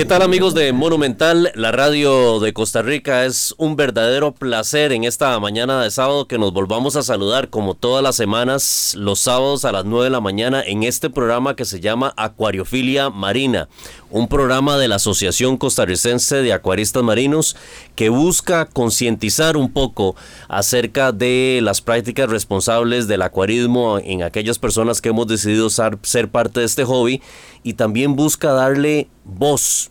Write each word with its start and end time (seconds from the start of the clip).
¿Qué 0.00 0.06
tal 0.06 0.22
amigos 0.22 0.54
de 0.54 0.72
Monumental, 0.72 1.52
la 1.54 1.72
radio 1.72 2.40
de 2.40 2.54
Costa 2.54 2.80
Rica? 2.80 3.26
Es 3.26 3.54
un 3.58 3.76
verdadero 3.76 4.32
placer 4.32 4.92
en 4.92 5.04
esta 5.04 5.38
mañana 5.40 5.82
de 5.82 5.90
sábado 5.90 6.26
que 6.26 6.38
nos 6.38 6.54
volvamos 6.54 6.96
a 6.96 7.02
saludar 7.02 7.50
como 7.50 7.74
todas 7.74 8.02
las 8.02 8.16
semanas, 8.16 8.94
los 8.96 9.20
sábados 9.20 9.66
a 9.66 9.72
las 9.72 9.84
9 9.84 10.04
de 10.04 10.10
la 10.10 10.22
mañana 10.22 10.62
en 10.66 10.84
este 10.84 11.10
programa 11.10 11.54
que 11.54 11.66
se 11.66 11.80
llama 11.80 12.14
Acuariofilia 12.16 13.10
Marina, 13.10 13.68
un 14.08 14.26
programa 14.26 14.78
de 14.78 14.88
la 14.88 14.96
Asociación 14.96 15.58
Costarricense 15.58 16.36
de 16.36 16.54
Acuaristas 16.54 17.02
Marinos 17.02 17.54
que 17.94 18.08
busca 18.08 18.64
concientizar 18.64 19.58
un 19.58 19.70
poco 19.70 20.16
acerca 20.48 21.12
de 21.12 21.60
las 21.62 21.82
prácticas 21.82 22.30
responsables 22.30 23.06
del 23.06 23.20
acuarismo 23.20 23.98
en 23.98 24.22
aquellas 24.22 24.58
personas 24.58 25.02
que 25.02 25.10
hemos 25.10 25.26
decidido 25.26 25.68
ser 25.68 26.30
parte 26.30 26.60
de 26.60 26.66
este 26.66 26.84
hobby 26.84 27.20
y 27.62 27.74
también 27.74 28.16
busca 28.16 28.52
darle 28.52 29.08
voz 29.24 29.90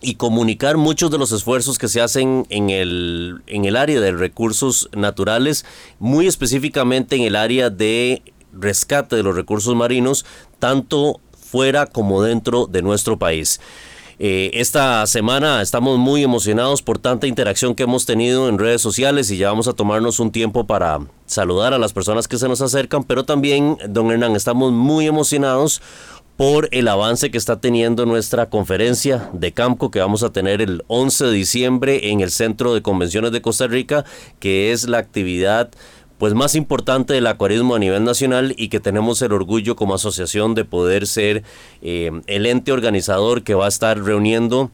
y 0.00 0.14
comunicar 0.14 0.76
muchos 0.76 1.10
de 1.10 1.18
los 1.18 1.32
esfuerzos 1.32 1.78
que 1.78 1.88
se 1.88 2.00
hacen 2.00 2.46
en 2.50 2.70
el, 2.70 3.42
en 3.46 3.64
el 3.64 3.76
área 3.76 4.00
de 4.00 4.12
recursos 4.12 4.88
naturales, 4.94 5.64
muy 5.98 6.26
específicamente 6.26 7.16
en 7.16 7.22
el 7.22 7.36
área 7.36 7.70
de 7.70 8.22
rescate 8.52 9.16
de 9.16 9.22
los 9.22 9.34
recursos 9.34 9.74
marinos, 9.74 10.24
tanto 10.58 11.20
fuera 11.32 11.86
como 11.86 12.22
dentro 12.22 12.66
de 12.66 12.82
nuestro 12.82 13.18
país. 13.18 13.60
Eh, 14.20 14.50
esta 14.54 15.06
semana 15.06 15.62
estamos 15.62 15.96
muy 15.96 16.24
emocionados 16.24 16.82
por 16.82 16.98
tanta 16.98 17.28
interacción 17.28 17.76
que 17.76 17.84
hemos 17.84 18.04
tenido 18.04 18.48
en 18.48 18.58
redes 18.58 18.82
sociales 18.82 19.30
y 19.30 19.36
ya 19.36 19.50
vamos 19.50 19.68
a 19.68 19.74
tomarnos 19.74 20.18
un 20.18 20.32
tiempo 20.32 20.66
para 20.66 20.98
saludar 21.26 21.72
a 21.72 21.78
las 21.78 21.92
personas 21.92 22.26
que 22.26 22.36
se 22.36 22.48
nos 22.48 22.60
acercan, 22.60 23.04
pero 23.04 23.24
también, 23.24 23.78
don 23.88 24.10
Hernán, 24.10 24.34
estamos 24.34 24.72
muy 24.72 25.06
emocionados 25.06 25.80
por 26.38 26.68
el 26.70 26.86
avance 26.86 27.32
que 27.32 27.36
está 27.36 27.60
teniendo 27.60 28.06
nuestra 28.06 28.48
conferencia 28.48 29.28
de 29.32 29.50
campo 29.50 29.90
que 29.90 29.98
vamos 29.98 30.22
a 30.22 30.30
tener 30.30 30.62
el 30.62 30.84
11 30.86 31.24
de 31.24 31.32
diciembre 31.32 32.10
en 32.12 32.20
el 32.20 32.30
Centro 32.30 32.74
de 32.74 32.80
Convenciones 32.80 33.32
de 33.32 33.42
Costa 33.42 33.66
Rica, 33.66 34.04
que 34.38 34.70
es 34.70 34.86
la 34.86 34.98
actividad 34.98 35.68
pues 36.16 36.34
más 36.34 36.54
importante 36.54 37.12
del 37.12 37.26
acuarismo 37.26 37.74
a 37.74 37.80
nivel 37.80 38.04
nacional 38.04 38.54
y 38.56 38.68
que 38.68 38.78
tenemos 38.78 39.20
el 39.20 39.32
orgullo 39.32 39.74
como 39.74 39.94
asociación 39.94 40.54
de 40.54 40.64
poder 40.64 41.08
ser 41.08 41.42
eh, 41.82 42.12
el 42.28 42.46
ente 42.46 42.70
organizador 42.70 43.42
que 43.42 43.54
va 43.54 43.64
a 43.64 43.68
estar 43.68 44.00
reuniendo 44.00 44.70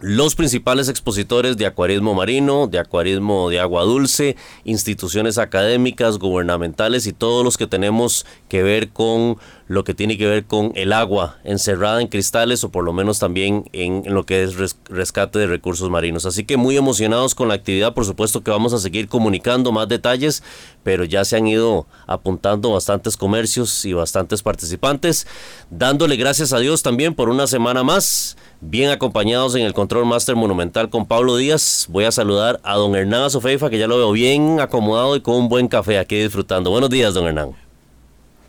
los 0.00 0.34
principales 0.34 0.88
expositores 0.88 1.56
de 1.56 1.66
acuarismo 1.66 2.14
marino, 2.14 2.68
de 2.68 2.78
acuarismo 2.78 3.50
de 3.50 3.58
agua 3.58 3.82
dulce, 3.82 4.36
instituciones 4.64 5.38
académicas, 5.38 6.18
gubernamentales 6.18 7.06
y 7.06 7.12
todos 7.12 7.44
los 7.44 7.56
que 7.56 7.66
tenemos 7.66 8.24
que 8.48 8.62
ver 8.62 8.90
con 8.90 9.38
lo 9.66 9.84
que 9.84 9.94
tiene 9.94 10.16
que 10.16 10.26
ver 10.26 10.46
con 10.46 10.72
el 10.76 10.92
agua 10.92 11.38
encerrada 11.44 12.00
en 12.00 12.08
cristales 12.08 12.64
o 12.64 12.70
por 12.70 12.84
lo 12.84 12.92
menos 12.92 13.18
también 13.18 13.68
en, 13.72 14.02
lo 14.06 14.24
que 14.24 14.42
es 14.42 14.56
rescate 14.88 15.38
de 15.38 15.46
recursos 15.46 15.90
marinos. 15.90 16.24
Así 16.26 16.44
que 16.44 16.56
muy 16.56 16.76
emocionados 16.76 17.34
con 17.34 17.48
la 17.48 17.54
actividad, 17.54 17.92
por 17.92 18.06
supuesto 18.06 18.42
que 18.42 18.50
vamos 18.50 18.72
a 18.72 18.78
seguir 18.78 19.08
comunicando 19.08 19.70
más 19.72 19.88
detalles, 19.88 20.42
pero 20.84 21.04
ya 21.04 21.24
se 21.24 21.36
han 21.36 21.46
ido 21.46 21.86
apuntando 22.06 22.72
bastantes 22.72 23.16
comercios 23.16 23.84
y 23.84 23.92
bastantes 23.92 24.42
participantes, 24.42 25.26
dándole 25.70 26.16
gracias 26.16 26.52
a 26.52 26.58
Dios 26.60 26.82
también 26.82 27.14
por 27.14 27.28
una 27.28 27.46
semana 27.46 27.82
más 27.82 28.36
bien 28.60 28.90
acompañados 28.90 29.54
en 29.54 29.62
el 29.62 29.72
Control 29.72 30.04
Master 30.06 30.36
Monumental 30.36 30.90
con 30.90 31.06
Pablo 31.06 31.36
Díaz. 31.36 31.86
Voy 31.90 32.04
a 32.04 32.12
saludar 32.12 32.60
a 32.62 32.74
don 32.74 32.94
Hernán 32.94 33.30
Sofeifa, 33.30 33.70
que 33.70 33.78
ya 33.78 33.86
lo 33.86 33.96
veo 33.96 34.12
bien 34.12 34.60
acomodado 34.60 35.16
y 35.16 35.20
con 35.20 35.36
un 35.36 35.48
buen 35.48 35.68
café 35.68 35.98
aquí 35.98 36.16
disfrutando. 36.16 36.70
Buenos 36.70 36.90
días, 36.90 37.14
don 37.14 37.26
Hernán. 37.26 37.50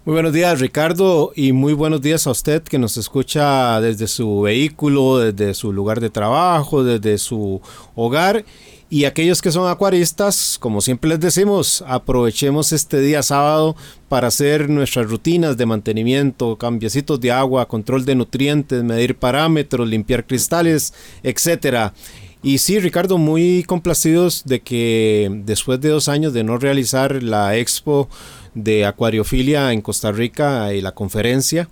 Muy 0.05 0.13
buenos 0.13 0.33
días, 0.33 0.59
Ricardo, 0.59 1.31
y 1.35 1.51
muy 1.51 1.73
buenos 1.73 2.01
días 2.01 2.25
a 2.25 2.31
usted 2.31 2.63
que 2.63 2.79
nos 2.79 2.97
escucha 2.97 3.79
desde 3.81 4.07
su 4.07 4.41
vehículo, 4.41 5.19
desde 5.19 5.53
su 5.53 5.71
lugar 5.71 5.99
de 5.99 6.09
trabajo, 6.09 6.83
desde 6.83 7.17
su 7.17 7.61
hogar 7.95 8.43
y 8.91 9.05
aquellos 9.05 9.41
que 9.41 9.51
son 9.51 9.69
acuaristas, 9.69 10.57
como 10.59 10.81
siempre 10.81 11.11
les 11.11 11.19
decimos, 11.19 11.83
aprovechemos 11.85 12.71
este 12.71 12.99
día 12.99 13.21
sábado 13.21 13.75
para 14.07 14.29
hacer 14.29 14.67
nuestras 14.67 15.07
rutinas 15.07 15.57
de 15.57 15.67
mantenimiento, 15.67 16.55
cambiecitos 16.57 17.21
de 17.21 17.31
agua, 17.31 17.67
control 17.67 18.03
de 18.03 18.15
nutrientes, 18.15 18.83
medir 18.83 19.15
parámetros, 19.15 19.87
limpiar 19.87 20.25
cristales, 20.25 20.93
etcétera. 21.21 21.93
Y 22.41 22.57
sí, 22.57 22.79
Ricardo, 22.79 23.19
muy 23.19 23.63
complacidos 23.63 24.43
de 24.45 24.61
que 24.61 25.29
después 25.43 25.79
de 25.81 25.89
dos 25.89 26.07
años 26.07 26.33
de 26.33 26.43
no 26.43 26.57
realizar 26.57 27.21
la 27.21 27.57
expo 27.57 28.09
de 28.55 28.85
acuariofilia 28.85 29.71
en 29.71 29.81
Costa 29.81 30.11
Rica 30.11 30.73
y 30.73 30.81
la 30.81 30.93
conferencia, 30.93 31.69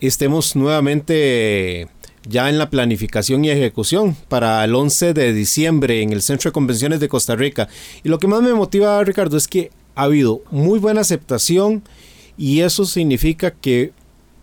estemos 0.00 0.56
nuevamente 0.56 1.88
ya 2.28 2.48
en 2.48 2.58
la 2.58 2.70
planificación 2.70 3.44
y 3.44 3.50
ejecución 3.50 4.16
para 4.28 4.62
el 4.64 4.74
11 4.74 5.14
de 5.14 5.32
diciembre 5.32 6.02
en 6.02 6.12
el 6.12 6.22
Centro 6.22 6.50
de 6.50 6.52
Convenciones 6.52 7.00
de 7.00 7.08
Costa 7.08 7.34
Rica. 7.34 7.68
Y 8.04 8.08
lo 8.08 8.18
que 8.18 8.26
más 8.26 8.42
me 8.42 8.52
motiva, 8.54 9.02
Ricardo, 9.02 9.36
es 9.36 9.48
que 9.48 9.70
ha 9.94 10.02
habido 10.02 10.42
muy 10.50 10.78
buena 10.78 11.00
aceptación 11.00 11.82
y 12.36 12.60
eso 12.60 12.84
significa 12.84 13.50
que 13.50 13.92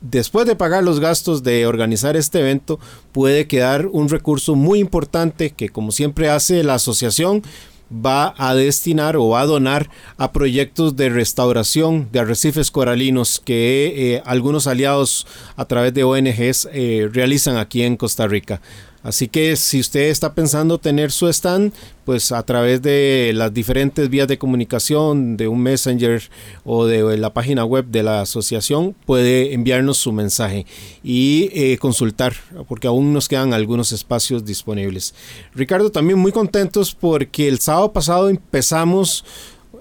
después 0.02 0.46
de 0.46 0.56
pagar 0.56 0.84
los 0.84 1.00
gastos 1.00 1.44
de 1.44 1.66
organizar 1.66 2.18
este 2.18 2.40
evento 2.40 2.80
puede 3.12 3.48
quedar 3.48 3.88
un 3.88 4.10
recurso 4.10 4.56
muy 4.56 4.80
importante 4.80 5.52
que 5.52 5.70
como 5.70 5.92
siempre 5.92 6.30
hace 6.30 6.64
la 6.64 6.76
asociación 6.76 7.44
va 7.90 8.34
a 8.38 8.54
destinar 8.54 9.16
o 9.18 9.30
va 9.30 9.42
a 9.42 9.46
donar 9.46 9.90
a 10.18 10.32
proyectos 10.32 10.96
de 10.96 11.10
restauración 11.10 12.10
de 12.12 12.20
arrecifes 12.20 12.72
coralinos 12.72 13.42
que 13.44 13.94
eh, 14.16 14.22
algunos 14.26 14.68
aliados 14.68 15.28
a 15.56 15.66
través 15.66 15.94
de 15.94 16.04
ONGs 16.04 16.70
eh, 16.74 17.10
realizan 17.12 17.58
aquí 17.58 17.84
en 17.84 17.98
Costa 17.98 18.28
Rica. 18.28 18.62
Así 19.06 19.28
que 19.28 19.56
si 19.56 19.80
usted 19.80 20.10
está 20.10 20.34
pensando 20.34 20.80
tener 20.80 21.12
su 21.12 21.28
stand, 21.28 21.72
pues 22.06 22.32
a 22.32 22.42
través 22.42 22.82
de 22.82 23.34
las 23.36 23.54
diferentes 23.54 24.10
vías 24.10 24.28
de 24.28 24.40
comunicación, 24.40 25.38
de 25.38 25.48
un 25.48 25.62
messenger 25.62 26.24
o 26.64 26.88
de 26.88 27.16
la 27.16 27.32
página 27.32 27.66
web 27.66 27.86
de 27.86 28.02
la 28.02 28.22
asociación, 28.22 28.96
puede 29.06 29.54
enviarnos 29.54 29.98
su 29.98 30.12
mensaje 30.12 30.66
y 31.04 31.52
eh, 31.54 31.78
consultar, 31.78 32.34
porque 32.68 32.88
aún 32.88 33.14
nos 33.14 33.28
quedan 33.28 33.54
algunos 33.54 33.92
espacios 33.92 34.44
disponibles. 34.44 35.14
Ricardo, 35.54 35.92
también 35.92 36.18
muy 36.18 36.32
contentos 36.32 36.96
porque 36.96 37.48
el 37.48 37.60
sábado 37.60 37.94
pasado 37.94 38.28
empezamos 38.28 39.24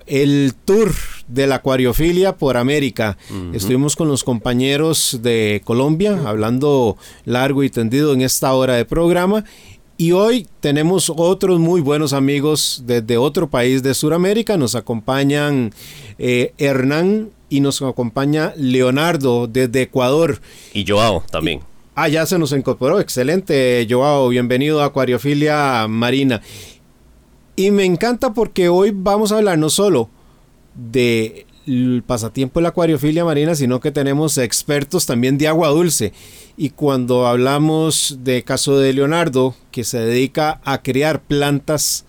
el 0.07 0.53
tour 0.65 0.93
de 1.29 1.47
la 1.47 1.57
acuariofilia 1.57 2.37
por 2.37 2.57
América. 2.57 3.17
Estuvimos 3.53 3.97
con 3.97 4.09
los 4.09 4.25
compañeros 4.25 5.21
de 5.23 5.63
Colombia 5.65 6.21
hablando 6.27 6.97
largo 7.25 7.63
y 7.63 7.71
tendido 7.71 8.13
en 8.13 8.21
esta 8.23 8.53
hora 8.53 8.75
de 8.75 8.85
programa. 8.85 9.45
Y 9.97 10.11
hoy 10.13 10.47
tenemos 10.61 11.13
otros 11.15 11.61
muy 11.61 11.81
buenos 11.81 12.13
amigos 12.13 12.83
desde 12.85 13.17
otro 13.17 13.49
país 13.49 13.83
de 13.83 13.95
Sudamérica. 13.95 14.57
Nos 14.57 14.75
acompañan 14.75 15.73
eh, 16.19 16.53
Hernán 16.59 17.31
y 17.49 17.61
nos 17.61 17.81
acompaña 17.81 18.53
Leonardo 18.57 19.47
desde 19.47 19.83
Ecuador. 19.83 20.41
Y 20.73 20.85
Joao 20.87 21.23
también. 21.31 21.61
ah, 21.95 22.09
ya 22.09 22.27
se 22.27 22.39
nos 22.41 22.51
incorporó. 22.51 22.99
Excelente, 22.99 23.87
Joao. 23.89 24.29
Bienvenido 24.31 24.83
a 24.83 24.87
Acuariofilia 24.87 25.87
Marina. 25.89 26.43
Y 27.57 27.71
me 27.71 27.85
encanta 27.85 28.33
porque 28.33 28.69
hoy 28.69 28.93
vamos 28.93 29.31
a 29.31 29.37
hablar 29.37 29.59
no 29.59 29.71
solo 29.71 30.11
del 30.75 32.03
pasatiempo 32.05 32.59
de 32.59 32.65
la 32.65 32.71
acuariofilia 32.71 33.25
marina, 33.25 33.55
sino 33.55 33.79
que 33.79 33.93
tenemos 33.93 34.39
expertos 34.39 35.07
también 35.07 35.39
de 35.39 35.47
agua 35.47 35.69
dulce. 35.69 36.13
Y 36.57 36.71
cuando 36.71 37.29
hablamos 37.29 38.19
de 38.23 38.43
caso 38.43 38.79
de 38.79 38.93
Leonardo, 38.93 39.55
que 39.71 39.85
se 39.85 39.99
dedica 39.99 40.61
a 40.65 40.83
crear 40.83 41.23
plantas, 41.23 42.05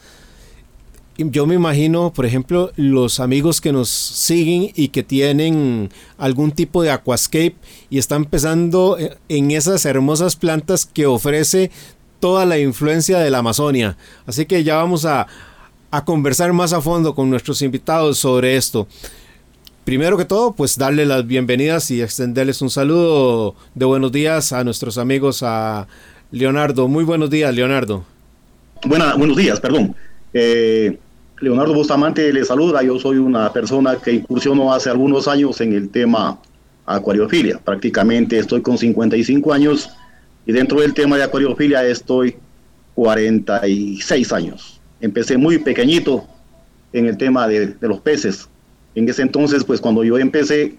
yo 1.18 1.45
me 1.45 1.56
imagino, 1.56 2.12
por 2.12 2.25
ejemplo, 2.25 2.71
los 2.75 3.19
amigos 3.19 3.62
que 3.62 3.71
nos 3.71 3.88
siguen 3.89 4.71
y 4.75 4.89
que 4.89 5.03
tienen 5.03 5.89
algún 6.18 6.51
tipo 6.51 6.81
de 6.81 6.89
aquascape 6.89 7.56
y 7.89 8.00
están 8.00 8.25
pensando 8.25 8.97
en 9.30 9.51
esas 9.51 9.86
hermosas 9.86 10.36
plantas 10.36 10.86
que 10.86 11.06
ofrece 11.06 11.71
toda 12.20 12.46
la 12.46 12.58
influencia 12.60 13.20
de 13.20 13.30
la 13.30 13.40
Amazonia. 13.40 13.98
Así 14.26 14.46
que 14.46 14.64
ya 14.64 14.76
vamos 14.78 15.06
a, 15.06 15.28
conversar 16.04 16.52
más 16.52 16.74
a 16.74 16.82
fondo 16.82 17.16
con 17.16 17.30
nuestros 17.30 17.62
invitados 17.62 18.18
sobre 18.18 18.58
esto. 18.58 18.86
primero 19.86 20.18
que 20.18 20.26
todo, 20.26 20.52
pues 20.52 20.78
darle 20.78 21.06
las 21.06 21.26
bienvenidas 21.26 21.90
y 21.90 22.02
extenderles 22.02 22.62
un 22.62 22.70
saludo 22.70 23.56
de 23.76 23.86
buenos 23.86 24.12
días 24.12 24.52
a 24.52 24.64
nuestros 24.66 24.98
amigos, 24.98 25.42
a 25.42 25.88
Leonardo. 26.32 26.90
Muy 26.90 27.06
buenos 27.06 27.30
días, 27.30 27.56
Leonardo. 27.56 28.04
buenos 28.84 29.38
días, 29.38 29.60
perdón. 29.62 29.96
Eh, 30.34 30.98
Leonardo 31.40 31.74
Bustamante 31.74 32.32
le 32.34 32.44
saluda. 32.44 32.82
Yo 32.84 33.00
soy 33.00 33.18
una 33.18 33.52
persona 33.54 33.96
que 33.96 34.12
incursionó 34.14 34.74
hace 34.74 34.90
algunos 34.90 35.28
años 35.28 35.62
en 35.62 35.74
el 35.74 35.90
tema 35.90 36.40
acuariofilia. 36.86 37.60
Prácticamente 37.64 38.38
estoy 38.38 38.62
con 38.62 38.78
55 38.78 39.54
años 39.54 39.90
y 40.45 40.51
dentro 40.51 40.81
del 40.81 40.94
tema 40.94 41.18
de 41.18 41.24
acuariofilia 41.24 41.83
estoy 41.86 42.36
46 42.95 44.31
años. 44.31 44.80
Empecé 45.01 45.38
muy 45.38 45.57
pequeñito 45.59 46.25
en 46.94 47.07
el 47.07 47.18
tema 47.18 47.47
de, 47.47 47.75
los 47.81 48.00
peces. 48.00 48.47
En 48.94 49.07
ese 49.09 49.21
entonces, 49.21 49.63
pues 49.63 49.81
cuando 49.81 50.03
yo 50.03 50.18
empecé, 50.18 50.75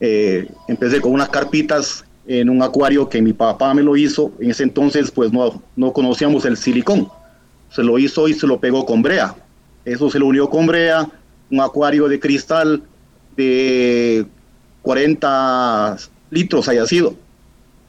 eh, 0.00 0.48
empecé 0.68 1.00
con 1.00 1.12
unas 1.12 1.28
carpitas 1.28 2.04
en 2.26 2.48
un 2.48 2.62
acuario 2.62 3.08
que 3.08 3.20
mi 3.20 3.32
papá 3.32 3.74
me 3.74 3.82
lo 3.82 3.96
hizo. 3.96 4.32
En 4.40 4.50
ese 4.50 4.62
entonces, 4.62 5.10
pues 5.10 5.32
no, 5.32 5.62
no 5.76 5.92
conocíamos 5.92 6.44
el 6.44 6.56
silicón. 6.56 7.08
Se 7.70 7.82
lo 7.82 7.98
hizo 7.98 8.28
y 8.28 8.34
se 8.34 8.46
lo 8.46 8.58
pegó 8.58 8.86
con 8.86 9.02
brea. 9.02 9.34
Eso 9.84 10.10
se 10.10 10.18
lo 10.18 10.26
unió 10.26 10.48
con 10.48 10.66
brea, 10.66 11.08
un 11.50 11.60
acuario 11.60 12.08
de 12.08 12.18
cristal 12.18 12.82
de 13.36 14.26
40 14.82 15.96
litros 16.30 16.68
haya 16.68 16.86
sido, 16.86 17.14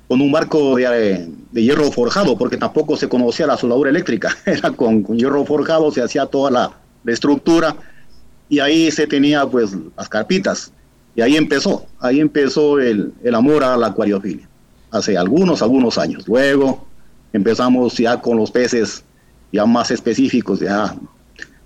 con 0.08 0.22
un 0.22 0.32
marco 0.32 0.76
de, 0.76 1.30
hierro 1.52 1.92
forjado, 1.92 2.38
porque 2.38 2.58
tampoco 2.58 2.96
se 2.96 3.10
conocía 3.10 3.48
la 3.48 3.58
soldadura 3.58 3.90
eléctrica, 3.90 4.36
era 4.46 4.72
con, 4.72 5.04
hierro 5.18 5.46
forjado, 5.46 5.92
se 5.92 6.02
hacía 6.02 6.26
toda 6.26 6.52
la, 6.52 6.72
la, 7.04 7.12
estructura 7.12 7.76
y 8.50 8.60
ahí 8.60 8.90
se 8.92 9.08
tenía 9.08 9.46
pues 9.46 9.76
las 9.98 10.08
carpitas. 10.08 10.72
Y 11.16 11.22
ahí 11.22 11.36
empezó, 11.36 11.86
ahí 12.00 12.20
empezó 12.20 12.80
el, 12.80 13.12
el 13.24 13.36
amor 13.36 13.64
a 13.64 13.76
la 13.76 13.88
acuariofilia, 13.88 14.48
hace 14.92 15.18
algunos, 15.18 15.62
algunos 15.62 15.98
años. 15.98 16.28
Luego 16.28 16.86
empezamos 17.34 17.98
ya 17.98 18.22
con 18.22 18.38
los 18.38 18.52
peces 18.52 19.04
ya 19.52 19.66
más 19.66 19.92
específicos, 19.92 20.60
ya 20.60 20.96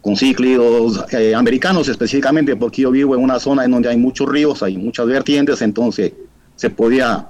con 0.01 0.15
cíclidos 0.15 1.03
eh, 1.13 1.35
americanos 1.35 1.88
específicamente, 1.88 2.55
porque 2.55 2.83
yo 2.83 2.91
vivo 2.91 3.15
en 3.15 3.21
una 3.21 3.39
zona 3.39 3.65
en 3.65 3.71
donde 3.71 3.89
hay 3.89 3.97
muchos 3.97 4.27
ríos, 4.27 4.63
hay 4.63 4.77
muchas 4.77 5.05
vertientes, 5.05 5.61
entonces 5.61 6.13
se 6.55 6.69
podía 6.69 7.27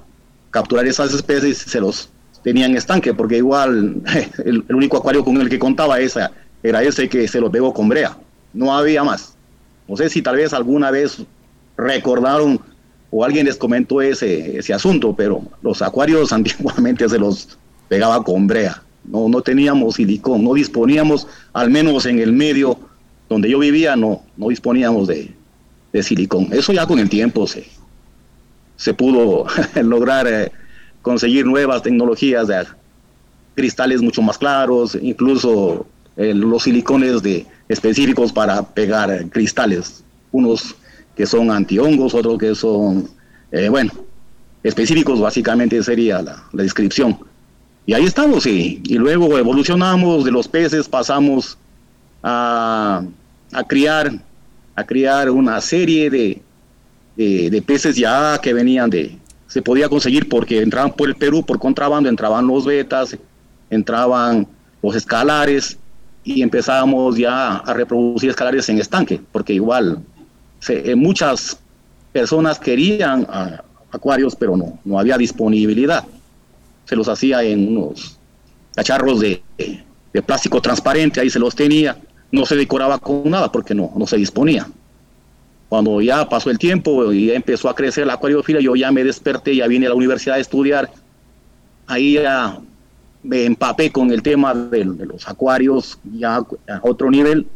capturar 0.52 0.86
esas 0.86 1.12
especies 1.12 1.58
se 1.58 1.80
los 1.80 2.08
tenía 2.44 2.66
en 2.66 2.76
estanque, 2.76 3.12
porque 3.12 3.38
igual 3.38 4.00
el, 4.44 4.64
único 4.70 4.98
acuario 4.98 5.24
con 5.24 5.40
el 5.40 5.48
que 5.48 5.58
contaba 5.58 5.98
esa 5.98 6.30
era 6.62 6.82
ese 6.84 7.08
que 7.08 7.26
se 7.26 7.40
lo 7.40 7.50
pegó 7.50 7.74
con 7.74 7.88
brea, 7.88 8.16
no 8.52 8.72
había 8.76 9.02
más. 9.02 9.34
No 9.88 9.96
sé 9.96 10.08
si 10.08 10.22
tal 10.22 10.36
vez 10.36 10.52
alguna 10.52 10.92
vez 10.92 11.18
recordaron 11.76 12.60
o 13.10 13.24
alguien 13.24 13.46
les 13.46 13.56
comentó 13.56 14.00
ese, 14.00 14.56
ese 14.58 14.72
asunto, 14.72 15.14
pero 15.16 15.42
los 15.60 15.82
acuarios 15.82 16.32
antiguamente 16.32 17.08
se 17.08 17.18
los 17.18 17.58
pegaba 17.88 18.22
con 18.22 18.46
brea. 18.46 18.80
No, 19.04 19.28
no 19.28 19.42
teníamos 19.42 19.96
silicón, 19.96 20.44
no 20.44 20.54
disponíamos, 20.54 21.26
al 21.52 21.70
menos 21.70 22.06
en 22.06 22.20
el 22.20 22.32
medio 22.32 22.78
donde 23.28 23.50
yo 23.50 23.58
vivía, 23.58 23.96
no, 23.96 24.22
no 24.36 24.48
disponíamos 24.48 25.08
de, 25.08 25.34
silicón. 26.02 26.48
Eso 26.52 26.72
ya 26.72 26.86
con 26.86 26.98
el 26.98 27.08
tiempo 27.08 27.46
se, 27.46 27.66
se 28.76 28.94
pudo 28.94 29.46
lograr 29.82 30.26
eh, 30.26 30.52
conseguir 31.02 31.46
nuevas 31.46 31.82
tecnologías 31.82 32.48
de 32.48 32.64
cristales 33.54 34.00
mucho 34.00 34.22
más 34.22 34.38
claros, 34.38 34.96
incluso 35.00 35.86
eh, 36.16 36.34
los 36.34 36.62
silicones 36.62 37.22
de, 37.22 37.46
específicos 37.68 38.32
para 38.32 38.62
pegar 38.62 39.28
cristales, 39.30 40.04
unos 40.30 40.74
que 41.16 41.26
son 41.26 41.50
antihongos, 41.50 42.14
otros 42.14 42.38
que 42.38 42.54
son, 42.54 43.08
eh, 43.50 43.68
bueno, 43.68 43.92
específicos 44.62 45.20
básicamente 45.20 45.82
sería 45.82 46.22
la, 46.22 46.42
descripción. 46.52 47.18
Y 47.86 47.94
ahí 47.94 48.04
estamos, 48.04 48.46
y, 48.46 48.80
y 48.84 48.94
luego 48.94 49.36
evolucionamos 49.38 50.24
de 50.24 50.30
los 50.30 50.46
peces, 50.48 50.88
pasamos 50.88 51.58
a, 52.22 53.02
a 53.52 53.64
criar, 53.64 54.12
a 54.76 54.84
criar 54.84 55.30
una 55.30 55.60
serie 55.60 56.08
de, 56.10 56.42
de, 57.16 57.62
peces 57.66 57.96
ya 57.96 58.38
que 58.40 58.52
venían 58.52 58.90
de, 58.90 59.18
se 59.46 59.62
podía 59.62 59.88
conseguir 59.88 60.28
porque 60.28 60.60
entraban 60.60 60.92
por 60.92 61.08
el 61.08 61.16
Perú 61.16 61.44
por 61.44 61.58
contrabando, 61.58 62.08
entraban 62.08 62.46
los 62.46 62.64
betas, 62.64 63.16
entraban 63.70 64.46
los 64.82 64.96
escalares 64.96 65.78
y 66.24 66.42
empezábamos 66.42 67.16
ya 67.16 67.56
a 67.56 67.74
reproducir 67.74 68.30
escalares 68.30 68.68
en 68.68 68.78
estanque, 68.78 69.20
porque 69.32 69.52
igual 69.54 69.98
eh, 70.68 70.94
muchas 70.94 71.58
personas 72.12 72.58
querían 72.58 73.26
acuarios, 73.90 74.36
pero 74.36 74.56
no, 74.56 74.78
no 74.84 74.98
había 74.98 75.16
disponibilidad 75.18 76.04
se 76.84 76.96
los 76.96 77.08
hacía 77.08 77.42
en 77.42 77.76
unos 77.76 78.18
cacharros 78.74 79.20
de, 79.20 79.42
de, 80.12 80.22
plástico 80.22 80.60
transparente, 80.60 81.20
ahí 81.20 81.30
se 81.30 81.38
los 81.38 81.54
tenía, 81.54 81.96
no 82.30 82.44
se 82.46 82.56
decoraba 82.56 82.98
con 82.98 83.30
nada 83.30 83.50
porque 83.50 83.74
no, 83.74 83.92
no 83.96 84.06
se 84.06 84.16
disponía. 84.16 84.68
Cuando 85.72 86.02
ya 86.02 86.28
pasó 86.28 86.50
el 86.50 86.58
tiempo 86.58 87.14
y 87.14 87.30
empezó 87.30 87.66
a 87.70 87.74
crecer 87.74 88.06
la 88.06 88.12
acuariofilia, 88.12 88.60
yo 88.60 88.76
ya 88.76 88.92
me 88.92 89.02
desperté, 89.02 89.56
ya 89.56 89.66
vine 89.66 89.86
a 89.86 89.88
la 89.88 89.94
universidad 89.94 90.36
a 90.36 90.38
estudiar, 90.38 90.90
ahí 91.86 92.12
ya 92.12 92.58
me 93.22 93.46
empapé 93.46 93.90
con 93.90 94.10
el 94.10 94.22
tema 94.22 94.52
de, 94.52 94.84
de 94.84 95.06
los 95.06 95.26
acuarios, 95.26 95.98
ya 96.12 96.36
a 96.36 96.80
otro 96.82 97.10
nivel, 97.10 97.46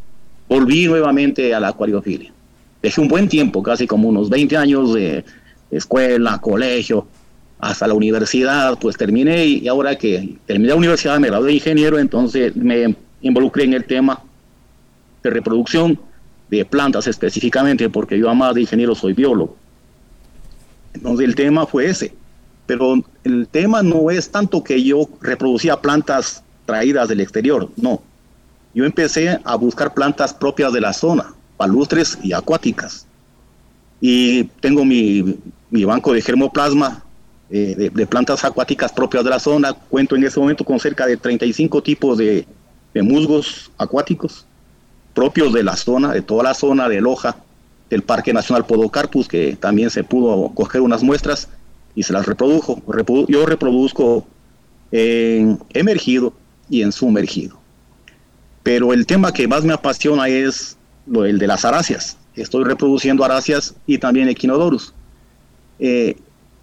volví 0.49 0.87
nuevamente 0.87 1.55
a 1.55 1.61
la 1.61 1.69
acuariofilia. 1.69 2.33
Dejé 2.81 3.03
un 3.03 3.09
buen 3.09 3.29
tiempo, 3.29 3.63
casi 3.63 3.87
como 3.87 4.09
unos 4.09 4.31
20 4.31 4.57
años 4.57 4.95
de 4.95 5.23
escuela, 5.71 6.39
colegio, 6.39 7.07
hasta 7.59 7.87
la 7.87 7.93
universidad, 7.93 8.79
pues 8.79 8.97
terminé 8.97 9.45
y 9.45 9.69
ahora 9.69 9.95
que 9.95 10.39
terminé 10.47 10.71
la 10.71 10.77
universidad 10.77 11.21
me 11.21 11.29
gradué 11.29 11.49
de 11.49 11.55
ingeniero, 11.57 11.99
entonces 11.99 12.57
me 12.57 12.97
involucré 13.21 13.65
en 13.65 13.75
el 13.75 13.85
tema 13.85 14.23
de 15.23 15.29
reproducción 15.29 16.01
de 16.50 16.64
plantas 16.64 17.06
específicamente, 17.06 17.88
porque 17.90 18.19
yo 18.19 18.28
además 18.28 18.54
de 18.54 18.62
ingeniero 18.62 18.94
soy 18.94 19.12
biólogo. 19.12 19.56
Entonces 20.94 21.26
el 21.26 21.34
tema 21.34 21.66
fue 21.66 21.87
ese, 21.87 22.14
pero 22.66 22.94
el 23.25 23.48
tema 23.48 23.82
no 23.82 24.10
es 24.10 24.31
tanto 24.31 24.62
que 24.62 24.82
yo 24.82 25.08
reproducía 25.20 25.81
plantas 25.81 26.43
traídas 26.64 27.08
del 27.08 27.20
exterior, 27.20 27.70
no. 27.76 28.02
Yo 28.75 28.84
empecé 28.84 29.40
a 29.43 29.56
buscar 29.56 29.94
plantas 29.94 30.34
propias 30.34 30.72
de 30.72 30.81
la 30.81 30.93
zona, 30.93 31.32
palustres 31.56 32.19
y 32.22 32.32
acuáticas. 32.32 33.06
Y 34.00 34.44
tengo 34.60 34.84
mi, 34.84 35.38
mi 35.70 35.84
banco 35.84 36.12
de 36.12 36.20
germoplasma 36.20 37.03
eh, 37.48 37.91
de, 37.94 38.06
plantas 38.06 38.44
acuáticas 38.44 38.93
propias 38.93 39.22
de 39.22 39.31
la 39.31 39.38
zona. 39.38 39.72
Cuento 39.72 40.17
en 40.17 40.24
ese 40.24 40.41
momento 40.41 40.65
con 40.65 40.81
cerca 40.81 41.06
de 41.06 41.17
35 41.17 41.82
tipos 41.82 42.19
de, 42.19 42.46
musgos 42.94 43.70
acuáticos 43.76 44.46
propios 45.17 45.53
de 45.55 45.65
la 45.65 45.77
zona, 45.77 46.13
de 46.13 46.20
toda 46.20 46.44
la 46.44 46.55
zona 46.55 46.89
de 46.89 47.01
Loja, 47.01 47.37
del 47.91 48.03
Parque 48.03 48.35
Nacional 48.35 48.67
Podocarpus, 48.67 49.27
que 49.27 49.56
también 49.56 49.89
se 49.91 50.05
pudo 50.05 50.53
coger 50.55 50.82
unas 50.82 51.03
muestras 51.03 51.49
y 51.94 52.03
se 52.03 52.13
las 52.13 52.27
reprodujo. 52.27 52.82
yo 53.27 53.46
reproduzco 53.46 54.27
en 54.93 55.58
emergido 55.73 56.35
y 56.69 56.82
en 56.82 56.93
sumergido. 56.93 57.58
Pero 58.63 58.93
el 58.93 59.06
tema 59.06 59.32
que 59.32 59.49
más 59.49 59.65
me 59.65 59.73
apasiona 59.73 60.29
es 60.29 60.77
el 61.13 61.39
de 61.39 61.46
las 61.46 61.65
aracias. 61.65 62.19
Estoy 62.35 62.65
reproduciendo 62.65 63.25
aracias 63.25 63.75
y 63.87 63.96
también 63.96 64.29
equinodorus. 64.29 64.93
Eh, 65.79 66.17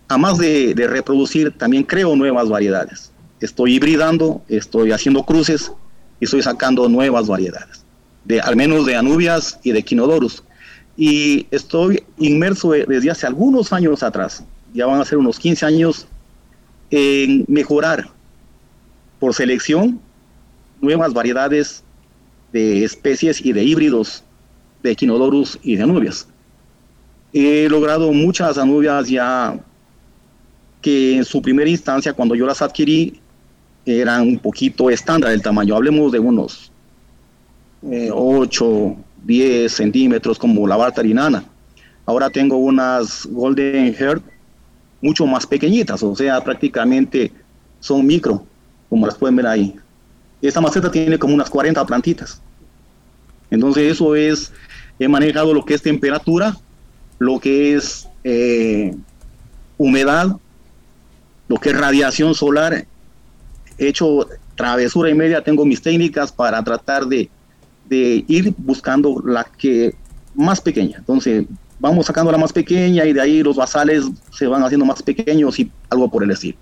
además 0.08 0.38
de, 0.38 0.76
reproducir, 0.88 1.52
también 1.58 1.84
creo 1.84 2.16
nuevas 2.16 2.50
variedades. 2.50 3.12
Estoy 3.40 3.76
hibridando, 3.76 4.44
estoy 4.48 4.92
haciendo 4.92 5.24
cruces 5.24 5.72
y 6.20 6.26
estoy 6.26 6.44
sacando 6.44 6.88
nuevas 6.88 7.28
variedades, 7.28 7.83
de, 8.26 8.40
al 8.40 8.56
menos 8.56 8.86
de 8.86 8.96
anubias 8.96 9.60
y 9.64 9.72
de 9.72 9.84
quinodorus. 9.84 10.44
Y 10.96 11.48
estoy 11.52 12.04
inmerso 12.18 12.72
desde 12.72 13.10
hace 13.10 13.26
algunos 13.26 13.74
años 13.74 14.04
atrás, 14.04 14.44
ya 14.74 14.86
van 14.86 15.02
a 15.02 15.06
ser 15.06 15.18
unos 15.18 15.40
15 15.40 15.66
años, 15.66 16.08
en 16.92 17.46
mejorar 17.48 18.10
por 19.20 19.34
selección 19.34 20.00
nuevas 20.82 21.14
variedades 21.14 21.84
de 22.52 22.84
especies 22.84 23.44
y 23.44 23.54
de 23.54 23.64
híbridos 23.64 24.24
de 24.84 24.92
Equinodorus 24.92 25.58
y 25.64 25.78
de 25.78 25.84
anubias. 25.84 26.28
He 27.32 27.68
logrado 27.70 28.12
muchas 28.12 28.58
anubias 28.58 29.08
ya 29.08 29.58
que 30.82 31.16
en 31.16 31.26
su 31.26 31.42
primera 31.42 31.70
instancia, 31.70 32.14
cuando 32.14 32.36
yo 32.36 32.46
las 32.46 32.62
adquirí, 32.62 33.22
eran 33.86 34.22
un 34.22 34.38
poquito 34.38 34.90
estándar 34.90 35.32
el 35.32 35.42
tamaño. 35.42 35.76
Hablemos 35.76 36.12
de 36.12 36.20
unos 36.20 36.73
8, 37.84 38.96
10 39.24 39.72
centímetros 39.72 40.38
como 40.38 40.68
la 40.68 40.76
bartarinana. 40.78 41.44
Ahora 42.06 42.30
tengo 42.30 42.58
unas 42.58 43.26
Golden 43.26 43.96
Hair 43.98 44.22
mucho 45.02 45.26
más 45.26 45.46
pequeñitas, 45.46 46.02
o 46.04 46.16
sea, 46.16 46.42
prácticamente 46.42 47.32
son 47.80 48.06
micro, 48.06 48.46
como 48.90 49.06
las 49.06 49.16
pueden 49.16 49.36
ver 49.36 49.48
ahí. 49.48 49.76
Esta 50.42 50.62
maceta 50.62 50.90
tiene 50.90 51.18
como 51.18 51.34
unas 51.34 51.50
40 51.50 51.86
plantitas. 51.86 52.42
Entonces 53.50 53.92
eso 53.92 54.16
es, 54.16 54.52
he 55.00 55.08
manejado 55.08 55.54
lo 55.54 55.64
que 55.64 55.74
es 55.74 55.82
temperatura, 55.82 56.58
lo 57.20 57.40
que 57.40 57.76
es 57.76 58.08
eh, 58.24 58.96
humedad, 59.78 60.38
lo 61.48 61.58
que 61.58 61.70
es 61.70 61.78
radiación 61.78 62.34
solar. 62.34 62.86
He 63.78 63.88
hecho 63.88 64.28
travesura 64.56 65.10
y 65.10 65.14
media, 65.14 65.44
tengo 65.44 65.66
mis 65.66 65.82
técnicas 65.82 66.32
para 66.32 66.64
tratar 66.64 67.06
de, 67.06 67.30
de 67.90 68.24
ir 68.28 68.54
buscando 68.58 69.22
la 69.26 69.44
que 69.44 69.96
más 70.36 70.62
pequeña. 70.62 70.98
Entonces, 70.98 71.46
vamos 71.80 72.06
sacando 72.06 72.32
la 72.32 72.38
más 72.38 72.54
pequeña 72.54 73.06
y 73.06 73.14
de 73.14 73.22
ahí 73.22 73.44
los 73.44 73.56
basales 73.56 74.06
se 74.32 74.48
van 74.48 74.64
haciendo 74.64 74.86
más 74.86 75.02
pequeños 75.02 75.60
y 75.60 75.72
algo 75.90 76.10
por 76.10 76.24
el 76.24 76.32
estilo. 76.32 76.58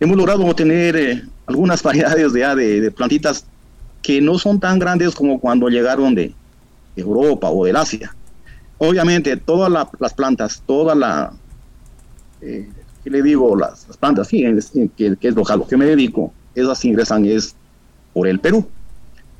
Hemos 0.00 0.16
logrado 0.16 0.44
obtener 0.44 0.96
eh, 0.96 1.22
algunas 1.46 1.82
variedades 1.82 2.32
de, 2.32 2.80
de, 2.80 2.90
plantitas 2.90 3.46
que 4.02 4.20
no 4.20 4.38
son 4.38 4.60
tan 4.60 4.78
grandes 4.78 5.14
como 5.14 5.40
cuando 5.40 5.68
llegaron 5.68 6.14
de, 6.14 6.34
Europa 6.96 7.50
o 7.50 7.66
del 7.66 7.76
Asia. 7.76 8.14
Obviamente, 8.78 9.36
todas 9.36 9.70
las 9.70 10.14
plantas, 10.14 10.62
toda 10.66 10.94
la, 10.94 11.32
eh, 12.40 12.66
¿qué 13.04 13.10
le 13.10 13.22
digo? 13.22 13.54
Las, 13.54 13.86
plantas, 13.98 14.28
sí, 14.28 14.42
que, 14.96 15.16
que, 15.16 15.28
es 15.28 15.34
lo 15.34 15.66
que 15.66 15.76
me 15.76 15.84
dedico, 15.84 16.32
esas 16.54 16.82
ingresan 16.86 17.26
es 17.26 17.54
por 18.14 18.26
el 18.26 18.40
Perú 18.40 18.66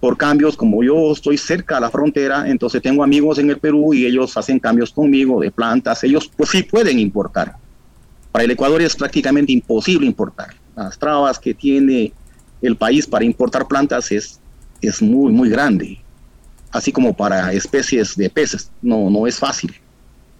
por 0.00 0.16
cambios, 0.16 0.56
como 0.56 0.82
yo 0.82 1.12
estoy 1.12 1.38
cerca 1.38 1.76
de 1.76 1.80
la 1.82 1.90
frontera, 1.90 2.48
entonces 2.48 2.82
tengo 2.82 3.02
amigos 3.02 3.38
en 3.38 3.50
el 3.50 3.58
Perú 3.58 3.94
y 3.94 4.04
ellos 4.04 4.36
hacen 4.36 4.58
cambios 4.58 4.92
conmigo 4.92 5.40
de 5.40 5.50
plantas, 5.50 6.04
ellos 6.04 6.30
pues 6.36 6.50
sí 6.50 6.62
pueden 6.62 6.98
importar. 6.98 7.56
Para 8.30 8.44
el 8.44 8.50
Ecuador 8.50 8.82
es 8.82 8.94
prácticamente 8.94 9.52
imposible 9.52 10.06
importar. 10.06 10.54
Las 10.76 10.98
trabas 10.98 11.38
que 11.38 11.54
tiene 11.54 12.12
el 12.60 12.76
país 12.76 13.06
para 13.06 13.24
importar 13.24 13.66
plantas 13.66 14.12
es, 14.12 14.38
es 14.82 15.00
muy, 15.00 15.32
muy 15.32 15.48
grande. 15.48 15.98
Así 16.70 16.92
como 16.92 17.16
para 17.16 17.52
especies 17.52 18.14
de 18.16 18.28
peces, 18.28 18.70
no, 18.82 19.08
no 19.08 19.26
es 19.26 19.38
fácil. 19.38 19.74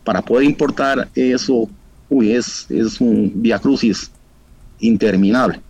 Para 0.05 0.21
poder 0.21 0.45
importar 0.45 1.09
eso, 1.15 1.69
uy, 2.11 2.33
es, 2.33 2.67
es 2.71 3.01
un 3.01 3.33
via 3.37 3.59
crucis 3.59 4.11
interminable. 4.79 5.61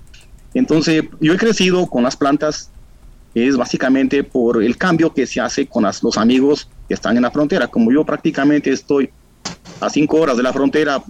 Entonces, 0.52 1.05
yo 1.21 1.33
he 1.33 1.37
crecido 1.37 1.87
con 1.87 2.02
las 2.02 2.16
plantas 2.16 2.71
es 3.45 3.55
básicamente 3.55 4.25
por 4.25 4.62
el 4.62 4.78
cambio 4.78 5.12
que 5.12 5.26
se 5.26 5.43
hace 5.43 5.66
con 5.66 5.85
los 5.85 6.16
amigos 6.16 6.71
que 6.88 6.95
están 6.95 7.16
en 7.16 7.23
la 7.23 7.31
frontera. 7.31 7.66
Como 7.69 7.93
yo 7.93 8.02
prácticamente 8.02 8.71
estoy 8.73 9.11
a 9.78 9.90
cinco 9.90 10.19
horas 10.19 10.38
de 10.38 10.43
la 10.43 10.55
frontera, 10.55 11.02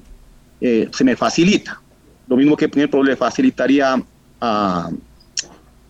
eh, 0.60 0.88
se 0.92 1.04
me 1.04 1.14
facilita. 1.14 1.80
Lo 2.26 2.36
mismo 2.36 2.56
que, 2.56 2.68
por 2.68 2.78
ejemplo, 2.78 3.02
le 3.04 3.14
facilitaría 3.14 4.02
a 4.40 4.90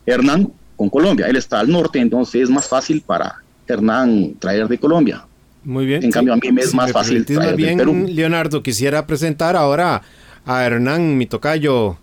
Hernán 0.05 0.53
con 0.77 0.91
Colombia. 0.91 1.27
Él 1.27 1.37
está 1.37 1.61
al 1.61 1.71
norte, 1.71 2.01
entonces 2.01 2.43
es 2.43 2.51
más 2.51 2.69
fácil 2.69 3.01
para 3.01 3.37
Hernán 3.67 4.35
traer 4.39 4.69
de 4.69 4.77
Colombia. 4.77 5.25
Muy 5.65 5.87
bien. 5.87 6.05
En 6.05 6.11
cambio, 6.11 6.35
a 6.35 6.37
mí 6.37 6.53
me 6.53 6.61
es 6.61 6.75
más 6.75 6.93
fácil 6.93 7.25
traer 7.25 7.57
bien, 7.57 7.79
de 7.79 7.85
Perú. 7.85 8.07
Leonardo, 8.11 8.63
quisiera 8.63 9.07
presentar 9.07 9.57
ahora 9.57 10.03
a 10.45 10.65
Hernán, 10.65 11.17
mi 11.17 11.25
tocayo, 11.25 11.97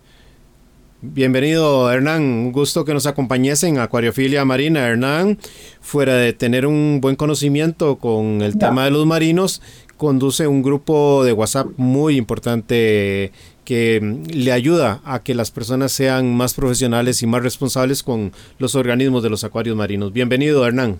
Bienvenido 1.12 1.92
Hernán, 1.92 2.22
un 2.22 2.52
gusto 2.52 2.86
que 2.86 2.94
nos 2.94 3.04
acompañes 3.04 3.62
en 3.62 3.76
Acuariofilia 3.76 4.46
Marina. 4.46 4.88
Hernán, 4.88 5.38
fuera 5.82 6.14
de 6.14 6.32
tener 6.32 6.66
un 6.66 7.00
buen 7.02 7.14
conocimiento 7.14 7.96
con 7.96 8.40
el 8.40 8.56
tema 8.56 8.86
de 8.86 8.90
los 8.90 9.04
marinos, 9.04 9.60
conduce 9.98 10.46
un 10.46 10.62
grupo 10.62 11.22
de 11.22 11.34
WhatsApp 11.34 11.66
muy 11.76 12.16
importante 12.16 13.32
que 13.66 14.22
le 14.32 14.50
ayuda 14.50 15.02
a 15.04 15.22
que 15.22 15.34
las 15.34 15.50
personas 15.50 15.92
sean 15.92 16.34
más 16.34 16.54
profesionales 16.54 17.22
y 17.22 17.26
más 17.26 17.42
responsables 17.42 18.02
con 18.02 18.32
los 18.58 18.74
organismos 18.74 19.22
de 19.22 19.28
los 19.28 19.44
acuarios 19.44 19.76
marinos. 19.76 20.10
Bienvenido 20.10 20.66
Hernán. 20.66 20.98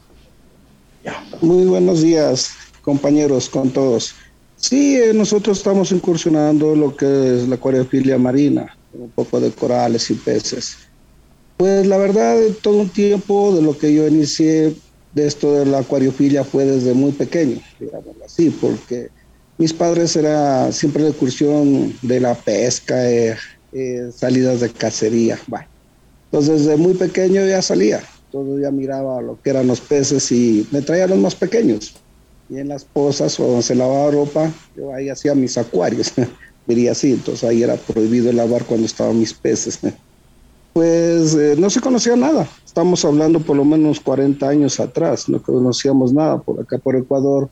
Muy 1.40 1.64
buenos 1.64 2.02
días 2.02 2.50
compañeros 2.82 3.49
con 3.49 3.70
todos. 3.70 4.14
Sí, 4.56 4.96
eh, 4.96 5.14
nosotros 5.14 5.56
estamos 5.56 5.92
incursionando 5.92 6.76
lo 6.76 6.94
que 6.94 7.06
es 7.06 7.49
la 7.49 7.54
acuariofilia 7.54 8.18
marina 8.18 8.76
un 8.98 9.10
poco 9.10 9.40
de 9.40 9.50
corales 9.50 10.10
y 10.10 10.14
peces. 10.14 10.76
Pues 11.56 11.86
la 11.86 11.98
verdad, 11.98 12.38
todo 12.62 12.78
un 12.78 12.88
tiempo 12.88 13.54
de 13.54 13.62
lo 13.62 13.76
que 13.78 13.94
yo 13.94 14.06
inicié 14.08 14.74
de 15.14 15.26
esto 15.26 15.54
de 15.54 15.66
la 15.66 15.78
acuariofilia 15.78 16.42
fue 16.44 16.64
desde 16.64 16.92
muy 16.94 17.12
pequeño, 17.12 17.60
digámoslo 17.78 18.24
así, 18.24 18.50
porque 18.50 19.08
mis 19.58 19.72
padres 19.72 20.16
era 20.16 20.72
siempre 20.72 21.04
la 21.04 21.10
excursión 21.10 21.94
de 22.02 22.20
la 22.20 22.34
pesca, 22.34 23.08
eh, 23.08 23.36
eh, 23.72 24.10
salidas 24.12 24.60
de 24.60 24.70
cacería. 24.70 25.38
Bueno, 25.46 25.68
entonces 26.24 26.64
desde 26.64 26.76
muy 26.76 26.94
pequeño 26.94 27.46
ya 27.46 27.62
salía, 27.62 28.02
todo 28.32 28.58
ya 28.58 28.72
miraba 28.72 29.22
lo 29.22 29.40
que 29.40 29.50
eran 29.50 29.68
los 29.68 29.80
peces 29.80 30.32
y 30.32 30.66
me 30.72 30.82
traía 30.82 31.06
los 31.06 31.18
más 31.18 31.36
pequeños. 31.36 31.94
Y 32.48 32.58
en 32.58 32.68
las 32.68 32.84
pozas 32.84 33.38
o 33.40 33.46
donde 33.46 33.62
se 33.62 33.74
lavaba 33.74 34.10
ropa, 34.10 34.52
yo 34.76 34.92
ahí 34.92 35.08
hacía 35.08 35.34
mis 35.34 35.56
acuarios. 35.56 36.12
diría 36.66 36.92
así, 36.92 37.12
entonces 37.12 37.44
ahí 37.44 37.62
era 37.62 37.76
prohibido 37.76 38.33
lavar 38.33 38.64
cuando 38.64 38.87
estaban 38.87 39.18
mis 39.18 39.35
peces. 39.35 39.78
Pues 40.75 41.37
eh, 41.37 41.54
no 41.56 41.71
se 41.71 41.80
conocía 41.80 42.16
nada, 42.16 42.49
estamos 42.66 43.04
hablando 43.04 43.38
por 43.38 43.56
lo 43.56 43.64
menos 43.64 44.00
40 44.00 44.49
años 44.49 44.80
atrás, 44.80 45.28
no 45.28 45.40
conocíamos 45.40 46.12
nada 46.12 46.42
por 46.42 46.61
acá 46.61 46.78
por 46.78 46.97
Ecuador. 46.97 47.49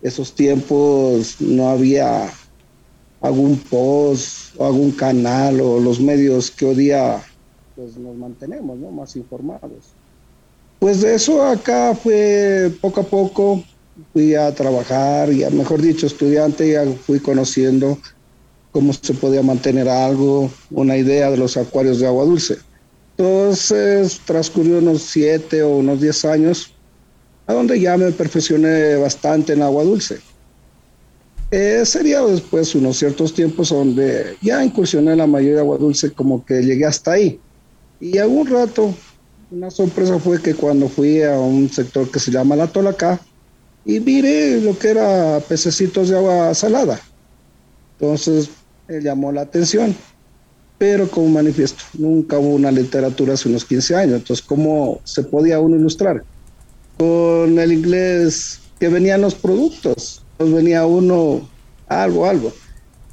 Esos 0.00 0.34
tiempos 0.34 1.40
no 1.40 1.68
había 1.68 2.28
algún 3.20 3.58
post 3.58 4.56
o 4.56 4.66
algún 4.66 4.90
canal 4.90 5.60
o 5.60 5.78
los 5.78 6.00
medios 6.00 6.50
que 6.50 6.66
hoy 6.66 6.74
día 6.74 7.22
pues, 7.76 7.96
nos 7.96 8.16
mantenemos 8.16 8.76
¿no? 8.76 8.90
más 8.90 9.14
informados. 9.14 9.94
Pues 10.80 11.00
de 11.00 11.14
eso 11.14 11.44
acá 11.44 11.94
fue 11.94 12.72
poco 12.80 13.02
a 13.02 13.04
poco, 13.04 13.64
fui 14.12 14.34
a 14.34 14.52
trabajar, 14.52 15.30
ya 15.30 15.48
mejor 15.50 15.80
dicho, 15.80 16.06
estudiante, 16.06 16.72
ya 16.72 16.84
fui 16.86 17.20
conociendo 17.20 17.98
cómo 18.78 18.92
se 18.92 19.12
podía 19.12 19.42
mantener 19.42 19.88
algo, 19.88 20.48
una 20.70 20.96
idea 20.96 21.32
de 21.32 21.36
los 21.36 21.56
acuarios 21.56 21.98
de 21.98 22.06
agua 22.06 22.24
dulce. 22.24 22.58
Entonces 23.16 24.20
transcurrió 24.24 24.78
unos 24.78 25.02
siete 25.02 25.64
o 25.64 25.78
unos 25.78 26.00
diez 26.00 26.24
años, 26.24 26.72
a 27.48 27.54
donde 27.54 27.80
ya 27.80 27.96
me 27.96 28.12
perfeccioné 28.12 28.94
bastante 28.94 29.54
en 29.54 29.62
agua 29.62 29.82
dulce. 29.82 30.20
Eh, 31.50 31.82
sería 31.84 32.22
después 32.22 32.72
unos 32.76 32.98
ciertos 32.98 33.34
tiempos 33.34 33.70
donde 33.70 34.36
ya 34.40 34.64
incursioné 34.64 35.10
en 35.10 35.18
la 35.18 35.26
mayoría 35.26 35.56
de 35.56 35.60
agua 35.62 35.76
dulce, 35.76 36.12
como 36.12 36.44
que 36.44 36.62
llegué 36.62 36.84
hasta 36.84 37.14
ahí. 37.14 37.40
Y 37.98 38.18
algún 38.18 38.46
rato, 38.46 38.94
una 39.50 39.72
sorpresa 39.72 40.20
fue 40.20 40.40
que 40.40 40.54
cuando 40.54 40.88
fui 40.88 41.24
a 41.24 41.36
un 41.36 41.68
sector 41.68 42.08
que 42.08 42.20
se 42.20 42.30
llama 42.30 42.54
La 42.54 42.68
Tolacá, 42.68 43.18
y 43.84 43.98
miré 43.98 44.60
lo 44.60 44.78
que 44.78 44.90
era 44.90 45.40
pececitos 45.48 46.10
de 46.10 46.16
agua 46.16 46.54
salada. 46.54 47.00
Entonces 47.98 48.48
llamó 48.88 49.32
la 49.32 49.42
atención, 49.42 49.94
pero 50.78 51.10
como 51.10 51.28
manifiesto, 51.28 51.82
nunca 51.94 52.38
hubo 52.38 52.54
una 52.54 52.70
literatura 52.70 53.34
hace 53.34 53.48
unos 53.48 53.64
15 53.64 53.96
años, 53.96 54.16
entonces 54.20 54.44
¿cómo 54.44 55.00
se 55.04 55.22
podía 55.24 55.60
uno 55.60 55.76
ilustrar? 55.76 56.24
Con 56.96 57.58
el 57.58 57.72
inglés 57.72 58.60
que 58.78 58.88
venían 58.88 59.20
los 59.20 59.34
productos, 59.34 60.22
pues 60.36 60.52
venía 60.52 60.86
uno 60.86 61.48
algo, 61.88 62.26
algo. 62.26 62.52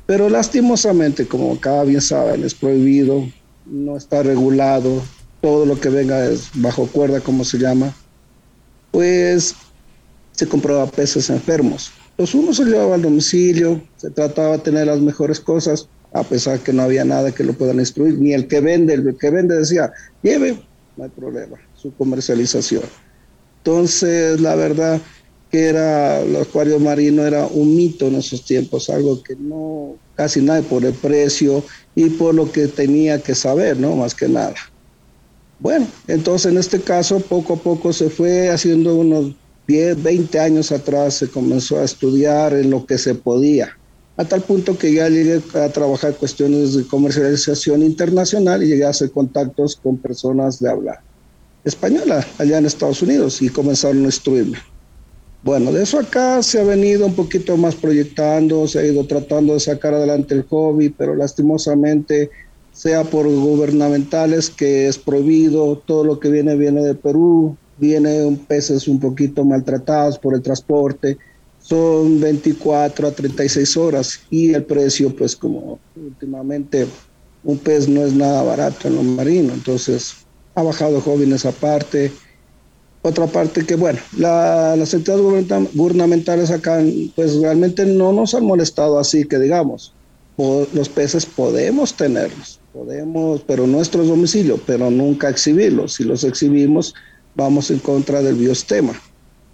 Pero 0.06 0.30
lastimosamente, 0.30 1.28
como 1.28 1.60
cada 1.60 1.84
bien 1.84 2.02
saben, 2.02 2.44
es 2.44 2.54
prohibido, 2.54 3.28
no 3.66 3.98
está 3.98 4.22
regulado, 4.22 5.02
todo 5.42 5.66
lo 5.66 5.80
que 5.80 5.90
venga 5.90 6.26
es 6.26 6.50
bajo 6.54 6.88
cuerda, 6.88 7.20
como 7.20 7.44
se 7.44 7.58
llama, 7.58 7.94
pues 8.92 9.56
se 10.32 10.48
compraba 10.48 10.86
peces 10.86 11.30
enfermos. 11.30 11.92
Los 12.18 12.34
uno 12.34 12.54
se 12.54 12.64
llevaba 12.64 12.96
al 12.96 13.02
domicilio, 13.02 13.82
se 13.98 14.10
trataba 14.12 14.54
de 14.54 14.64
tener 14.64 14.88
las 14.88 15.02
mejores 15.02 15.40
cosas, 15.40 15.90
a 16.14 16.24
pesar 16.24 16.60
que 16.60 16.72
no 16.72 16.84
había 16.84 17.04
nada 17.04 17.34
que 17.34 17.44
lo 17.44 17.54
puedan 17.54 17.80
instruir, 17.80 18.18
ni 18.18 18.34
el 18.34 18.48
que 18.48 18.62
vende, 18.62 18.94
el 18.94 19.18
que 19.20 19.30
vende 19.30 19.58
decía, 19.58 19.92
lleve, 20.22 20.66
no 20.96 21.04
hay 21.04 21.10
problema, 21.10 21.58
su 21.74 21.94
comercialización. 21.96 22.84
Entonces, 23.58 24.40
la 24.40 24.56
verdad 24.56 25.02
que 25.52 25.66
era 25.66 26.22
el 26.22 26.36
acuario 26.38 26.80
marino 26.80 27.26
era 27.26 27.48
un 27.48 27.76
mito 27.76 28.08
en 28.08 28.16
esos 28.16 28.46
tiempos, 28.46 28.90
algo 28.90 29.22
que 29.22 29.36
no, 29.36 29.98
casi 30.14 30.42
nadie 30.42 30.64
por 30.64 30.86
el 30.86 30.94
precio 30.94 31.64
y 31.96 32.10
por 32.12 32.34
lo 32.34 32.52
que 32.52 32.68
tenía 32.68 33.22
que 33.22 33.36
saber, 33.36 33.78
¿no? 33.78 33.96
Más 33.96 34.16
que 34.16 34.30
nada. 34.30 34.56
Bueno, 35.60 35.88
entonces 36.08 36.52
en 36.52 36.58
este 36.58 36.82
caso 36.82 37.20
poco 37.20 37.54
a 37.54 37.58
poco 37.58 37.94
se 37.94 38.10
fue 38.10 38.50
haciendo 38.50 38.96
unos 38.96 39.36
10, 39.68 40.04
20 40.04 40.40
años 40.40 40.72
atrás 40.72 41.16
se 41.16 41.30
comenzó 41.30 41.80
a 41.80 41.84
estudiar 41.84 42.54
en 42.54 42.70
lo 42.70 42.86
que 42.86 42.98
se 42.98 43.16
podía, 43.16 43.70
a 44.18 44.26
tal 44.26 44.42
punto 44.42 44.78
que 44.78 44.94
ya 44.94 45.10
llegué 45.10 45.42
a 45.60 45.70
trabajar 45.70 46.16
cuestiones 46.16 46.76
de 46.76 46.86
comercialización 46.88 47.84
internacional 47.84 48.64
y 48.64 48.68
llegué 48.68 48.86
a 48.86 48.90
hacer 48.90 49.12
contactos 49.12 49.76
con 49.76 49.98
personas 49.98 50.60
de 50.60 50.70
habla 50.70 51.02
española 51.66 52.26
allá 52.38 52.60
en 52.60 52.68
Estados 52.68 53.02
Unidos 53.02 53.42
y 53.42 53.50
comenzaron 53.50 54.04
a 54.04 54.06
instruirme. 54.06 54.60
Bueno, 55.44 55.72
de 55.72 55.84
eso 55.84 56.00
acá 56.00 56.42
se 56.42 56.60
ha 56.60 56.64
venido 56.64 57.06
un 57.06 57.14
poquito 57.14 57.58
más 57.58 57.76
proyectando, 57.76 58.68
se 58.68 58.80
ha 58.80 58.86
ido 58.86 59.06
tratando 59.06 59.54
de 59.54 59.60
sacar 59.60 59.94
adelante 59.94 60.34
el 60.34 60.44
hobby, 60.44 60.90
pero 60.90 61.16
lastimosamente, 61.16 62.32
sea 62.72 63.04
por 63.04 63.28
gubernamentales 63.28 64.50
que 64.50 64.88
es 64.88 64.98
prohibido, 64.98 65.84
todo 65.86 66.04
lo 66.04 66.20
que 66.20 66.30
viene 66.30 66.56
viene 66.56 66.82
de 66.82 66.96
Perú, 66.96 67.58
vienen 67.78 68.38
peces 68.38 68.88
un 68.88 69.00
poquito 69.00 69.44
maltratados 69.44 70.18
por 70.18 70.34
el 70.34 70.42
transporte, 70.42 71.18
son 71.60 72.20
24 72.20 73.08
a 73.08 73.12
36 73.12 73.78
horas 73.78 74.20
y 74.30 74.54
el 74.54 74.64
precio, 74.64 75.16
pues 75.16 75.36
como 75.36 75.80
últimamente 75.96 76.86
un 77.44 77.58
pez 77.58 77.88
no 77.88 78.06
es 78.06 78.14
nada 78.14 78.44
barato 78.44 78.88
en 78.88 78.96
lo 78.96 79.04
marino, 79.04 79.54
entonces 79.54 80.14
ha 80.54 80.64
bajado 80.64 81.02
jóvenes 81.02 81.46
aparte. 81.46 82.12
Otra 83.02 83.28
parte 83.28 83.66
que, 83.66 83.76
bueno, 83.76 84.00
las 84.18 84.94
entidades 84.94 85.24
gubernamentales 85.74 86.50
acá, 86.50 86.84
pues 87.16 87.36
realmente 87.38 87.86
no 87.86 88.12
nos 88.12 88.34
han 88.34 88.46
molestado 88.46 88.98
así 88.98 89.26
que 89.26 89.38
digamos, 89.38 89.94
los 90.38 90.90
peces 90.90 91.26
podemos 91.26 91.94
tenerlos, 91.94 92.60
podemos, 92.74 93.42
pero 93.46 93.68
nuestro 93.68 94.04
domicilio, 94.04 94.60
pero 94.66 94.90
nunca 94.90 95.30
exhibirlos. 95.30 95.94
Si 95.94 96.04
los 96.04 96.24
exhibimos, 96.24 96.96
vamos 97.36 97.72
en 97.72 97.80
contra 97.80 98.22
del 98.22 98.36
biosistema. 98.36 98.94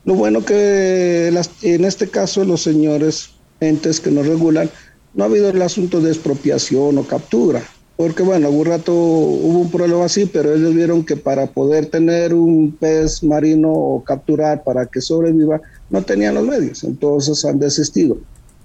Lo 0.05 0.15
bueno 0.15 0.43
que 0.43 1.27
en 1.61 1.85
este 1.85 2.07
caso 2.07 2.43
los 2.43 2.61
señores 2.61 3.31
entes 3.59 3.99
que 3.99 4.11
nos 4.11 4.25
regulan, 4.27 4.69
no 5.13 5.23
ha 5.23 5.27
habido 5.27 5.49
el 5.49 5.61
asunto 5.61 6.01
de 6.01 6.09
expropiación 6.09 6.97
o 6.97 7.03
captura, 7.03 7.61
porque 7.97 8.23
bueno, 8.23 8.47
algún 8.47 8.65
rato 8.65 8.93
hubo 8.93 9.59
un 9.59 9.69
problema 9.69 10.05
así, 10.05 10.25
pero 10.25 10.55
ellos 10.55 10.73
vieron 10.73 11.05
que 11.05 11.17
para 11.17 11.45
poder 11.45 11.85
tener 11.85 12.33
un 12.33 12.75
pez 12.79 13.21
marino 13.21 13.71
o 13.71 14.03
capturar 14.03 14.63
para 14.63 14.87
que 14.87 15.01
sobreviva, 15.01 15.61
no 15.89 16.01
tenían 16.01 16.33
los 16.35 16.47
medios, 16.47 16.83
entonces 16.83 17.45
han 17.45 17.59
desistido. 17.59 18.17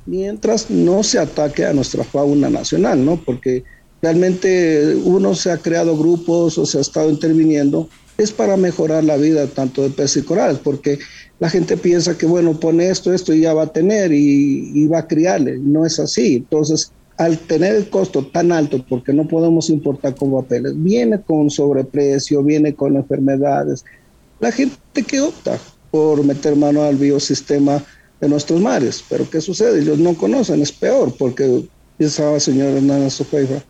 Mientras 0.07 0.71
no 0.71 1.03
se 1.03 1.19
ataque 1.19 1.67
a 1.67 1.73
nuestra 1.73 2.05
fauna 2.05 2.49
nacional, 2.49 3.05
¿no? 3.05 3.21
Porque 3.23 3.65
realmente 4.01 4.97
uno 5.05 5.35
se 5.35 5.51
ha 5.51 5.59
creado 5.59 5.99
grupos 5.99 6.57
o 6.57 6.65
se 6.65 6.79
ha 6.79 6.81
estado 6.81 7.11
interviniendo, 7.11 7.89
es 8.19 8.33
para 8.33 8.57
mejorar 8.57 9.05
la 9.05 9.17
vida 9.17 9.47
tanto 9.47 9.83
de 9.83 9.91
peces 9.91 10.23
y 10.23 10.27
corales, 10.27 10.59
porque 10.59 10.99
la 11.39 11.51
gente 11.51 11.77
piensa 11.77 12.17
que, 12.17 12.27
bueno, 12.27 12.59
pone 12.59 12.89
esto, 12.89 13.13
esto 13.13 13.35
y 13.35 13.41
ya 13.41 13.53
va 13.53 13.65
a 13.65 13.73
tener 13.73 14.13
y, 14.13 14.87
va 14.87 15.01
a 15.01 15.07
criarle. 15.07 15.59
No 15.59 15.85
es 15.85 15.99
así. 16.01 16.37
Entonces, 16.37 16.93
al 17.19 17.39
tener 17.39 17.75
el 17.75 17.91
costo 17.91 18.27
tan 18.27 18.53
alto, 18.53 18.85
porque 18.89 19.13
no 19.13 19.29
podemos 19.29 19.69
importar 19.69 20.15
con 20.15 20.33
papeles, 20.33 20.73
viene 20.77 21.21
con 21.21 21.51
sobreprecio, 21.51 22.43
viene 22.43 22.75
con 22.75 22.97
enfermedades. 22.97 23.85
La 24.41 24.51
gente 24.51 25.03
que 25.07 25.21
opta 25.21 25.59
por 25.91 26.25
meter 26.25 26.57
mano 26.57 26.83
al 26.83 26.97
biosistema 26.97 27.83
de 28.21 28.29
nuestros 28.29 28.61
mares, 28.61 29.05
pero 29.09 29.29
¿qué 29.29 29.41
sucede? 29.41 29.81
Ellos 29.81 29.99
no 29.99 30.15
conocen, 30.15 30.63
es 30.63 30.73
peor, 30.73 31.15
porque 31.19 31.69
pensaba 31.99 32.41
señor 32.41 32.69
Hernández 32.77 33.15
Sofeifa, 33.15 33.63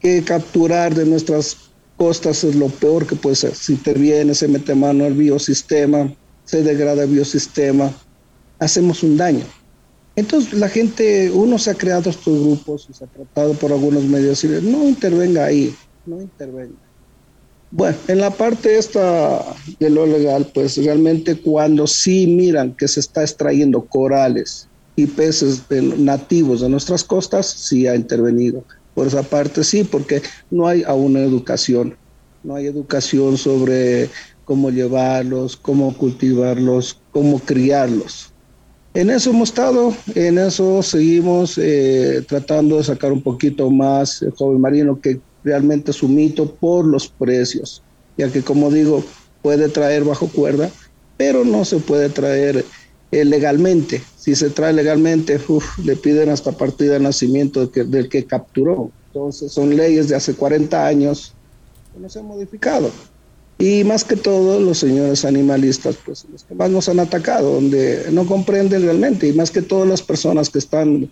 que 0.00 0.22
capturar 0.22 0.94
de 0.94 1.04
nuestras 1.04 1.71
costas 2.02 2.42
es 2.42 2.56
lo 2.56 2.66
peor 2.66 3.06
que 3.06 3.14
puede 3.14 3.36
ser. 3.36 3.54
Si 3.54 3.74
interviene, 3.74 4.34
se 4.34 4.48
mete 4.48 4.74
mano 4.74 5.04
al 5.04 5.14
biosistema, 5.14 6.12
se 6.44 6.64
degrada 6.64 7.04
el 7.04 7.10
biosistema, 7.10 7.92
hacemos 8.58 9.04
un 9.04 9.16
daño. 9.16 9.44
Entonces 10.16 10.52
la 10.54 10.68
gente, 10.68 11.30
uno 11.30 11.58
se 11.58 11.70
ha 11.70 11.74
creado 11.74 12.10
estos 12.10 12.40
grupos 12.40 12.86
y 12.90 12.92
se 12.92 13.04
ha 13.04 13.06
tratado 13.06 13.54
por 13.54 13.70
algunos 13.70 14.02
medios 14.02 14.42
y 14.42 14.48
no 14.48 14.88
intervenga 14.88 15.44
ahí, 15.44 15.72
no 16.04 16.20
intervenga. 16.20 16.82
Bueno, 17.70 17.96
en 18.08 18.18
la 18.18 18.30
parte 18.30 18.76
esta 18.76 19.54
de 19.78 19.88
lo 19.88 20.04
legal, 20.04 20.50
pues 20.52 20.76
realmente 20.78 21.40
cuando 21.40 21.86
sí 21.86 22.26
miran 22.26 22.74
que 22.74 22.88
se 22.88 22.98
está 22.98 23.22
extrayendo 23.22 23.86
corales 23.86 24.68
y 24.96 25.06
peces 25.06 25.62
nativos 25.70 26.62
de 26.62 26.68
nuestras 26.68 27.04
costas, 27.04 27.46
sí 27.46 27.86
ha 27.86 27.94
intervenido. 27.94 28.64
Por 28.94 29.06
esa 29.06 29.22
parte 29.22 29.64
sí, 29.64 29.84
porque 29.84 30.22
no 30.50 30.66
hay 30.66 30.82
aún 30.82 31.16
educación, 31.16 31.96
no 32.42 32.56
hay 32.56 32.66
educación 32.66 33.38
sobre 33.38 34.10
cómo 34.44 34.70
llevarlos, 34.70 35.56
cómo 35.56 35.96
cultivarlos, 35.96 37.00
cómo 37.10 37.38
criarlos. 37.38 38.32
En 38.94 39.08
eso 39.08 39.30
hemos 39.30 39.48
estado, 39.48 39.94
en 40.14 40.36
eso 40.36 40.82
seguimos 40.82 41.56
eh, 41.56 42.22
tratando 42.28 42.76
de 42.76 42.84
sacar 42.84 43.12
un 43.12 43.22
poquito 43.22 43.70
más 43.70 44.20
el 44.20 44.32
joven 44.32 44.60
marino, 44.60 45.00
que 45.00 45.22
realmente 45.42 45.92
es 45.92 46.02
mito 46.02 46.56
por 46.56 46.86
los 46.86 47.08
precios, 47.08 47.82
ya 48.18 48.30
que 48.30 48.42
como 48.42 48.70
digo, 48.70 49.02
puede 49.40 49.70
traer 49.70 50.04
bajo 50.04 50.28
cuerda, 50.28 50.70
pero 51.16 51.44
no 51.44 51.64
se 51.64 51.78
puede 51.78 52.10
traer 52.10 52.64
eh, 53.12 53.24
legalmente. 53.26 54.02
Si 54.16 54.34
se 54.34 54.50
trae 54.50 54.72
legalmente, 54.72 55.38
le 55.84 55.96
piden 55.96 56.30
hasta 56.30 56.52
partida 56.52 56.94
de 56.94 57.00
nacimiento 57.00 57.66
del 57.66 58.08
que, 58.08 58.24
capturó. 58.24 58.90
Entonces 59.08 59.52
son 59.52 59.76
leyes 59.76 60.08
de 60.08 60.16
hace 60.16 60.34
40 60.34 60.86
años 60.86 61.34
que 61.92 62.00
no 62.00 62.08
se 62.08 62.18
han 62.18 62.24
modificado. 62.24 62.90
Y 63.58 63.84
más 63.84 64.02
que 64.02 64.16
todo, 64.16 64.58
los 64.58 64.78
señores 64.78 65.26
animalistas, 65.26 65.96
pues 66.04 66.24
los 66.32 66.42
que 66.42 66.54
más 66.54 66.70
nos 66.70 66.88
han 66.88 67.00
atacado, 67.00 67.52
donde 67.52 68.06
no 68.10 68.26
comprenden 68.26 68.82
realmente, 68.82 69.28
y 69.28 69.34
más 69.34 69.50
que 69.50 69.60
todas 69.60 69.86
las 69.86 70.02
personas 70.02 70.48
que 70.48 70.58
están 70.58 71.10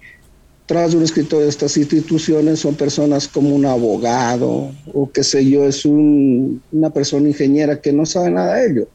tras 0.65 0.95
un 0.95 1.03
escritor 1.03 1.43
de 1.43 1.49
estas 1.49 1.77
instituciones 1.77 2.61
son 2.61 2.77
personas 2.77 3.29
como 3.29 3.55
un 3.55 3.67
abogado 3.67 4.71
o 4.95 5.11
qué 5.13 5.23
sé 5.23 5.45
yo, 5.45 5.65
es 5.65 5.85
una 5.85 6.91
persona 6.91 7.29
ingeniera 7.29 7.81
que 7.81 7.93
no 7.93 8.07
sabe 8.07 8.31
nada 8.31 8.55
de 8.55 8.71
ello. 8.71 8.89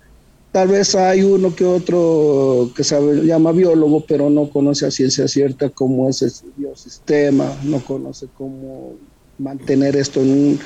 Tal 0.55 0.69
vez 0.69 0.95
hay 0.95 1.21
uno 1.21 1.53
que 1.53 1.65
otro 1.65 2.71
que 2.73 2.85
sabe, 2.85 3.25
llama 3.25 3.51
biólogo, 3.51 4.05
pero 4.07 4.29
no 4.29 4.49
conoce 4.49 4.85
a 4.85 4.91
ciencia 4.91 5.27
cierta 5.27 5.69
cómo 5.69 6.07
es 6.07 6.21
el 6.21 6.31
biosistema, 6.55 7.53
no 7.65 7.83
conoce 7.83 8.27
cómo 8.37 8.93
mantener 9.37 9.97
esto 9.97 10.21
en 10.21 10.31
un, 10.31 10.59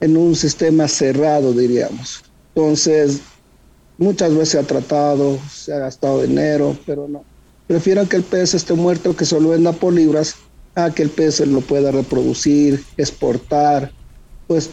en 0.00 0.16
un 0.16 0.34
sistema 0.34 0.88
cerrado, 0.88 1.52
diríamos. 1.52 2.22
Entonces, 2.54 3.20
muchas 3.98 4.30
veces 4.32 4.48
se 4.48 4.58
ha 4.58 4.62
tratado, 4.62 5.38
se 5.52 5.74
ha 5.74 5.80
gastado 5.80 6.22
dinero, 6.22 6.74
pero 6.86 7.06
no. 7.06 7.22
Prefiero 7.66 8.08
que 8.08 8.16
el 8.16 8.22
pez 8.22 8.54
esté 8.54 8.72
muerto 8.72 9.14
que 9.14 9.26
solo 9.26 9.50
venda 9.50 9.72
por 9.72 9.92
libras 9.92 10.36
a 10.74 10.90
que 10.94 11.02
el 11.02 11.10
pez 11.10 11.40
lo 11.40 11.60
pueda 11.60 11.90
reproducir, 11.90 12.82
exportar. 12.96 13.92
Pues 14.46 14.70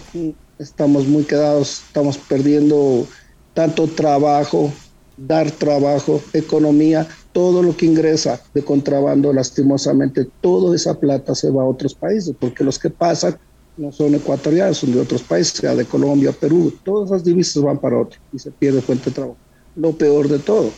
estamos 0.57 1.05
muy 1.05 1.25
quedados, 1.25 1.81
estamos 1.85 2.17
perdiendo 2.17 3.05
tanto 3.53 3.87
trabajo, 3.87 4.71
dar 5.17 5.51
trabajo, 5.51 6.21
economía, 6.33 7.07
todo 7.31 7.63
lo 7.63 7.75
que 7.75 7.85
ingresa 7.85 8.41
de 8.53 8.63
contrabando, 8.63 9.31
lastimosamente, 9.33 10.27
toda 10.41 10.75
esa 10.75 10.99
plata 10.99 11.35
se 11.35 11.49
va 11.49 11.63
a 11.63 11.67
otros 11.67 11.95
países, 11.95 12.35
porque 12.39 12.63
los 12.63 12.79
que 12.79 12.89
pasan 12.89 13.37
no 13.75 13.91
son 13.91 14.15
ecuatorianos, 14.15 14.77
son 14.77 14.93
de 14.93 14.99
otros 14.99 15.23
países, 15.23 15.53
sea 15.53 15.75
de 15.75 15.85
Colombia, 15.85 16.31
Perú, 16.31 16.73
todas 16.83 17.09
esas 17.09 17.23
divisas 17.23 17.61
van 17.63 17.79
para 17.79 17.99
otro 17.99 18.19
y 18.31 18.39
se 18.39 18.51
pierde 18.51 18.81
fuente 18.81 19.05
de 19.05 19.15
trabajo. 19.15 19.37
Lo 19.75 19.93
peor 19.93 20.27
de 20.27 20.39
todo, 20.39 20.71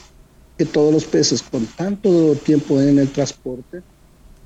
que 0.58 0.66
todos 0.66 0.94
los 0.94 1.04
peces 1.04 1.42
con 1.42 1.66
tanto 1.66 2.36
tiempo 2.36 2.80
en 2.80 3.00
el 3.00 3.12
transporte 3.12 3.82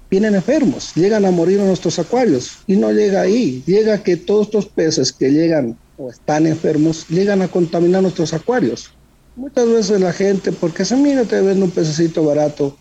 vienen 0.09 0.33
enfermos, 0.33 0.95
llegan 0.95 1.25
a 1.25 1.31
morir 1.31 1.59
en 1.59 1.67
nuestros 1.67 1.99
acuarios 1.99 2.57
y 2.65 2.75
no 2.75 2.91
llega 2.91 3.21
ahí, 3.21 3.61
llega 3.67 4.01
que 4.01 4.17
todos 4.17 4.47
estos 4.47 4.67
peces 4.67 5.13
que 5.13 5.29
llegan 5.29 5.77
o 5.99 6.09
están 6.09 6.47
enfermos 6.47 7.07
llegan 7.09 7.41
a 7.41 7.49
contaminar 7.49 8.01
nuestros 8.01 8.33
acuarios. 8.33 8.89
Muchas 9.35 9.67
veces 9.67 9.99
la 9.99 10.13
gente, 10.13 10.51
porque 10.51 10.85
se 10.85 10.95
mira, 10.95 11.25
te 11.25 11.41
vende 11.41 11.65
un 11.65 11.71
pececito 11.71 12.23
barato, 12.23 12.77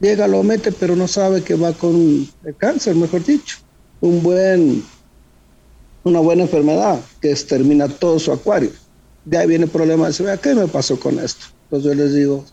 llega, 0.00 0.26
lo 0.26 0.42
mete, 0.42 0.72
pero 0.72 0.96
no 0.96 1.06
sabe 1.06 1.42
que 1.42 1.54
va 1.54 1.72
con 1.72 2.26
el 2.42 2.56
cáncer, 2.56 2.94
mejor 2.96 3.24
dicho, 3.24 3.58
un 4.00 4.22
buen 4.22 4.82
una 6.04 6.20
buena 6.20 6.42
enfermedad 6.42 7.00
que 7.20 7.30
extermina 7.30 7.88
todo 7.88 8.18
su 8.18 8.30
acuario. 8.32 8.70
De 9.24 9.38
ahí 9.38 9.46
viene 9.46 9.64
el 9.64 9.70
problema 9.70 10.10
de 10.10 10.38
¿qué 10.42 10.54
me 10.54 10.68
pasó 10.68 11.00
con 11.00 11.18
esto? 11.18 11.46
Entonces 11.64 11.90
yo 11.90 11.94
les 11.94 12.14
digo, 12.14 12.44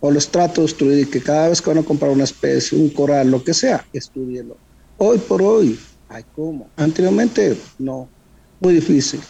o 0.00 0.10
les 0.10 0.28
trato 0.28 0.62
de 0.62 0.66
estudiar 0.66 1.06
que 1.08 1.20
cada 1.20 1.50
vez 1.50 1.60
que 1.60 1.70
van 1.70 1.78
a 1.78 1.82
comprar 1.82 2.10
una 2.10 2.24
especie, 2.24 2.78
un 2.78 2.88
coral, 2.88 3.30
lo 3.30 3.44
que 3.44 3.52
sea, 3.52 3.86
estudienlo. 3.92 4.56
Hoy 4.96 5.18
por 5.18 5.42
hoy, 5.42 5.78
ay, 6.08 6.24
¿cómo? 6.34 6.70
Anteriormente, 6.76 7.58
no, 7.78 8.08
muy 8.60 8.74
difícil. 8.74 9.20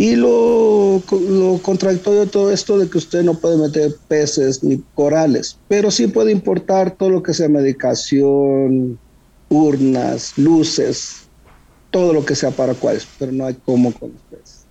Y 0.00 0.16
lo, 0.16 1.02
lo 1.28 1.60
contradictorio 1.60 2.20
de 2.20 2.26
todo 2.26 2.50
esto 2.50 2.78
de 2.78 2.88
que 2.88 2.96
usted 2.96 3.22
no 3.22 3.34
puede 3.34 3.58
meter 3.58 3.94
peces 4.08 4.64
ni 4.64 4.82
corales, 4.94 5.58
pero 5.68 5.90
sí 5.90 6.06
puede 6.06 6.32
importar 6.32 6.96
todo 6.96 7.10
lo 7.10 7.22
que 7.22 7.34
sea 7.34 7.50
medicación, 7.50 8.98
urnas, 9.50 10.38
luces, 10.38 11.28
todo 11.90 12.14
lo 12.14 12.24
que 12.24 12.34
sea 12.34 12.50
para 12.50 12.72
cuáles, 12.72 13.06
pero 13.18 13.30
no 13.30 13.44
hay 13.44 13.54
cómo 13.62 13.92
con 13.92 14.12
los 14.12 14.22
peces. 14.22 14.64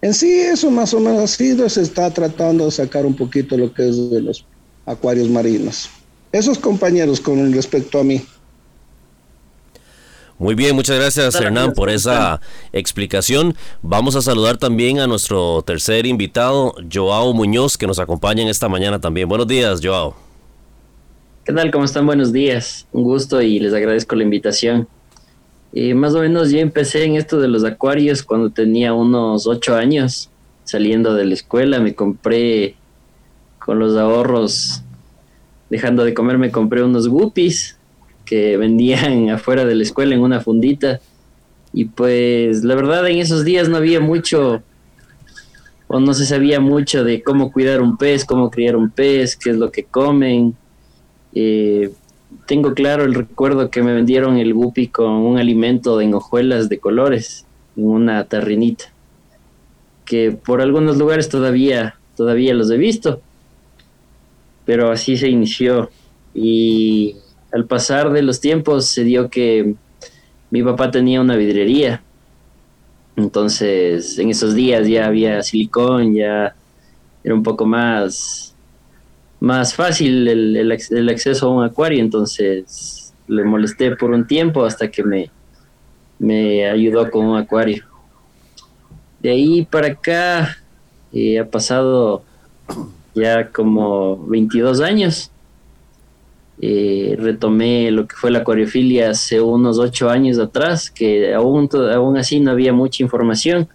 En 0.00 0.14
sí, 0.14 0.32
eso 0.32 0.68
más 0.68 0.92
o 0.94 0.98
menos 0.98 1.22
ha 1.22 1.26
sido, 1.28 1.68
se 1.68 1.82
está 1.82 2.10
tratando 2.10 2.64
de 2.64 2.72
sacar 2.72 3.06
un 3.06 3.14
poquito 3.14 3.56
lo 3.56 3.72
que 3.72 3.88
es 3.88 4.10
de 4.10 4.20
los 4.20 4.44
acuarios 4.84 5.28
marinos. 5.30 5.90
Esos 6.32 6.58
compañeros 6.58 7.20
con 7.20 7.52
respecto 7.52 8.00
a 8.00 8.02
mí. 8.02 8.20
Muy 10.42 10.56
bien, 10.56 10.74
muchas 10.74 10.96
gracias 10.96 11.36
Hernán 11.36 11.72
por 11.72 11.88
esa 11.88 12.40
explicación. 12.72 13.54
Vamos 13.80 14.16
a 14.16 14.22
saludar 14.22 14.56
también 14.56 14.98
a 14.98 15.06
nuestro 15.06 15.62
tercer 15.62 16.04
invitado, 16.04 16.74
Joao 16.92 17.32
Muñoz, 17.32 17.78
que 17.78 17.86
nos 17.86 18.00
acompaña 18.00 18.42
en 18.42 18.48
esta 18.48 18.68
mañana 18.68 19.00
también. 19.00 19.28
Buenos 19.28 19.46
días, 19.46 19.78
Joao. 19.80 20.16
¿Qué 21.44 21.52
tal? 21.52 21.70
¿Cómo 21.70 21.84
están? 21.84 22.06
Buenos 22.06 22.32
días. 22.32 22.88
Un 22.90 23.04
gusto 23.04 23.40
y 23.40 23.60
les 23.60 23.72
agradezco 23.72 24.16
la 24.16 24.24
invitación. 24.24 24.88
Y 25.72 25.94
más 25.94 26.12
o 26.16 26.18
menos 26.18 26.50
yo 26.50 26.58
empecé 26.58 27.04
en 27.04 27.14
esto 27.14 27.38
de 27.38 27.46
los 27.46 27.62
acuarios 27.62 28.24
cuando 28.24 28.50
tenía 28.50 28.94
unos 28.94 29.46
ocho 29.46 29.76
años, 29.76 30.28
saliendo 30.64 31.14
de 31.14 31.24
la 31.24 31.34
escuela, 31.34 31.78
me 31.78 31.94
compré 31.94 32.74
con 33.60 33.78
los 33.78 33.96
ahorros 33.96 34.82
dejando 35.70 36.04
de 36.04 36.12
comer 36.14 36.36
me 36.36 36.50
compré 36.50 36.82
unos 36.82 37.08
guppies 37.08 37.78
que 38.32 38.56
vendían 38.56 39.28
afuera 39.36 39.66
de 39.66 39.74
la 39.74 39.82
escuela 39.82 40.14
en 40.14 40.22
una 40.22 40.40
fundita. 40.40 41.00
Y 41.74 41.84
pues 41.84 42.64
la 42.64 42.74
verdad 42.74 43.06
en 43.06 43.18
esos 43.18 43.44
días 43.44 43.68
no 43.68 43.76
había 43.76 44.00
mucho 44.00 44.62
o 45.86 46.00
no 46.00 46.14
se 46.14 46.24
sabía 46.24 46.58
mucho 46.58 47.04
de 47.04 47.22
cómo 47.22 47.52
cuidar 47.52 47.82
un 47.82 47.98
pez, 47.98 48.24
cómo 48.24 48.50
criar 48.50 48.74
un 48.76 48.88
pez, 48.88 49.36
qué 49.36 49.50
es 49.50 49.56
lo 49.56 49.70
que 49.70 49.84
comen. 49.84 50.56
Eh, 51.34 51.92
tengo 52.46 52.72
claro 52.72 53.04
el 53.04 53.12
recuerdo 53.12 53.68
que 53.68 53.82
me 53.82 53.92
vendieron 53.92 54.38
el 54.38 54.54
guppy 54.54 54.88
con 54.88 55.10
un 55.10 55.38
alimento 55.38 56.00
en 56.00 56.14
hojuelas 56.14 56.70
de 56.70 56.78
colores, 56.78 57.44
en 57.76 57.86
una 57.86 58.24
tarrinita, 58.24 58.86
que 60.06 60.32
por 60.32 60.62
algunos 60.62 60.96
lugares 60.96 61.28
todavía, 61.28 61.96
todavía 62.16 62.54
los 62.54 62.70
he 62.70 62.78
visto, 62.78 63.20
pero 64.64 64.90
así 64.90 65.18
se 65.18 65.28
inició. 65.28 65.90
Y 66.34 67.16
al 67.52 67.66
pasar 67.66 68.12
de 68.12 68.22
los 68.22 68.40
tiempos 68.40 68.86
se 68.86 69.04
dio 69.04 69.28
que 69.28 69.74
mi 70.50 70.62
papá 70.62 70.90
tenía 70.90 71.20
una 71.20 71.36
vidrería 71.36 72.02
entonces, 73.16 74.18
en 74.18 74.30
esos 74.30 74.54
días 74.54 74.88
ya 74.88 75.06
había 75.06 75.42
silicón, 75.42 76.14
ya 76.14 76.54
era 77.22 77.34
un 77.34 77.42
poco 77.42 77.66
más, 77.66 78.54
más 79.40 79.74
fácil 79.74 80.26
el, 80.28 80.56
el, 80.56 81.08
acceso 81.08 81.46
a 81.46 81.50
un 81.50 81.64
acuario. 81.64 82.00
Entonces, 82.00 83.12
le 83.28 83.44
molesté 83.44 83.94
por 83.96 84.10
un 84.10 84.26
tiempo 84.26 84.64
hasta 84.64 84.90
que 84.90 85.02
me, 85.02 85.30
me 86.18 86.66
ayudó 86.66 87.10
con 87.10 87.26
un 87.26 87.38
acuario. 87.38 87.84
De 89.20 89.30
ahí 89.30 89.64
para 89.64 89.88
acá 89.88 90.56
eh, 91.12 91.38
ha 91.38 91.48
pasado 91.48 92.24
ya 93.14 93.48
como 93.48 94.26
22 94.26 94.80
años. 94.80 95.30
Eh, 96.64 97.16
retomé 97.18 97.90
lo 97.90 98.06
que 98.06 98.14
fue 98.14 98.30
la 98.30 98.38
acuariofilia 98.38 99.10
hace 99.10 99.40
unos 99.40 99.80
ocho 99.80 100.08
años 100.08 100.38
atrás, 100.38 100.92
que 100.92 101.34
aún, 101.34 101.68
aún 101.92 102.16
así 102.16 102.38
no 102.38 102.52
había 102.52 102.72
mucha 102.72 103.02
información 103.02 103.68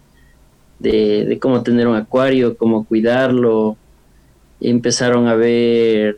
de, 0.78 1.38
cómo 1.38 1.62
tener 1.62 1.86
un 1.86 1.96
acuario, 1.96 2.56
cómo 2.56 2.86
cuidarlo. 2.86 3.76
Empezaron 4.58 5.28
a 5.28 5.34
ver 5.34 6.16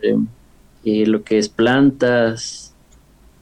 eh, 0.84 1.06
lo 1.06 1.24
que 1.24 1.38
es 1.38 1.48
plantas, 1.48 2.72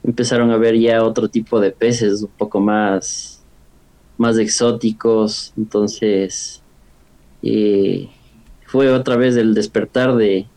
empezaron 0.03 0.49
a 0.49 0.57
ver 0.57 0.75
ya 0.79 1.03
otro 1.03 1.29
tipo 1.29 1.59
de 1.59 1.69
peces 1.69 2.23
un 2.23 2.31
poco 2.35 2.59
más, 2.59 3.43
más 4.17 4.39
exóticos. 4.39 5.53
Entonces, 5.55 6.63
eh, 7.43 8.09
fue 8.65 8.91
otra 8.91 9.17
vez 9.17 9.35
el 9.35 9.53
despertar 9.53 10.15
de, 10.15 10.47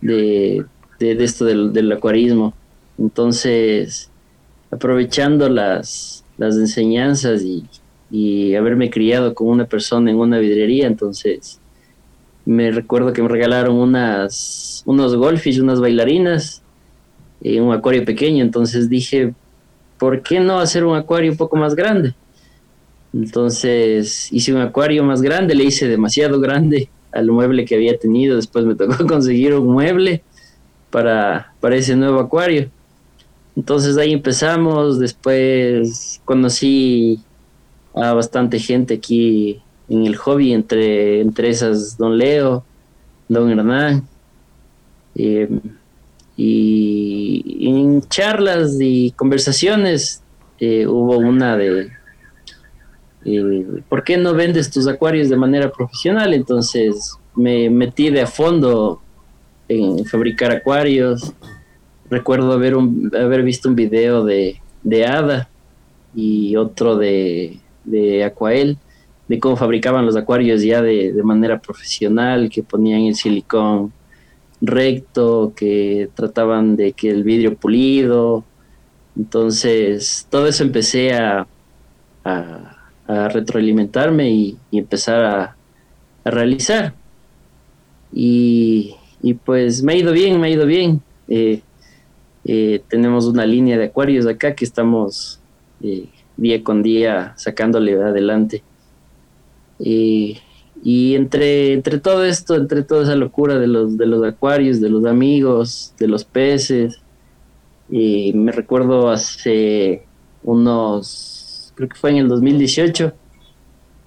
de, 0.00 0.64
de, 1.02 1.24
esto 1.24 1.44
del, 1.44 1.92
acuarismo. 1.92 2.54
Entonces, 2.98 4.10
aprovechando 4.70 5.48
las, 5.48 6.24
las 6.38 6.56
enseñanzas 6.56 7.42
y, 7.42 7.66
haberme 8.54 8.90
criado 8.90 9.34
con 9.34 9.48
una 9.48 9.64
persona 9.64 10.10
en 10.10 10.18
una 10.18 10.38
vidrería, 10.38 10.86
entonces 10.86 11.58
me 12.44 12.70
recuerdo 12.70 13.14
que 13.14 13.22
me 13.22 13.28
regalaron 13.28 13.76
unas, 13.76 14.82
unos 14.84 15.16
golfish, 15.16 15.60
unas 15.60 15.80
bailarinas, 15.80 16.62
y 17.42 17.58
un 17.58 17.72
acuario 17.72 18.04
pequeño, 18.04 18.44
entonces 18.44 18.88
dije, 18.88 19.34
¿por 19.98 20.22
qué 20.22 20.40
no 20.40 20.58
hacer 20.58 20.84
un 20.84 20.96
acuario 20.96 21.32
un 21.32 21.36
poco 21.36 21.56
más 21.56 21.74
grande? 21.74 22.14
Entonces 23.12 24.32
hice 24.32 24.54
un 24.54 24.60
acuario 24.60 25.04
más 25.04 25.20
grande, 25.20 25.54
le 25.54 25.64
hice 25.64 25.88
demasiado 25.88 26.40
grande 26.40 26.88
al 27.10 27.30
mueble 27.30 27.64
que 27.64 27.74
había 27.74 27.98
tenido, 27.98 28.36
después 28.36 28.64
me 28.64 28.74
tocó 28.74 29.06
conseguir 29.06 29.54
un 29.54 29.72
mueble 29.72 30.22
para, 30.92 31.52
para 31.60 31.74
ese 31.74 31.96
nuevo 31.96 32.20
acuario. 32.20 32.70
Entonces 33.56 33.98
ahí 33.98 34.12
empezamos, 34.12 35.00
después 35.00 36.20
conocí 36.24 37.20
a 37.94 38.12
bastante 38.14 38.60
gente 38.60 38.94
aquí 38.94 39.60
en 39.88 40.06
el 40.06 40.16
hobby, 40.16 40.52
entre, 40.52 41.20
entre 41.20 41.50
esas 41.50 41.98
Don 41.98 42.16
Leo, 42.16 42.64
Don 43.28 43.50
Hernán. 43.50 44.06
Eh, 45.16 45.48
y 46.36 47.68
en 47.68 48.00
charlas 48.08 48.78
y 48.80 49.10
conversaciones 49.12 50.22
eh, 50.58 50.86
hubo 50.86 51.18
una 51.18 51.56
de, 51.56 51.90
eh, 53.24 53.82
¿por 53.88 54.02
qué 54.02 54.16
no 54.16 54.32
vendes 54.32 54.70
tus 54.70 54.88
acuarios 54.88 55.28
de 55.28 55.36
manera 55.36 55.70
profesional? 55.70 56.32
Entonces 56.32 57.18
me 57.34 57.68
metí 57.68 58.10
de 58.10 58.22
a 58.22 58.26
fondo 58.26 59.02
en 59.68 60.04
fabricar 60.04 60.52
acuarios. 60.52 61.32
Recuerdo 62.10 62.52
haber, 62.52 62.76
un, 62.76 63.10
haber 63.14 63.42
visto 63.42 63.68
un 63.68 63.74
video 63.74 64.24
de, 64.24 64.60
de 64.82 65.06
Ada 65.06 65.48
y 66.14 66.56
otro 66.56 66.96
de, 66.96 67.58
de 67.84 68.24
Aquael, 68.24 68.78
de 69.28 69.38
cómo 69.38 69.56
fabricaban 69.56 70.04
los 70.04 70.16
acuarios 70.16 70.62
ya 70.62 70.82
de, 70.82 71.12
de 71.12 71.22
manera 71.22 71.60
profesional, 71.60 72.50
que 72.50 72.62
ponían 72.62 73.02
el 73.02 73.14
silicón 73.14 73.92
recto, 74.62 75.52
que 75.56 76.08
trataban 76.14 76.76
de 76.76 76.92
que 76.92 77.10
el 77.10 77.24
vidrio 77.24 77.56
pulido. 77.56 78.44
Entonces, 79.16 80.26
todo 80.30 80.46
eso 80.46 80.62
empecé 80.62 81.14
a, 81.14 81.46
a, 82.24 82.78
retroalimentarme 83.28 84.30
y, 84.30 84.58
empezar 84.70 85.24
a, 85.24 85.56
a, 86.24 86.30
realizar. 86.30 86.94
Y, 88.12 88.94
y 89.22 89.34
pues 89.34 89.82
me 89.82 89.92
ha 89.92 89.96
ido 89.96 90.12
bien, 90.12 90.40
me 90.40 90.48
ha 90.48 90.50
ido 90.50 90.66
bien. 90.66 91.00
Eh, 91.28 91.62
eh, 92.44 92.82
tenemos 92.88 93.26
una 93.26 93.46
línea 93.46 93.78
de 93.78 93.84
acuarios 93.84 94.26
acá 94.26 94.54
que 94.54 94.64
estamos 94.64 95.40
eh, 95.80 96.08
día 96.36 96.62
con 96.62 96.82
día 96.82 97.34
sacándole 97.36 97.94
adelante. 97.94 98.62
y 99.78 101.14
entre, 101.14 101.72
entre 101.74 101.98
todo 101.98 102.24
esto, 102.24 102.56
entre 102.56 102.82
toda 102.82 103.04
esa 103.04 103.14
locura 103.16 103.58
de 103.58 103.68
los, 103.68 103.96
de 103.96 104.06
los 104.06 104.24
acuarios, 104.24 104.80
de 104.80 104.90
los 104.90 105.04
amigos, 105.06 105.94
de 105.98 106.08
los 106.08 106.24
peces, 106.24 107.00
me 107.88 108.52
recuerdo 108.52 109.10
hace 109.10 110.02
unos, 110.42 111.72
creo 111.76 111.88
que 111.88 111.96
fue 111.96 112.10
en 112.10 112.16
el 112.18 112.28
2018, 112.28 113.12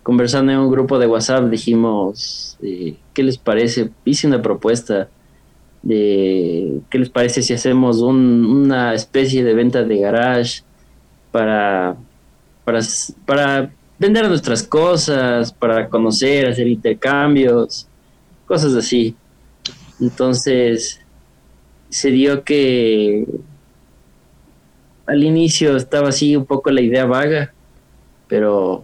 conversando 0.04 0.52
en 0.52 0.60
un 0.60 0.72
grupo 0.72 1.00
de 1.00 1.08
WhatsApp, 1.08 1.50
dijimos, 1.50 2.58
eh, 2.62 2.98
¿qué 3.16 3.24
les 3.24 3.40
parece? 3.40 3.90
Hice 4.04 4.28
una 4.28 4.44
propuesta 4.44 5.10
de 5.82 6.82
qué 6.90 7.00
les 7.00 7.10
parece 7.10 7.42
si 7.42 7.54
hacemos 7.54 8.02
una 8.02 8.94
especie 8.94 9.44
de 9.44 9.54
venta 9.56 9.84
de 9.84 9.98
garage 9.98 10.64
para, 11.32 11.96
para, 12.64 12.80
para 13.26 13.72
vender 13.98 14.28
nuestras 14.28 14.62
cosas, 14.62 15.52
para 15.54 15.90
conocer, 15.90 16.48
hacer 16.48 16.68
intercambios, 16.68 17.88
cosas 18.46 18.76
así. 18.76 19.16
Entonces, 20.00 21.00
se 21.90 22.12
dio 22.12 22.44
que 22.44 23.26
al 25.06 25.24
inicio 25.24 25.78
estaba 25.78 26.10
así 26.10 26.36
un 26.36 26.46
poco 26.46 26.70
la 26.72 26.82
idea 26.82 27.06
vaga, 27.06 27.54
pero 28.28 28.84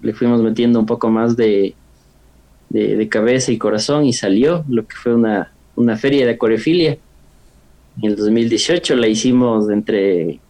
le 0.00 0.12
fuimos 0.12 0.42
metiendo 0.42 0.78
un 0.78 0.86
poco 0.86 1.08
más 1.08 1.36
de, 1.36 1.74
de, 2.74 3.08
cabeza 3.08 3.52
y 3.52 3.58
corazón 3.58 4.04
y 4.04 4.12
salió 4.12 4.64
lo 4.68 4.86
que 4.86 4.96
fue 4.96 5.14
una, 5.14 5.52
una 5.76 5.96
feria 5.96 6.26
de 6.26 6.32
acuariofilia. 6.32 6.98
En 8.02 8.10
el 8.10 8.16
2018 8.16 8.96
la 8.96 9.06
hicimos 9.06 9.70
entre 9.70 10.40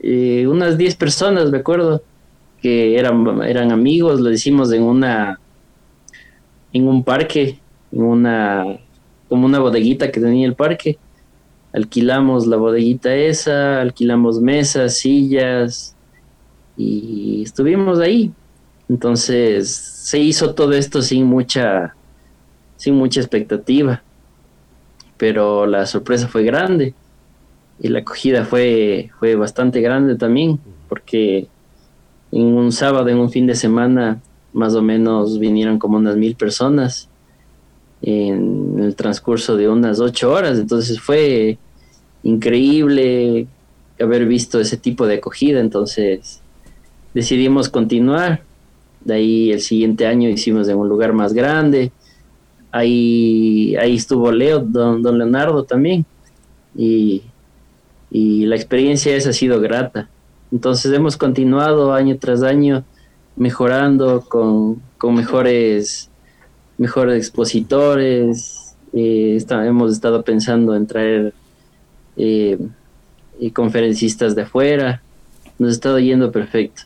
eh, 0.00 0.46
unas 0.46 0.78
10 0.78 0.96
personas, 0.96 1.50
me 1.50 1.58
acuerdo, 1.58 2.02
que 2.62 2.98
eran, 2.98 3.42
eran 3.42 3.70
amigos, 3.70 4.20
lo 4.20 4.30
hicimos 4.32 4.72
en 4.72 4.82
una 4.82 5.38
en 6.72 6.88
un 6.88 7.04
parque, 7.04 7.58
en 7.92 8.02
una 8.02 8.64
como 9.28 9.46
una 9.46 9.58
bodeguita 9.60 10.10
que 10.10 10.20
tenía 10.20 10.46
el 10.46 10.54
parque. 10.54 10.96
Alquilamos 11.74 12.46
la 12.46 12.56
bodeguita 12.56 13.14
esa, 13.14 13.82
alquilamos 13.82 14.40
mesas, 14.40 14.96
sillas 14.96 15.94
y 16.76 17.42
estuvimos 17.42 17.98
ahí 18.00 18.32
entonces 18.88 19.70
se 19.70 20.18
hizo 20.18 20.54
todo 20.54 20.72
esto 20.72 21.00
sin 21.02 21.24
mucha, 21.24 21.94
sin 22.76 22.94
mucha 22.94 23.20
expectativa, 23.20 24.02
pero 25.16 25.66
la 25.66 25.86
sorpresa 25.86 26.28
fue 26.28 26.44
grande. 26.44 26.94
Y 27.80 27.88
la 27.88 28.00
acogida 28.00 28.44
fue, 28.44 29.10
fue 29.18 29.34
bastante 29.34 29.80
grande 29.80 30.16
también, 30.16 30.60
porque 30.88 31.48
en 32.30 32.42
un 32.42 32.70
sábado, 32.72 33.08
en 33.08 33.18
un 33.18 33.30
fin 33.30 33.46
de 33.46 33.54
semana, 33.54 34.20
más 34.52 34.74
o 34.74 34.82
menos 34.82 35.38
vinieron 35.38 35.78
como 35.78 35.96
unas 35.98 36.16
mil 36.16 36.36
personas 36.36 37.08
en 38.02 38.78
el 38.78 38.94
transcurso 38.94 39.56
de 39.56 39.68
unas 39.68 39.98
ocho 39.98 40.30
horas, 40.30 40.58
entonces 40.58 41.00
fue 41.00 41.58
increíble 42.22 43.46
haber 43.98 44.26
visto 44.26 44.60
ese 44.60 44.76
tipo 44.76 45.06
de 45.06 45.14
acogida, 45.14 45.60
entonces 45.60 46.42
decidimos 47.14 47.68
continuar 47.68 48.42
de 49.04 49.14
ahí 49.14 49.52
el 49.52 49.60
siguiente 49.60 50.06
año 50.06 50.28
hicimos 50.28 50.68
en 50.68 50.76
un 50.76 50.88
lugar 50.88 51.12
más 51.12 51.32
grande. 51.32 51.92
Ahí, 52.72 53.76
ahí 53.76 53.94
estuvo 53.94 54.32
Leo, 54.32 54.60
don, 54.60 55.02
don 55.02 55.18
Leonardo 55.18 55.64
también. 55.64 56.04
y, 56.76 57.22
y 58.10 58.46
la 58.46 58.54
experiencia 58.54 59.16
esa 59.16 59.30
ha 59.30 59.32
sido 59.32 59.60
grata. 59.60 60.08
Entonces 60.52 60.92
hemos 60.92 61.16
continuado 61.16 61.92
año 61.92 62.16
tras 62.16 62.44
año 62.44 62.84
mejorando 63.34 64.20
con, 64.20 64.80
con 64.98 65.16
mejores, 65.16 66.10
mejores 66.78 67.16
expositores. 67.16 68.76
Eh, 68.92 69.44
hemos 69.50 69.92
estado 69.92 70.22
pensando 70.22 70.76
en 70.76 70.86
traer 70.86 71.34
eh, 72.16 72.56
conferencistas 73.52 74.36
de 74.36 74.42
afuera. 74.42 75.02
Nos 75.58 75.70
ha 75.70 75.72
estado 75.72 75.98
yendo 75.98 76.30
perfecto. 76.30 76.82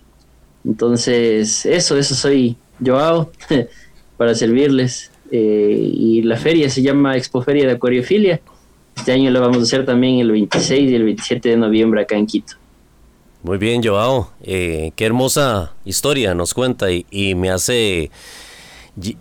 Entonces, 0.68 1.64
eso, 1.64 1.96
eso 1.96 2.14
soy 2.14 2.56
Joao, 2.84 3.32
para 4.18 4.34
servirles. 4.34 5.10
Eh, 5.30 5.90
y 5.92 6.22
la 6.22 6.36
feria 6.36 6.68
se 6.68 6.82
llama 6.82 7.16
Expo 7.16 7.42
Feria 7.42 7.66
de 7.66 7.72
Acuariofilia. 7.72 8.40
Este 8.94 9.12
año 9.12 9.30
lo 9.30 9.40
vamos 9.40 9.58
a 9.58 9.62
hacer 9.62 9.86
también 9.86 10.18
el 10.18 10.30
26 10.30 10.90
y 10.90 10.94
el 10.94 11.04
27 11.04 11.48
de 11.48 11.56
noviembre 11.56 12.02
acá 12.02 12.16
en 12.16 12.26
Quito. 12.26 12.54
Muy 13.42 13.56
bien, 13.56 13.82
Joao. 13.82 14.30
Eh, 14.42 14.92
qué 14.94 15.06
hermosa 15.06 15.74
historia 15.86 16.34
nos 16.34 16.52
cuenta 16.52 16.88
y, 16.90 17.34
me 17.34 17.50
hace 17.50 18.10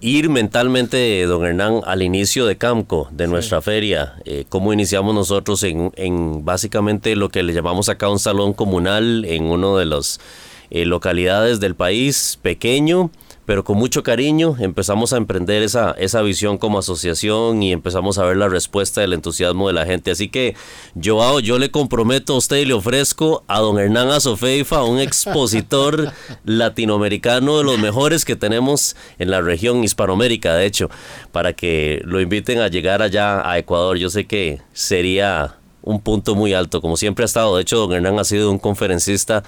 ir 0.01 0.29
mentalmente, 0.29 1.23
don 1.27 1.45
Hernán, 1.45 1.81
al 1.85 2.01
inicio 2.01 2.45
de 2.45 2.57
Camco, 2.57 3.07
de 3.11 3.27
nuestra 3.27 3.61
feria, 3.61 4.15
eh, 4.25 4.45
cómo 4.49 4.73
iniciamos 4.73 5.13
nosotros 5.13 5.61
en, 5.63 5.91
en, 5.95 6.43
básicamente 6.43 7.15
lo 7.15 7.29
que 7.29 7.43
le 7.43 7.53
llamamos 7.53 7.87
acá 7.87 8.09
un 8.09 8.17
salón 8.17 8.53
comunal 8.53 9.23
en 9.25 9.43
uno 9.45 9.77
de 9.77 9.85
las 9.85 10.19
eh, 10.69 10.85
localidades 10.85 11.59
del 11.59 11.75
país, 11.75 12.39
pequeño, 12.41 13.11
pero 13.47 13.63
con 13.63 13.77
mucho 13.77 14.03
cariño 14.03 14.57
empezamos 14.59 15.13
a 15.13 15.17
emprender 15.17 15.63
esa, 15.63 15.91
esa 15.97 16.21
visión 16.21 16.57
como 16.57 16.79
asociación 16.79 17.63
y 17.63 17.71
empezamos 17.71 18.17
a 18.17 18.25
ver 18.25 18.35
la 18.35 18.49
respuesta 18.49 18.99
del 18.99 19.13
entusiasmo 19.13 19.67
de 19.67 19.73
la 19.73 19.85
gente. 19.85 20.11
Así 20.11 20.27
que, 20.27 20.53
Joao, 21.01 21.39
yo 21.39 21.57
le 21.57 21.71
comprometo 21.71 22.33
a 22.33 22.37
usted 22.39 22.57
y 22.57 22.65
le 22.65 22.73
ofrezco 22.73 23.45
a 23.47 23.59
don 23.59 23.79
Hernán 23.79 24.09
Azofeifa, 24.09 24.83
un 24.83 24.99
expositor 24.99 26.11
latinoamericano 26.43 27.59
de 27.59 27.63
los 27.63 27.79
mejores 27.79 28.25
que 28.25 28.35
tenemos 28.35 28.97
en 29.17 29.31
la 29.31 29.39
región 29.39 29.81
Hispanoamérica, 29.81 30.53
de 30.55 30.65
hecho, 30.65 30.89
para 31.31 31.53
que 31.53 32.01
lo 32.03 32.19
inviten 32.19 32.59
a 32.59 32.67
llegar 32.67 33.01
allá 33.01 33.49
a 33.49 33.57
Ecuador. 33.57 33.97
Yo 33.97 34.09
sé 34.09 34.25
que 34.25 34.61
sería 34.73 35.55
un 35.83 36.01
punto 36.01 36.35
muy 36.35 36.53
alto, 36.53 36.81
como 36.81 36.97
siempre 36.97 37.23
ha 37.23 37.27
estado. 37.27 37.55
De 37.55 37.61
hecho, 37.61 37.77
don 37.77 37.93
Hernán 37.93 38.19
ha 38.19 38.25
sido 38.25 38.51
un 38.51 38.59
conferencista 38.59 39.43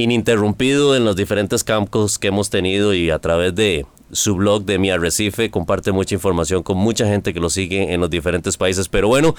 ininterrumpido 0.00 0.96
en 0.96 1.04
los 1.04 1.16
diferentes 1.16 1.64
campos 1.64 2.18
que 2.18 2.28
hemos 2.28 2.50
tenido 2.50 2.94
y 2.94 3.10
a 3.10 3.18
través 3.18 3.54
de 3.54 3.86
su 4.12 4.34
blog 4.34 4.64
de 4.64 4.78
Mi 4.78 4.90
Arrecife 4.90 5.50
comparte 5.50 5.92
mucha 5.92 6.14
información 6.14 6.62
con 6.62 6.76
mucha 6.76 7.06
gente 7.06 7.32
que 7.32 7.40
lo 7.40 7.50
sigue 7.50 7.92
en 7.92 8.00
los 8.00 8.10
diferentes 8.10 8.56
países. 8.56 8.88
Pero 8.88 9.08
bueno, 9.08 9.34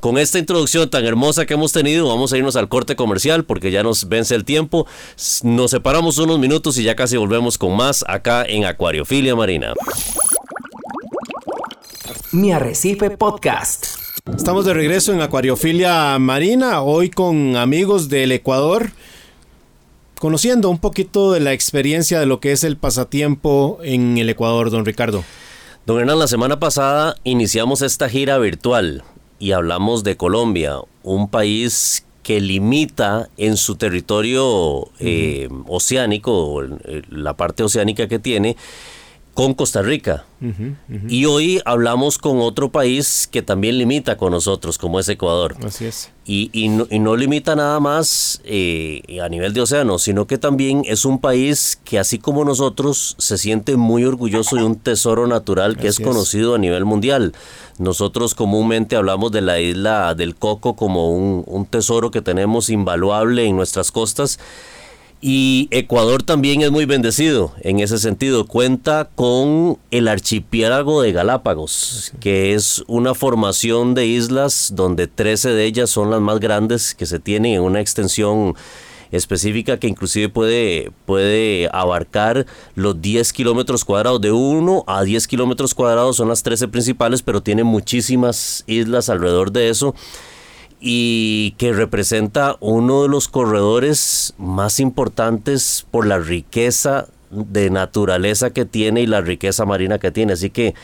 con 0.00 0.18
esta 0.18 0.38
introducción 0.38 0.88
tan 0.88 1.04
hermosa 1.04 1.46
que 1.46 1.54
hemos 1.54 1.72
tenido, 1.72 2.08
vamos 2.08 2.32
a 2.32 2.38
irnos 2.38 2.56
al 2.56 2.68
corte 2.68 2.96
comercial 2.96 3.44
porque 3.44 3.70
ya 3.70 3.82
nos 3.82 4.08
vence 4.08 4.34
el 4.34 4.44
tiempo. 4.44 4.86
Nos 5.42 5.70
separamos 5.70 6.18
unos 6.18 6.38
minutos 6.38 6.78
y 6.78 6.84
ya 6.84 6.96
casi 6.96 7.16
volvemos 7.16 7.58
con 7.58 7.76
más 7.76 8.04
acá 8.08 8.44
en 8.44 8.64
Acuariofilia 8.64 9.34
Marina. 9.34 9.74
Mi 12.32 12.52
Arrecife 12.52 13.10
Podcast. 13.10 13.86
Estamos 14.34 14.64
de 14.64 14.72
regreso 14.72 15.12
en 15.12 15.20
Acuariofilia 15.20 16.18
Marina, 16.18 16.80
hoy 16.80 17.10
con 17.10 17.56
amigos 17.56 18.08
del 18.08 18.32
Ecuador 18.32 18.90
conociendo 20.24 20.70
un 20.70 20.78
poquito 20.78 21.32
de 21.32 21.40
la 21.40 21.52
experiencia 21.52 22.18
de 22.18 22.24
lo 22.24 22.40
que 22.40 22.52
es 22.52 22.64
el 22.64 22.78
pasatiempo 22.78 23.78
en 23.82 24.16
el 24.16 24.30
Ecuador, 24.30 24.70
don 24.70 24.86
Ricardo. 24.86 25.22
Don 25.84 26.00
Hernán, 26.00 26.18
la 26.18 26.28
semana 26.28 26.58
pasada 26.58 27.14
iniciamos 27.24 27.82
esta 27.82 28.08
gira 28.08 28.38
virtual 28.38 29.04
y 29.38 29.52
hablamos 29.52 30.02
de 30.02 30.16
Colombia, 30.16 30.78
un 31.02 31.28
país 31.28 32.06
que 32.22 32.40
limita 32.40 33.28
en 33.36 33.58
su 33.58 33.76
territorio 33.76 34.88
eh, 34.98 35.50
oceánico, 35.68 36.62
la 37.10 37.36
parte 37.36 37.62
oceánica 37.62 38.08
que 38.08 38.18
tiene, 38.18 38.56
con 39.34 39.54
Costa 39.54 39.82
Rica. 39.82 40.24
Y 41.08 41.24
hoy 41.24 41.60
hablamos 41.64 42.18
con 42.18 42.38
otro 42.40 42.70
país 42.70 43.26
que 43.30 43.40
también 43.42 43.78
limita 43.78 44.16
con 44.16 44.30
nosotros, 44.30 44.76
como 44.76 45.00
es 45.00 45.08
Ecuador. 45.08 45.56
Así 45.64 45.86
es. 45.86 46.10
Y, 46.26 46.68
no, 46.68 47.16
limita 47.16 47.56
nada 47.56 47.80
más 47.80 48.40
eh, 48.44 49.02
a 49.22 49.28
nivel 49.28 49.52
de 49.54 49.62
océano, 49.62 49.98
sino 49.98 50.26
que 50.26 50.38
también 50.38 50.82
es 50.84 51.04
un 51.04 51.18
país 51.18 51.80
que 51.84 51.98
así 51.98 52.18
como 52.18 52.44
nosotros 52.44 53.16
se 53.18 53.38
siente 53.38 53.76
muy 53.76 54.04
orgulloso 54.04 54.56
de 54.56 54.64
un 54.64 54.76
tesoro 54.76 55.26
natural 55.26 55.76
que 55.76 55.88
es 55.88 55.98
conocido 55.98 56.54
a 56.54 56.58
nivel 56.58 56.84
mundial. 56.84 57.32
Nosotros 57.78 58.34
comúnmente 58.34 58.96
hablamos 58.96 59.32
de 59.32 59.40
la 59.40 59.58
isla 59.58 60.14
del 60.14 60.36
Coco 60.36 60.76
como 60.76 61.10
un, 61.10 61.42
un 61.46 61.66
tesoro 61.66 62.10
que 62.10 62.22
tenemos 62.22 62.70
invaluable 62.70 63.46
en 63.46 63.56
nuestras 63.56 63.90
costas 63.90 64.38
y 65.26 65.68
Ecuador 65.70 66.22
también 66.22 66.60
es 66.60 66.70
muy 66.70 66.84
bendecido 66.84 67.54
en 67.62 67.80
ese 67.80 67.96
sentido. 67.96 68.44
Cuenta 68.46 69.08
con 69.14 69.78
el 69.90 70.06
archipiélago 70.06 71.00
de 71.00 71.12
Galápagos, 71.12 72.12
que 72.20 72.52
es 72.52 72.84
una 72.88 73.14
formación 73.14 73.94
de 73.94 74.04
islas 74.04 74.72
donde 74.74 75.06
13 75.06 75.48
de 75.48 75.64
ellas 75.64 75.88
son 75.88 76.10
las 76.10 76.20
más 76.20 76.40
grandes 76.40 76.94
que 76.94 77.06
se 77.06 77.20
tienen 77.20 77.54
en 77.54 77.62
una 77.62 77.80
extensión 77.80 78.54
específica 79.12 79.78
que 79.78 79.88
inclusive 79.88 80.28
puede, 80.28 80.92
puede 81.06 81.70
abarcar 81.72 82.44
los 82.74 83.00
10 83.00 83.32
kilómetros 83.32 83.86
cuadrados. 83.86 84.20
De 84.20 84.30
1 84.30 84.84
a 84.86 85.04
10 85.04 85.26
kilómetros 85.26 85.74
cuadrados 85.74 86.16
son 86.16 86.28
las 86.28 86.42
13 86.42 86.68
principales, 86.68 87.22
pero 87.22 87.42
tiene 87.42 87.64
muchísimas 87.64 88.62
islas 88.66 89.08
alrededor 89.08 89.52
de 89.52 89.70
eso 89.70 89.94
y 90.86 91.52
que 91.52 91.72
representa 91.72 92.58
uno 92.60 93.04
de 93.04 93.08
los 93.08 93.28
corredores 93.28 94.34
más 94.36 94.80
importantes 94.80 95.86
por 95.90 96.06
la 96.06 96.18
riqueza 96.18 97.08
de 97.30 97.70
naturaleza 97.70 98.50
que 98.50 98.66
tiene 98.66 99.00
y 99.00 99.06
la 99.06 99.22
riqueza 99.22 99.64
marina 99.64 99.98
que 99.98 100.10
tiene. 100.10 100.34
Así 100.34 100.50
que 100.50 100.74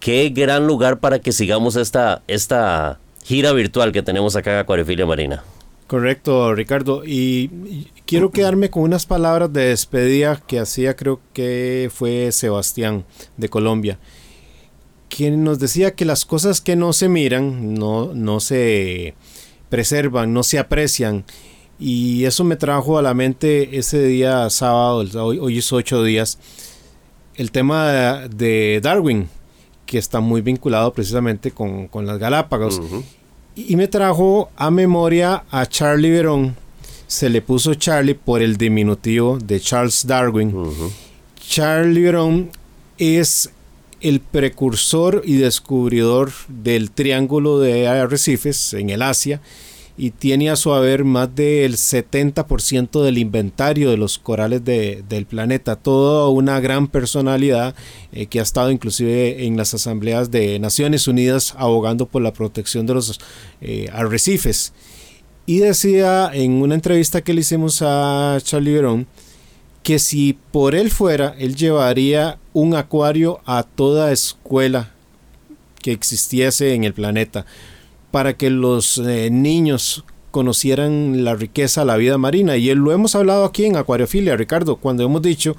qué 0.00 0.30
gran 0.30 0.66
lugar 0.66 0.98
para 0.98 1.20
que 1.20 1.30
sigamos 1.30 1.76
esta, 1.76 2.22
esta 2.26 2.98
gira 3.22 3.52
virtual 3.52 3.92
que 3.92 4.02
tenemos 4.02 4.34
acá 4.34 4.52
en 4.52 4.58
Acuariofilia 4.58 5.06
Marina. 5.06 5.44
Correcto, 5.86 6.52
Ricardo. 6.52 7.02
Y 7.06 7.86
quiero 8.04 8.32
quedarme 8.32 8.68
con 8.68 8.82
unas 8.82 9.06
palabras 9.06 9.52
de 9.52 9.66
despedida 9.66 10.42
que 10.44 10.58
hacía, 10.58 10.96
creo 10.96 11.20
que 11.32 11.88
fue 11.94 12.32
Sebastián 12.32 13.04
de 13.36 13.48
Colombia, 13.48 14.00
quien 15.08 15.44
nos 15.44 15.60
decía 15.60 15.94
que 15.94 16.04
las 16.04 16.24
cosas 16.24 16.60
que 16.60 16.74
no 16.74 16.92
se 16.92 17.08
miran 17.08 17.74
no, 17.74 18.12
no 18.12 18.40
se 18.40 19.14
preservan, 19.68 20.32
no 20.32 20.42
se 20.42 20.58
aprecian. 20.58 21.24
Y 21.78 22.24
eso 22.24 22.44
me 22.44 22.56
trajo 22.56 22.98
a 22.98 23.02
la 23.02 23.14
mente 23.14 23.76
ese 23.76 24.02
día 24.02 24.48
sábado, 24.48 25.04
hoy, 25.24 25.38
hoy 25.38 25.58
es 25.58 25.72
ocho 25.72 26.02
días, 26.02 26.38
el 27.36 27.50
tema 27.50 28.28
de, 28.28 28.80
Darwin, 28.82 29.28
que 29.84 29.98
está 29.98 30.20
muy 30.20 30.40
vinculado 30.40 30.92
precisamente 30.92 31.50
con, 31.50 31.88
las 32.06 32.18
Galápagos. 32.18 32.80
y, 33.54 33.76
me 33.76 33.88
trajo 33.88 34.50
a 34.56 34.70
memoria 34.70 35.44
a 35.50 35.66
Charlie 35.66 36.10
Verón. 36.10 36.56
Se 37.06 37.28
le 37.28 37.42
puso 37.42 37.74
Charlie 37.74 38.14
por 38.14 38.42
el 38.42 38.56
diminutivo 38.56 39.38
de 39.38 39.60
Charles 39.60 40.06
Darwin. 40.06 40.54
Charlie 41.38 42.02
Verón 42.02 42.50
es 42.98 43.50
el 44.00 44.20
precursor 44.20 45.22
y 45.24 45.36
descubridor 45.36 46.32
del 46.48 46.90
triángulo 46.90 47.58
de 47.58 47.88
arrecifes 47.88 48.74
en 48.74 48.90
el 48.90 49.02
Asia 49.02 49.40
y 49.98 50.10
tiene 50.10 50.50
a 50.50 50.56
su 50.56 50.74
haber 50.74 51.04
más 51.04 51.34
del 51.34 51.76
70% 51.76 53.02
del 53.02 53.18
inventario 53.18 53.90
de 53.90 53.96
los 53.96 54.18
corales 54.18 54.62
del 54.64 55.26
planeta. 55.26 55.76
Toda 55.76 56.28
una 56.28 56.60
gran 56.60 56.86
personalidad 56.88 57.74
eh, 58.12 58.26
que 58.26 58.40
ha 58.40 58.42
estado 58.42 58.70
inclusive 58.70 59.46
en 59.46 59.56
las 59.56 59.72
asambleas 59.72 60.30
de 60.30 60.58
Naciones 60.58 61.08
Unidas 61.08 61.54
abogando 61.56 62.06
por 62.06 62.22
la 62.22 62.32
protección 62.32 62.86
de 62.86 62.94
los 62.94 63.18
eh, 63.62 63.88
arrecifes. 63.92 64.72
Y 65.46 65.58
decía 65.58 66.30
en 66.34 66.60
una 66.60 66.74
entrevista 66.74 67.22
que 67.22 67.32
le 67.32 67.40
hicimos 67.40 67.80
a 67.80 68.38
Charlie 68.42 68.74
Verón, 68.74 69.06
que 69.86 70.00
si 70.00 70.36
por 70.50 70.74
él 70.74 70.90
fuera, 70.90 71.36
él 71.38 71.54
llevaría 71.54 72.40
un 72.52 72.74
acuario 72.74 73.38
a 73.46 73.62
toda 73.62 74.10
escuela 74.10 74.90
que 75.80 75.92
existiese 75.92 76.74
en 76.74 76.82
el 76.82 76.92
planeta 76.92 77.46
para 78.10 78.36
que 78.36 78.50
los 78.50 78.98
eh, 78.98 79.30
niños 79.30 80.02
conocieran 80.32 81.22
la 81.22 81.36
riqueza, 81.36 81.84
la 81.84 81.96
vida 81.96 82.18
marina. 82.18 82.56
Y 82.56 82.68
él, 82.70 82.78
lo 82.78 82.90
hemos 82.90 83.14
hablado 83.14 83.44
aquí 83.44 83.64
en 83.64 83.76
Acuariofilia, 83.76 84.36
Ricardo, 84.36 84.74
cuando 84.74 85.04
hemos 85.04 85.22
dicho 85.22 85.56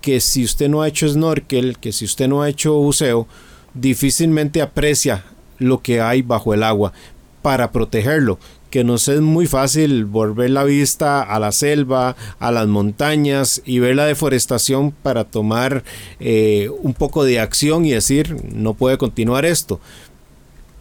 que 0.00 0.20
si 0.20 0.42
usted 0.42 0.70
no 0.70 0.80
ha 0.80 0.88
hecho 0.88 1.06
snorkel, 1.06 1.76
que 1.76 1.92
si 1.92 2.06
usted 2.06 2.28
no 2.28 2.40
ha 2.40 2.48
hecho 2.48 2.72
buceo, 2.76 3.26
difícilmente 3.74 4.62
aprecia 4.62 5.26
lo 5.58 5.82
que 5.82 6.00
hay 6.00 6.22
bajo 6.22 6.54
el 6.54 6.62
agua 6.62 6.94
para 7.42 7.72
protegerlo 7.72 8.38
que 8.76 8.84
nos 8.84 9.08
es 9.08 9.22
muy 9.22 9.46
fácil 9.46 10.04
volver 10.04 10.50
la 10.50 10.62
vista 10.62 11.22
a 11.22 11.40
la 11.40 11.50
selva, 11.50 12.14
a 12.38 12.52
las 12.52 12.66
montañas 12.66 13.62
y 13.64 13.78
ver 13.78 13.96
la 13.96 14.04
deforestación 14.04 14.90
para 14.90 15.24
tomar 15.24 15.82
eh, 16.20 16.68
un 16.82 16.92
poco 16.92 17.24
de 17.24 17.40
acción 17.40 17.86
y 17.86 17.92
decir 17.92 18.36
no 18.52 18.74
puede 18.74 18.98
continuar 18.98 19.46
esto. 19.46 19.80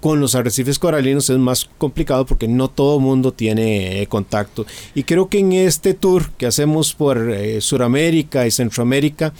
con 0.01 0.19
los 0.19 0.35
arrecifes 0.35 0.77
coralinos 0.77 1.29
es 1.29 1.37
más 1.37 1.69
complicado 1.77 2.25
porque 2.25 2.49
no 2.49 2.67
todo 2.67 2.99
mundo 2.99 3.31
tiene 3.31 4.01
eh, 4.01 4.07
contacto. 4.07 4.65
Y 4.93 5.03
creo 5.03 5.29
que 5.29 5.39
en 5.39 5.53
este 5.53 5.93
tour 5.93 6.31
que 6.31 6.47
hacemos 6.47 6.93
por 6.93 7.31
eh, 7.31 7.61
Sudamérica 7.61 8.45
y 8.45 8.51
Centroamérica, 8.51 9.33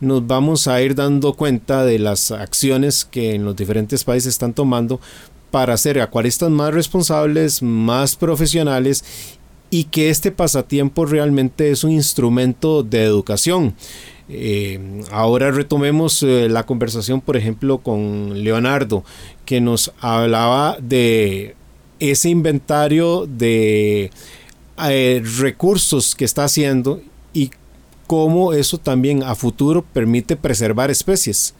nos 0.00 0.26
vamos 0.26 0.66
a 0.66 0.82
ir 0.82 0.96
dando 0.96 1.34
cuenta 1.34 1.84
de 1.84 2.00
las 2.00 2.32
acciones 2.32 3.04
que 3.04 3.36
en 3.36 3.44
los 3.44 3.54
diferentes 3.54 4.02
países 4.02 4.30
están 4.30 4.52
tomando 4.52 5.00
para 5.50 5.76
ser 5.76 6.00
acuaristas 6.00 6.50
más 6.50 6.72
responsables, 6.72 7.62
más 7.62 8.16
profesionales 8.16 9.04
y 9.70 9.84
que 9.84 10.10
este 10.10 10.32
pasatiempo 10.32 11.06
realmente 11.06 11.70
es 11.70 11.84
un 11.84 11.92
instrumento 11.92 12.82
de 12.82 13.04
educación. 13.04 13.74
Eh, 14.28 15.02
ahora 15.10 15.50
retomemos 15.50 16.22
eh, 16.22 16.48
la 16.48 16.64
conversación, 16.64 17.20
por 17.20 17.36
ejemplo, 17.36 17.78
con 17.78 18.44
Leonardo, 18.44 19.04
que 19.44 19.60
nos 19.60 19.92
hablaba 20.00 20.76
de 20.80 21.56
ese 21.98 22.30
inventario 22.30 23.26
de 23.26 24.10
eh, 24.88 25.22
recursos 25.38 26.14
que 26.14 26.24
está 26.24 26.44
haciendo 26.44 27.02
y 27.32 27.50
cómo 28.06 28.52
eso 28.52 28.78
también 28.78 29.22
a 29.22 29.34
futuro 29.34 29.82
permite 29.82 30.36
preservar 30.36 30.90
especies 30.90 31.54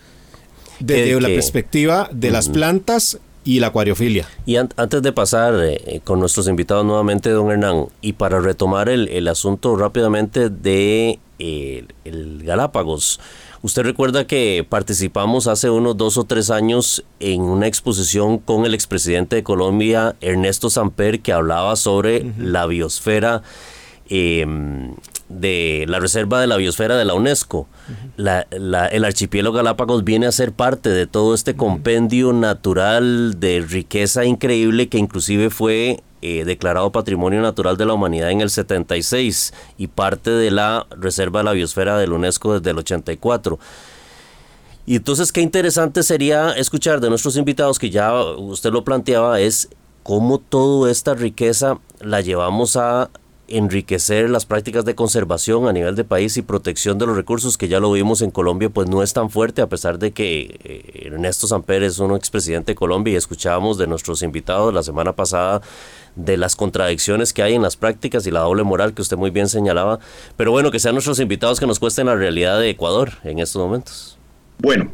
desde 0.81 1.21
la 1.21 1.29
perspectiva 1.29 2.09
de 2.13 2.31
las 2.31 2.49
plantas 2.49 3.19
y 3.45 3.61
la 3.61 3.69
acuariofilia. 3.69 4.29
Y 4.47 4.57
antes 4.57 5.03
de 5.03 5.13
pasar 5.13 5.55
con 6.05 6.21
nuestros 6.21 6.49
invitados 6.49 6.85
nuevamente, 6.85 7.31
don 7.31 7.51
Hernán, 7.51 7.87
y 8.01 8.15
para 8.15 8.41
retomar 8.41 8.89
el, 8.89 9.09
el 9.09 9.29
asunto 9.29 9.77
rápidamente 9.77 10.51
de 10.51 11.19
el, 11.41 12.43
Galápagos. 12.45 13.21
Usted 13.63 13.83
recuerda 13.83 14.27
que 14.27 14.67
participamos 14.69 15.47
hace 15.47 15.69
unos 15.71 15.97
dos 15.97 16.17
o 16.17 16.25
tres 16.25 16.51
años 16.51 17.05
en 17.19 17.43
una 17.43 17.67
exposición 17.67 18.39
con 18.39 18.65
el 18.65 18.75
expresidente 18.75 19.37
de 19.37 19.43
Colombia, 19.43 20.17
Ernesto 20.21 20.71
Samper, 20.71 21.21
que 21.21 21.33
hablaba 21.33 21.77
sobre 21.77 22.33
la 22.39 22.67
biosfera 22.67 23.43
em, 24.09 24.95
de 25.31 25.87
la 25.89 26.01
Reserva 26.01 26.41
de 26.41 26.47
la 26.47 26.57
Biosfera 26.57 26.97
de 26.97 27.05
la 27.05 27.15
UNESCO. 27.15 27.69
el 28.19 29.05
archipiélago 29.05 29.55
Galápagos 29.55 30.05
viene 30.05 30.27
a 30.27 30.33
ser 30.33 30.53
parte 30.53 30.91
de 30.91 31.07
todo 31.07 31.35
este 31.35 31.55
compendio 31.55 32.33
natural 32.33 33.39
de 33.39 33.65
riqueza 33.67 34.25
increíble 34.25 34.89
que 34.89 34.99
inclusive 34.99 35.49
fue 35.51 36.03
eh, 36.21 36.45
declarado 36.45 36.93
Patrimonio 36.93 37.41
Natural 37.41 37.77
de 37.77 37.87
la 37.87 37.95
Humanidad 37.95 38.31
en 38.31 38.41
el 38.41 38.51
76 38.51 39.55
y 39.79 39.87
parte 39.87 40.31
de 40.31 40.51
la 40.51 40.87
Reserva 40.91 41.41
de 41.41 41.45
la 41.45 41.53
Biosfera 41.53 41.97
de 41.97 42.09
la 42.09 42.15
UNESCO 42.15 42.59
desde 42.59 42.71
el 42.71 42.79
84. 42.79 43.59
Y 44.85 44.97
entonces 44.97 45.31
qué 45.31 45.41
interesante 45.41 46.03
sería 46.03 46.53
escuchar 46.53 47.01
de 47.01 47.09
nuestros 47.09 47.37
invitados 47.37 47.79
que 47.79 47.91
ya 47.91 48.13
usted 48.15 48.73
lo 48.73 48.83
planteaba 48.83 49.41
es 49.41 49.69
cómo 50.03 50.39
toda 50.39 50.91
esta 50.91 51.15
riqueza 51.15 51.79
la 52.01 52.21
llevamos 52.21 52.77
a 52.77 53.11
enriquecer 53.51 54.31
las 54.31 54.47
prácticas 54.47 54.85
de 54.85 54.95
conservación 54.95 55.69
a 55.69 55.73
nivel 55.73 55.97
de 55.97 56.05
país 56.05 56.37
y 56.37 56.43
protección 56.43 56.99
de 56.99 57.07
los 57.07 57.17
recursos 57.17 57.59
que 57.59 57.69
ya 57.69 57.81
lo 57.81 57.93
vimos 57.93 58.23
en 58.23 58.31
Colombia, 58.31 58.71
pues 58.71 58.89
no 58.89 59.03
es 59.03 59.13
tan 59.13 59.31
fuerte 59.31 59.61
a 59.61 59.69
pesar 59.69 59.99
de 59.99 60.13
que 60.13 60.59
eh, 60.65 61.07
Ernesto 61.07 61.47
Samper 61.47 61.83
es 61.83 61.99
un 61.99 62.15
expresidente 62.15 62.73
de 62.73 62.77
Colombia 62.77 63.13
y 63.13 63.17
escuchábamos 63.17 63.77
de 63.79 63.87
nuestros 63.87 64.23
invitados 64.23 64.73
la 64.73 64.83
semana 64.83 65.13
pasada 65.13 65.61
de 66.17 66.37
las 66.37 66.57
contradicciones 66.57 67.33
que 67.33 67.43
hay 67.43 67.55
en 67.55 67.63
las 67.63 67.77
prácticas 67.77 68.27
y 68.27 68.31
la 68.31 68.41
doble 68.41 68.63
moral 68.63 68.95
que 68.95 69.03
usted 69.03 69.17
muy 69.17 69.31
bien 69.31 69.49
señalaba. 69.49 69.99
Pero 70.37 70.53
bueno, 70.53 70.71
que 70.71 70.79
sean 70.79 70.95
nuestros 70.95 71.21
invitados 71.21 71.61
que 71.61 71.67
nos 71.67 71.79
cuesten 71.79 72.07
la 72.07 72.15
realidad 72.15 72.59
de 72.59 72.71
Ecuador 72.71 73.11
en 73.25 73.39
estos 73.39 73.61
momentos. 73.61 74.19
Bueno, 74.59 74.93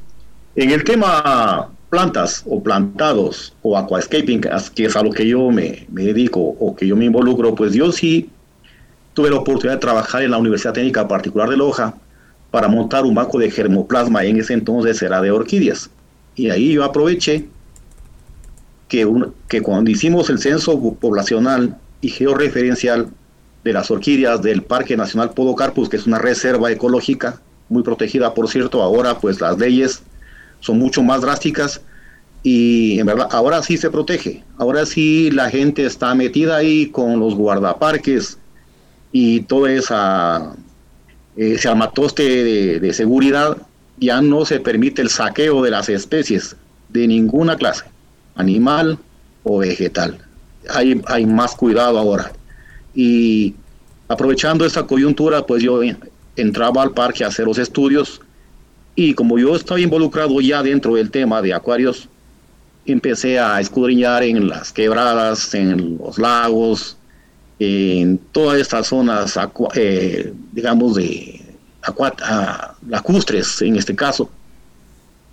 en 0.55 0.71
el 0.71 0.85
tema 0.85 1.71
plantas 1.91 2.43
o 2.47 2.63
plantados 2.63 3.55
o 3.63 3.77
aquascaping, 3.77 4.41
que 4.41 4.85
es 4.85 4.97
a 4.97 5.03
lo 5.03 5.11
que 5.11 5.27
yo 5.27 5.51
me, 5.51 5.87
me 5.91 6.05
dedico 6.05 6.41
o 6.41 6.75
que 6.75 6.87
yo 6.87 6.97
me 6.97 7.05
involucro, 7.05 7.55
pues 7.55 7.73
yo 7.73 7.93
sí 7.93 8.31
tuve 9.17 9.31
la 9.31 9.37
oportunidad 9.37 9.77
de 9.77 9.81
trabajar 9.81 10.23
en 10.23 10.31
la 10.31 10.37
Universidad 10.37 10.75
Técnica 10.75 11.09
Particular 11.09 11.49
de 11.49 11.57
Loja 11.57 11.95
para 12.51 12.69
montar 12.69 13.07
un 13.07 13.15
banco 13.15 13.39
de 13.39 13.51
germoplasma, 13.51 14.23
en 14.25 14.39
ese 14.39 14.53
entonces 14.53 15.01
era 15.01 15.23
de 15.23 15.31
orquídeas. 15.31 15.89
Y 16.35 16.51
ahí 16.51 16.75
yo 16.75 16.85
aproveché 16.85 17.47
que, 18.89 19.11
que 19.49 19.63
cuando 19.63 19.91
hicimos 19.91 20.29
el 20.29 20.39
censo 20.39 20.79
poblacional 21.01 21.79
y 22.03 22.11
georreferencial 22.11 23.09
de 23.65 23.73
las 23.73 23.91
orquídeas 23.91 24.43
del 24.43 24.63
Parque 24.63 24.99
Nacional 24.99 25.31
Podocarpus, 25.31 25.89
que 25.89 25.97
es 25.97 26.07
una 26.07 26.19
reserva 26.19 26.71
ecológica 26.71 27.41
muy 27.71 27.83
protegida, 27.83 28.35
por 28.35 28.51
cierto, 28.51 28.83
ahora 28.83 29.19
pues 29.19 29.41
las 29.41 29.57
leyes 29.57 30.03
son 30.61 30.79
mucho 30.79 31.03
más 31.03 31.23
drásticas 31.23 31.81
y 32.43 33.01
en 33.01 33.07
verdad 33.07 33.29
ahora 33.31 33.63
sí 33.63 33.79
se 33.79 33.91
protege, 33.91 34.45
ahora 34.59 34.85
sí 34.85 35.31
la 35.31 35.49
gente 35.49 35.87
está 35.87 36.15
metida 36.15 36.57
ahí 36.57 36.91
con 36.91 37.19
los 37.19 37.35
guardaparques, 37.35 38.39
y 39.19 39.41
todo 39.41 39.67
esa, 39.67 40.55
ese 41.39 41.69
armatoste 41.69 42.23
de, 42.23 42.81
de 42.81 42.93
seguridad, 42.93 43.57
ya 43.97 44.21
no 44.21 44.45
se 44.45 44.61
permite 44.61 45.01
el 45.01 45.09
saqueo 45.09 45.63
de 45.63 45.71
las 45.71 45.89
especies 45.89 46.55
de 46.91 47.09
ninguna 47.09 47.57
clase, 47.57 47.85
animal 48.35 48.99
o 49.43 49.61
vegetal. 49.61 50.19
Hay, 50.69 51.01
hay 51.07 51.25
más 51.25 51.55
cuidado 51.55 51.99
ahora. 51.99 52.31
Y 52.95 53.55
aprovechando 54.07 54.67
esta 54.67 54.87
coyuntura, 54.87 55.47
pues 55.47 55.63
yo 55.63 55.81
entraba 56.37 56.83
al 56.83 56.91
parque 56.91 57.25
a 57.25 57.29
hacer 57.29 57.47
los 57.47 57.57
estudios 57.57 58.21
y 58.97 59.15
como 59.15 59.39
yo 59.39 59.57
estaba 59.57 59.81
involucrado 59.81 60.43
ya 60.43 60.63
dentro 60.63 60.95
del 60.95 61.11
tema 61.11 61.41
de 61.41 61.55
acuarios, 61.55 62.07
empecé 62.85 63.39
a 63.39 63.63
escudriñar 63.63 64.25
en 64.25 64.47
las 64.47 64.75
quebradas, 64.75 65.55
en 65.55 65.97
los 65.97 66.19
lagos, 66.19 66.96
en 67.59 68.19
todas 68.19 68.61
estas 68.61 68.89
zonas, 68.89 69.39
eh, 69.75 70.33
digamos, 70.53 70.97
de 70.97 71.43
lacustres 72.87 73.63
en 73.63 73.77
este 73.77 73.95
caso. 73.95 74.31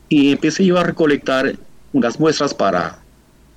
Y 0.10 0.32
empecé 0.32 0.66
yo 0.66 0.78
a 0.78 0.84
recolectar 0.84 1.56
unas 1.92 2.20
muestras 2.20 2.54
para, 2.54 3.00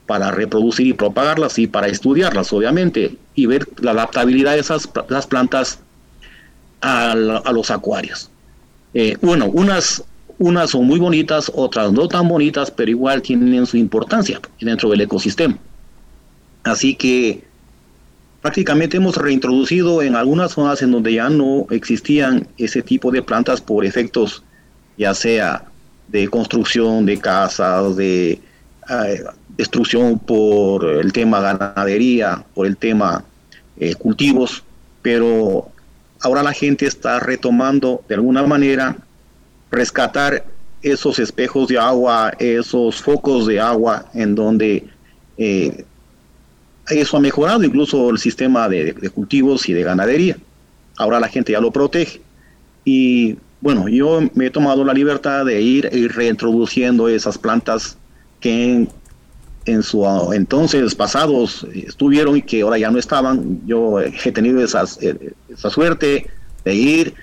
para 0.07 0.31
reproducir 0.31 0.87
y 0.87 0.92
propagarlas 0.92 1.59
y 1.59 1.66
para 1.66 1.88
estudiarlas, 1.88 2.52
obviamente, 2.52 3.16
y 3.35 3.46
ver 3.46 3.66
la 3.81 3.92
adaptabilidad 3.92 4.55
de 4.55 4.61
esas 4.61 4.88
las 5.09 5.26
plantas 5.26 5.81
a, 6.81 7.14
los 7.14 7.70
acuarios. 7.70 8.31
Eh, 8.94 9.16
bueno, 9.20 9.46
unas, 9.46 10.02
unas 10.38 10.70
son 10.70 10.87
muy 10.87 10.98
bonitas, 10.98 11.50
otras 11.55 11.92
no 11.92 12.09
tan 12.09 12.29
bonitas, 12.29 12.70
pero 12.70 12.90
igual 12.90 13.22
tienen 13.22 13.66
su 13.66 13.76
importancia 13.76 14.40
dentro 14.61 14.88
del 14.90 15.02
ecosistema. 15.02 15.59
Así 16.64 16.94
que 16.94 17.44
prácticamente 18.47 18.99
hemos 18.99 19.17
reintroducido 19.17 20.03
en 20.03 20.15
algunas 20.15 20.53
zonas 20.53 20.81
en 20.81 20.93
donde 20.93 21.15
ya 21.15 21.29
no 21.29 21.67
existían 21.71 22.47
ese 22.59 22.81
tipo 22.81 23.11
de 23.11 23.21
plantas 23.21 23.61
por 23.61 23.85
efectos 23.85 24.45
ya 24.97 25.15
sea 25.15 25.65
de 26.07 26.29
construcción 26.29 27.05
de 27.07 27.19
casas, 27.19 27.97
de 27.97 28.39
eh, 28.89 29.25
destrucción 29.57 30.21
por 30.21 30.85
el 30.85 31.13
tema 31.13 31.41
ganadería, 31.41 32.45
por 32.55 32.69
el 32.69 32.77
tema 32.77 33.25
eh, 33.79 33.97
cultivos, 33.97 34.63
pero 35.03 35.69
ahora 36.21 36.45
la 36.45 36.53
gente 36.53 36.87
está 36.87 37.19
retomando 37.19 38.05
de 38.09 38.15
alguna 38.15 38.47
manera 38.47 38.97
rescatar 39.73 40.45
esos 40.83 41.19
espejos 41.19 41.67
de 41.67 41.81
agua, 41.81 42.33
esos 42.39 43.03
focos 43.03 43.49
de 43.49 43.59
agua 43.59 44.07
en 44.15 44.37
donde 44.37 44.87
eh, 45.37 45.85
eso 46.88 47.16
ha 47.16 47.20
mejorado 47.20 47.64
incluso 47.64 48.11
el 48.11 48.18
sistema 48.18 48.68
de, 48.68 48.94
cultivos 49.14 49.68
y 49.68 49.72
de 49.72 49.83
ganadería. 49.83 50.37
Ahora 50.96 51.20
la 51.20 51.29
gente 51.29 51.53
ya 51.53 51.61
lo 51.61 51.70
protege. 51.70 52.20
Y 52.85 53.37
bueno, 53.61 53.88
yo 53.88 54.20
me 54.35 54.46
he 54.46 54.51
tomado 54.51 54.85
la 54.85 54.94
libertad 54.94 55.44
de 55.44 55.61
ir, 55.61 55.88
ir 55.92 56.12
reintroduciendo 56.12 57.08
esas 57.08 57.38
plantas 57.38 57.96
que 58.40 58.87
en, 59.65 59.83
su 59.83 60.06
entonces 60.33 60.94
pasados 60.94 61.67
estuvieron 61.75 62.37
y 62.37 62.42
que 62.42 62.63
ahora 62.63 62.79
ya 62.79 62.90
no 62.90 62.98
estaban. 62.98 63.61
Yo 63.67 64.00
he 64.00 64.33
tenido 64.33 64.63
esas, 64.63 65.02
eh, 65.02 65.33
esa 65.48 65.71
suerte 65.71 66.29
de 66.65 66.75
ir 66.75 67.15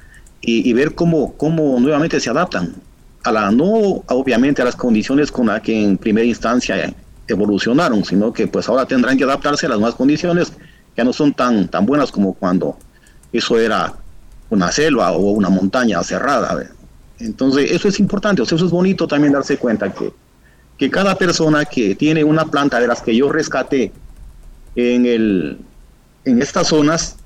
y, 0.41 0.73
ver 0.73 0.93
cómo, 0.93 1.33
cómo 1.38 1.79
nuevamente 1.79 2.19
se 2.19 2.29
adaptan 2.29 2.75
a 3.23 3.31
la 3.31 3.51
no 3.51 4.03
obviamente 4.07 4.61
a 4.61 4.65
las 4.65 4.75
condiciones 4.75 5.31
con 5.31 5.47
las 5.47 5.61
que 5.61 5.81
en 5.81 5.97
primera 5.97 6.27
instancia 6.27 6.93
evolucionaron, 7.34 8.03
sino 8.03 8.31
que 8.31 8.47
pues 8.47 8.67
ahora 8.69 8.86
tendrán 8.86 9.17
que 9.17 9.23
adaptarse 9.23 9.65
a 9.65 9.69
las 9.69 9.79
nuevas 9.79 9.95
condiciones 9.95 10.53
que 10.95 11.03
no 11.03 11.13
son 11.13 11.34
tan, 11.34 11.67
tan 11.67 11.86
buenas 11.86 12.11
como 12.11 12.34
cuando 12.34 12.77
eso 13.31 13.59
era 13.59 13.93
una 14.49 14.71
selva 14.71 15.11
o 15.11 15.31
una 15.31 15.49
montaña 15.49 16.01
cerrada. 16.03 16.69
Entonces 17.19 17.71
eso 17.71 17.88
es 17.88 17.99
importante, 17.99 18.41
o 18.41 18.45
sea, 18.45 18.55
eso 18.55 18.65
es 18.65 18.71
bonito 18.71 19.07
también 19.07 19.34
darse 19.34 19.57
cuenta 19.57 19.91
que, 19.91 20.13
que 20.77 20.89
cada 20.89 21.15
persona 21.15 21.65
que 21.65 21.95
tiene 21.95 22.23
una 22.23 22.45
planta 22.45 22.79
de 22.79 22.88
las 22.88 23.01
que 23.01 23.15
yo 23.15 23.31
rescaté 23.31 23.91
en, 24.75 25.05
el, 25.05 25.59
en 26.25 26.41
estas 26.41 26.67
zonas, 26.67 27.17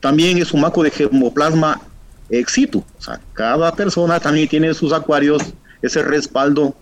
también 0.00 0.38
es 0.38 0.52
un 0.52 0.60
maco 0.60 0.82
de 0.82 0.90
germoplasma 0.90 1.80
exitu. 2.28 2.84
O 2.98 3.02
sea, 3.02 3.20
cada 3.32 3.72
persona 3.72 4.20
también 4.20 4.48
tiene 4.48 4.74
sus 4.74 4.92
acuarios, 4.92 5.42
ese 5.82 6.02
respaldo 6.02 6.74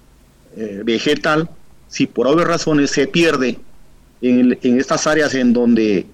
eh, 0.57 0.83
vegetal 0.85 1.49
si 1.95 2.09
por 2.09 2.27
obvias 2.27 2.49
razones 2.49 2.91
se 2.91 3.07
pierde 3.07 3.57
en, 4.21 4.59
estas 4.63 5.07
áreas 5.07 5.33
en 5.37 5.53
donde 5.53 6.07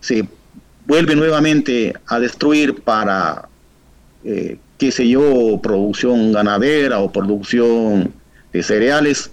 se 0.00 0.28
vuelve 0.86 1.16
nuevamente 1.16 1.94
a 2.06 2.20
destruir 2.20 2.82
para, 2.82 3.48
eh, 4.24 4.58
qué 4.76 4.92
sé 4.92 5.08
yo, 5.08 5.58
producción 5.62 6.32
ganadera 6.32 6.98
o 6.98 7.10
producción 7.10 8.12
de 8.52 8.62
cereales, 8.62 9.30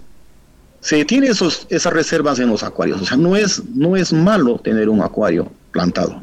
se 0.80 1.04
tiene 1.04 1.26
esos, 1.26 1.66
esas 1.68 1.92
reservas 1.92 2.38
en 2.38 2.48
los 2.48 2.62
acuarios. 2.62 3.02
O 3.02 3.04
sea, 3.04 3.18
no 3.18 3.36
es, 3.36 3.62
no 3.74 3.94
es 3.94 4.10
malo 4.10 4.58
tener 4.58 4.88
un 4.88 5.02
acuario 5.02 5.52
plantado. 5.70 6.22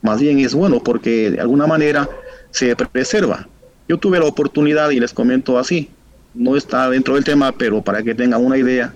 Más 0.00 0.18
bien 0.18 0.38
es 0.38 0.54
bueno 0.54 0.82
porque 0.82 1.32
de 1.32 1.40
alguna 1.42 1.66
manera 1.66 2.08
se 2.52 2.74
preserva. 2.74 3.46
Yo 3.86 3.98
tuve 3.98 4.18
la 4.18 4.24
oportunidad 4.24 4.88
y 4.88 5.00
les 5.00 5.12
comento 5.12 5.58
así, 5.58 5.90
no 6.34 6.56
está 6.56 6.88
dentro 6.90 7.14
del 7.14 7.24
tema, 7.24 7.52
pero 7.52 7.82
para 7.82 8.02
que 8.02 8.14
tengan 8.14 8.44
una 8.44 8.56
idea, 8.56 8.94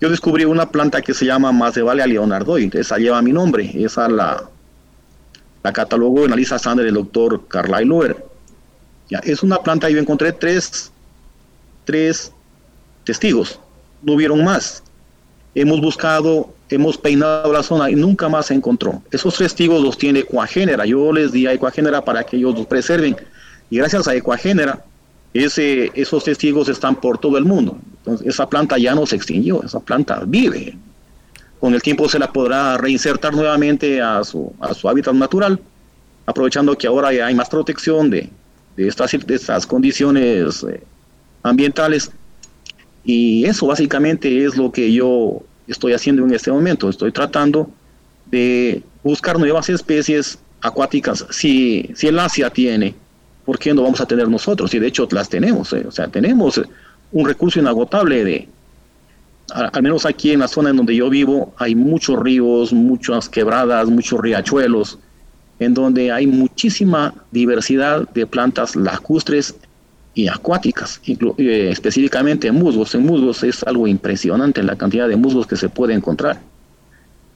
yo 0.00 0.10
descubrí 0.10 0.44
una 0.44 0.70
planta 0.70 1.00
que 1.00 1.14
se 1.14 1.24
llama 1.24 1.52
Macevalia 1.52 2.06
leonardoid, 2.06 2.74
esa 2.76 2.98
lleva 2.98 3.22
mi 3.22 3.32
nombre, 3.32 3.70
esa 3.74 4.08
la, 4.08 4.48
la 5.62 5.72
catalogó 5.72 6.24
en 6.24 6.30
la 6.30 6.36
lista 6.36 6.58
Sander 6.58 6.84
del 6.84 6.94
doctor 6.94 7.46
Carlyle 7.48 7.86
Loer. 7.86 8.26
Ya, 9.08 9.18
es 9.20 9.42
una 9.42 9.62
planta, 9.62 9.88
yo 9.88 9.98
encontré 9.98 10.32
tres, 10.32 10.92
tres 11.84 12.32
testigos, 13.04 13.58
no 14.02 14.14
hubieron 14.14 14.44
más. 14.44 14.82
Hemos 15.54 15.80
buscado, 15.80 16.52
hemos 16.68 16.98
peinado 16.98 17.50
la 17.52 17.62
zona 17.62 17.90
y 17.90 17.94
nunca 17.94 18.28
más 18.28 18.46
se 18.46 18.54
encontró. 18.54 19.02
Esos 19.10 19.38
testigos 19.38 19.80
los 19.80 19.96
tiene 19.96 20.18
Ecuagénera, 20.20 20.84
yo 20.84 21.10
les 21.12 21.32
di 21.32 21.46
a 21.46 21.52
Ecuagénera 21.52 22.04
para 22.04 22.24
que 22.24 22.36
ellos 22.36 22.54
los 22.54 22.66
preserven 22.66 23.16
y 23.70 23.78
gracias 23.78 24.06
a 24.06 24.14
Ecuagénera 24.14 24.84
esos 25.44 26.24
testigos 26.24 26.68
están 26.68 26.96
por 26.96 27.18
todo 27.18 27.36
el 27.38 27.44
mundo. 27.44 27.78
Esa 28.24 28.48
planta 28.48 28.78
ya 28.78 28.94
no 28.94 29.06
se 29.06 29.16
extinguió, 29.16 29.62
esa 29.62 29.80
planta 29.80 30.22
vive. 30.26 30.76
Con 31.60 31.74
el 31.74 31.82
tiempo 31.82 32.08
se 32.08 32.18
la 32.18 32.32
podrá 32.32 32.76
reinsertar 32.78 33.34
nuevamente 33.34 34.00
a 34.00 34.22
su, 34.24 34.54
hábitat 34.84 35.14
natural, 35.14 35.60
aprovechando 36.26 36.76
que 36.76 36.86
ahora 36.86 37.12
ya 37.12 37.26
hay 37.26 37.34
más 37.34 37.48
protección 37.48 38.10
de, 38.10 38.30
de, 38.76 38.88
estas, 38.88 39.12
de 39.12 39.34
estas 39.34 39.66
condiciones 39.66 40.64
eh, 40.64 40.82
ambientales. 41.42 42.10
Y 43.04 43.44
eso 43.44 43.66
básicamente 43.66 44.44
es 44.44 44.56
lo 44.56 44.70
que 44.70 44.92
yo 44.92 45.42
estoy 45.66 45.92
haciendo 45.92 46.24
en 46.24 46.34
este 46.34 46.50
momento. 46.50 46.88
Estoy 46.88 47.12
tratando 47.12 47.70
de 48.26 48.82
buscar 49.02 49.38
nuevas 49.38 49.68
especies 49.68 50.38
acuáticas. 50.60 51.26
Si, 51.30 51.90
si 51.94 52.08
el 52.08 52.18
Asia 52.18 52.50
tiene 52.50 52.94
¿por 53.46 53.58
qué 53.58 53.72
no 53.72 53.82
vamos 53.82 54.00
a 54.00 54.06
tener 54.06 54.28
nosotros? 54.28 54.74
Y 54.74 54.78
de 54.78 54.88
hecho 54.88 55.08
las 55.12 55.30
tenemos, 55.30 55.72
eh, 55.72 55.86
o 55.88 55.90
sea, 55.90 56.08
tenemos 56.08 56.60
un 57.12 57.26
recurso 57.26 57.60
inagotable 57.60 58.24
de, 58.24 58.48
al, 59.52 59.82
menos 59.82 60.04
aquí 60.04 60.32
en 60.32 60.40
la 60.40 60.48
zona 60.48 60.70
en 60.70 60.76
donde 60.76 60.96
yo 60.96 61.08
vivo, 61.08 61.54
hay 61.56 61.74
muchos 61.74 62.18
ríos, 62.18 62.72
muchas 62.72 63.28
quebradas, 63.28 63.88
muchos 63.88 64.20
riachuelos, 64.20 64.98
en 65.58 65.72
donde 65.72 66.12
hay 66.12 66.26
muchísima 66.26 67.14
diversidad 67.30 68.06
de 68.10 68.26
plantas 68.26 68.76
lacustres 68.76 69.54
y 70.14 70.28
acuáticas, 70.28 71.00
eh, 71.06 71.68
específicamente 71.70 72.50
musgos. 72.50 72.94
En 72.94 73.04
musgos 73.04 73.42
es 73.44 73.62
algo 73.62 73.86
impresionante 73.86 74.62
la 74.62 74.76
cantidad 74.76 75.08
de 75.08 75.16
musgos 75.16 75.46
que 75.46 75.56
se 75.56 75.68
puede 75.68 75.94
encontrar. 75.94 76.40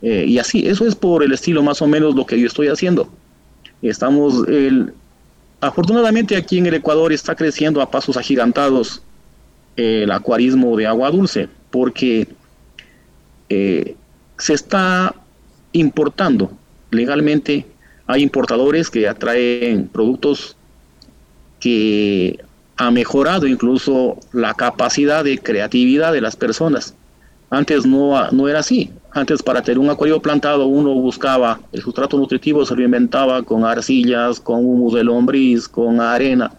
Eh, 0.02 0.24
y 0.26 0.38
así, 0.38 0.66
eso 0.66 0.86
es 0.86 0.94
por 0.94 1.22
el 1.22 1.32
estilo 1.32 1.62
más 1.62 1.82
o 1.82 1.86
menos 1.86 2.14
lo 2.14 2.26
que 2.26 2.38
yo 2.38 2.46
estoy 2.46 2.68
haciendo. 2.68 3.08
Estamos, 3.82 4.46
el, 4.48 4.92
Afortunadamente 5.60 6.36
aquí 6.36 6.58
en 6.58 6.66
el 6.66 6.74
Ecuador 6.74 7.12
está 7.12 7.34
creciendo 7.34 7.82
a 7.82 7.90
pasos 7.90 8.16
agigantados 8.16 9.02
eh, 9.76 10.02
el 10.04 10.10
acuarismo 10.10 10.76
de 10.76 10.86
agua 10.86 11.10
dulce, 11.10 11.48
porque 11.70 12.28
eh, 13.50 13.94
se 14.38 14.54
está 14.54 15.14
importando 15.72 16.50
legalmente, 16.90 17.66
hay 18.06 18.22
importadores 18.22 18.90
que 18.90 19.06
atraen 19.06 19.86
productos 19.88 20.56
que 21.60 22.40
ha 22.76 22.90
mejorado 22.90 23.46
incluso 23.46 24.18
la 24.32 24.54
capacidad 24.54 25.22
de 25.22 25.38
creatividad 25.38 26.12
de 26.12 26.22
las 26.22 26.36
personas. 26.36 26.94
Antes 27.50 27.84
no, 27.84 28.30
no 28.30 28.48
era 28.48 28.60
así. 28.60 28.90
Antes 29.12 29.42
para 29.42 29.60
tener 29.60 29.78
un 29.80 29.90
acuario 29.90 30.22
plantado 30.22 30.66
uno 30.66 30.94
buscaba 30.94 31.60
el 31.72 31.82
sustrato 31.82 32.16
nutritivo, 32.16 32.64
se 32.64 32.76
lo 32.76 32.82
inventaba 32.82 33.42
con 33.42 33.64
arcillas, 33.64 34.38
con 34.38 34.64
humus 34.64 34.94
de 34.94 35.02
lombriz, 35.02 35.66
con 35.66 36.00
arena. 36.00 36.52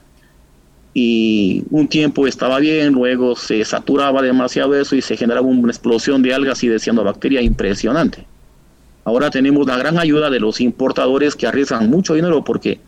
Y 0.93 1.63
un 1.69 1.87
tiempo 1.87 2.27
estaba 2.27 2.59
bien, 2.59 2.91
luego 2.91 3.37
se 3.37 3.63
saturaba 3.63 4.21
demasiado 4.21 4.75
eso 4.75 4.97
y 4.97 5.01
se 5.01 5.15
generaba 5.15 5.47
una 5.47 5.71
explosión 5.71 6.21
de 6.21 6.33
algas 6.33 6.61
y 6.63 6.67
de 6.67 6.79
cianobacteria 6.79 7.41
impresionante. 7.41 8.25
Ahora 9.05 9.29
tenemos 9.29 9.65
la 9.65 9.77
gran 9.77 9.97
ayuda 9.97 10.29
de 10.29 10.41
los 10.41 10.59
importadores 10.59 11.35
que 11.35 11.47
arriesgan 11.47 11.89
mucho 11.89 12.13
dinero 12.13 12.43
porque 12.43 12.81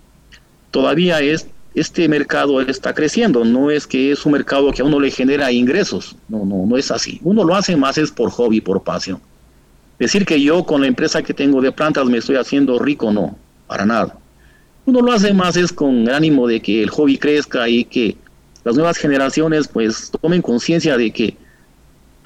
todavía 0.71 1.21
es 1.21 1.47
este 1.73 2.07
mercado 2.07 2.61
está 2.61 2.93
creciendo, 2.93 3.43
no 3.45 3.71
es 3.71 3.87
que 3.87 4.11
es 4.11 4.25
un 4.25 4.33
mercado 4.33 4.71
que 4.71 4.83
a 4.83 4.85
uno 4.85 4.99
le 4.99 5.09
genera 5.09 5.51
ingresos, 5.51 6.15
no, 6.27 6.45
no, 6.45 6.67
no 6.67 6.77
es 6.77 6.91
así. 6.91 7.19
Uno 7.23 7.43
lo 7.43 7.55
hace 7.55 7.75
más 7.75 7.97
es 7.97 8.11
por 8.11 8.29
hobby, 8.29 8.61
por 8.61 8.83
pasión. 8.83 9.19
Decir 10.03 10.25
que 10.25 10.41
yo 10.41 10.65
con 10.65 10.81
la 10.81 10.87
empresa 10.87 11.23
que 11.23 11.33
tengo 11.33 11.61
de 11.61 11.71
plantas 11.71 12.07
me 12.07 12.17
estoy 12.17 12.35
haciendo 12.35 12.77
rico, 12.77 13.13
no, 13.13 13.37
para 13.67 13.85
nada. 13.85 14.17
Uno 14.85 14.99
lo 14.99 15.13
hace 15.13 15.33
más 15.33 15.55
es 15.55 15.71
con 15.71 16.05
el 16.05 16.13
ánimo 16.13 16.45
de 16.45 16.59
que 16.61 16.83
el 16.83 16.89
hobby 16.89 17.17
crezca 17.17 17.69
y 17.69 17.85
que 17.85 18.17
las 18.65 18.75
nuevas 18.75 18.97
generaciones 18.97 19.69
pues 19.69 20.11
tomen 20.21 20.41
conciencia 20.41 20.97
de 20.97 21.09
que 21.09 21.37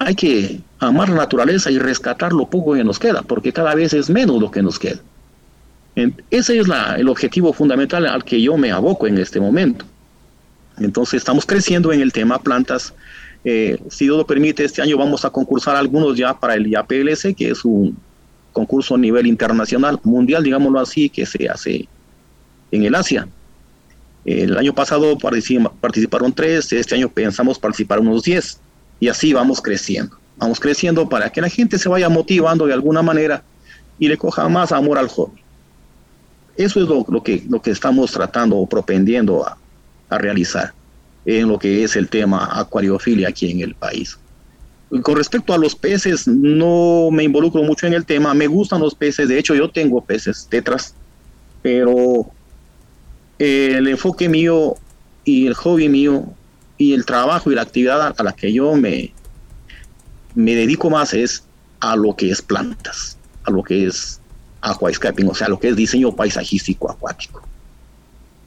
hay 0.00 0.16
que 0.16 0.58
amar 0.80 1.08
la 1.10 1.18
naturaleza 1.18 1.70
y 1.70 1.78
rescatar 1.78 2.32
lo 2.32 2.50
poco 2.50 2.74
que 2.74 2.82
nos 2.82 2.98
queda, 2.98 3.22
porque 3.22 3.52
cada 3.52 3.76
vez 3.76 3.92
es 3.92 4.10
menos 4.10 4.40
lo 4.40 4.50
que 4.50 4.60
nos 4.60 4.76
queda. 4.76 4.98
Ese 6.30 6.58
es 6.58 6.66
el 6.96 7.08
objetivo 7.08 7.52
fundamental 7.52 8.06
al 8.06 8.24
que 8.24 8.42
yo 8.42 8.56
me 8.56 8.72
aboco 8.72 9.06
en 9.06 9.18
este 9.18 9.38
momento. 9.38 9.84
Entonces 10.78 11.18
estamos 11.18 11.46
creciendo 11.46 11.92
en 11.92 12.00
el 12.00 12.12
tema 12.12 12.40
plantas. 12.40 12.92
Si 13.90 14.04
Dios 14.04 14.16
lo 14.16 14.26
permite, 14.26 14.64
este 14.64 14.82
año 14.82 14.96
vamos 14.96 15.24
a 15.24 15.30
concursar 15.30 15.76
algunos 15.76 16.16
ya 16.16 16.38
para 16.38 16.54
el 16.54 16.66
IAPLS, 16.66 17.34
que 17.36 17.50
es 17.50 17.64
un 17.64 17.96
concurso 18.52 18.94
a 18.96 18.98
nivel 18.98 19.26
internacional, 19.26 19.98
mundial, 20.02 20.42
digámoslo 20.42 20.80
así, 20.80 21.08
que 21.08 21.24
se 21.24 21.48
hace 21.48 21.88
en 22.70 22.84
el 22.84 22.94
Asia. 22.94 23.28
El 24.24 24.58
año 24.58 24.74
pasado 24.74 25.16
participaron 25.16 26.32
tres, 26.32 26.72
este 26.72 26.94
año 26.94 27.08
pensamos 27.08 27.58
participar 27.58 28.00
unos 28.00 28.24
diez, 28.24 28.60
y 29.00 29.08
así 29.08 29.32
vamos 29.32 29.60
creciendo. 29.60 30.16
Vamos 30.36 30.60
creciendo 30.60 31.08
para 31.08 31.30
que 31.30 31.40
la 31.40 31.48
gente 31.48 31.78
se 31.78 31.88
vaya 31.88 32.08
motivando 32.08 32.66
de 32.66 32.72
alguna 32.72 33.02
manera 33.02 33.42
y 33.98 34.08
le 34.08 34.16
coja 34.16 34.48
más 34.48 34.72
amor 34.72 34.98
al 34.98 35.08
hobby. 35.08 35.40
Eso 36.56 36.82
es 36.82 36.88
lo, 36.88 37.22
que, 37.22 37.44
lo 37.48 37.62
que 37.62 37.70
estamos 37.70 38.10
tratando 38.12 38.56
o 38.56 38.66
propendiendo 38.66 39.46
a, 39.46 39.56
realizar 40.10 40.72
en 41.36 41.46
lo 41.46 41.58
que 41.58 41.84
es 41.84 41.94
el 41.94 42.08
tema 42.08 42.48
acuariofilia 42.58 43.28
aquí 43.28 43.50
en 43.50 43.60
el 43.60 43.74
país. 43.74 44.18
Con 45.02 45.14
respecto 45.14 45.52
a 45.52 45.58
los 45.58 45.74
peces, 45.74 46.26
no 46.26 47.10
me 47.12 47.24
involucro 47.24 47.62
mucho 47.62 47.86
en 47.86 47.92
el 47.92 48.06
tema, 48.06 48.32
me 48.32 48.46
gustan 48.46 48.80
los 48.80 48.94
peces, 48.94 49.28
de 49.28 49.38
hecho 49.38 49.54
yo 49.54 49.70
tengo 49.70 50.02
peces 50.02 50.46
tetras, 50.48 50.94
pero 51.60 52.30
el 53.38 53.86
enfoque 53.88 54.30
mío 54.30 54.76
y 55.24 55.46
el 55.46 55.52
hobby 55.52 55.90
mío 55.90 56.24
y 56.78 56.94
el 56.94 57.04
trabajo 57.04 57.52
y 57.52 57.54
la 57.54 57.62
actividad 57.62 58.14
a 58.16 58.22
la 58.22 58.32
que 58.32 58.50
yo 58.50 58.74
me, 58.74 59.12
me 60.34 60.54
dedico 60.54 60.88
más 60.88 61.12
es 61.12 61.44
a 61.80 61.94
lo 61.94 62.16
que 62.16 62.30
es 62.30 62.40
plantas, 62.40 63.18
a 63.44 63.50
lo 63.50 63.62
que 63.62 63.86
es 63.86 64.18
aquascaping, 64.62 65.28
o 65.28 65.34
sea, 65.34 65.48
lo 65.48 65.60
que 65.60 65.68
es 65.68 65.76
diseño 65.76 66.16
paisajístico 66.16 66.90
acuático. 66.90 67.47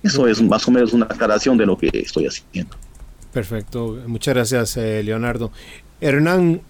Eso 0.04 0.28
es 0.28 0.42
más 0.42 0.68
o 0.68 0.72
menos 0.72 0.94
una 0.94 1.06
aclaración 1.06 1.58
de 1.58 1.66
lo 1.66 1.78
que 1.78 1.90
estoy 1.94 2.26
haciendo. 2.26 2.76
Perfecto, 3.32 4.00
muchas 4.08 4.34
gracias 4.34 4.78
eh, 4.78 5.04
Leonardo. 5.04 5.52
Hernán, 6.02 6.62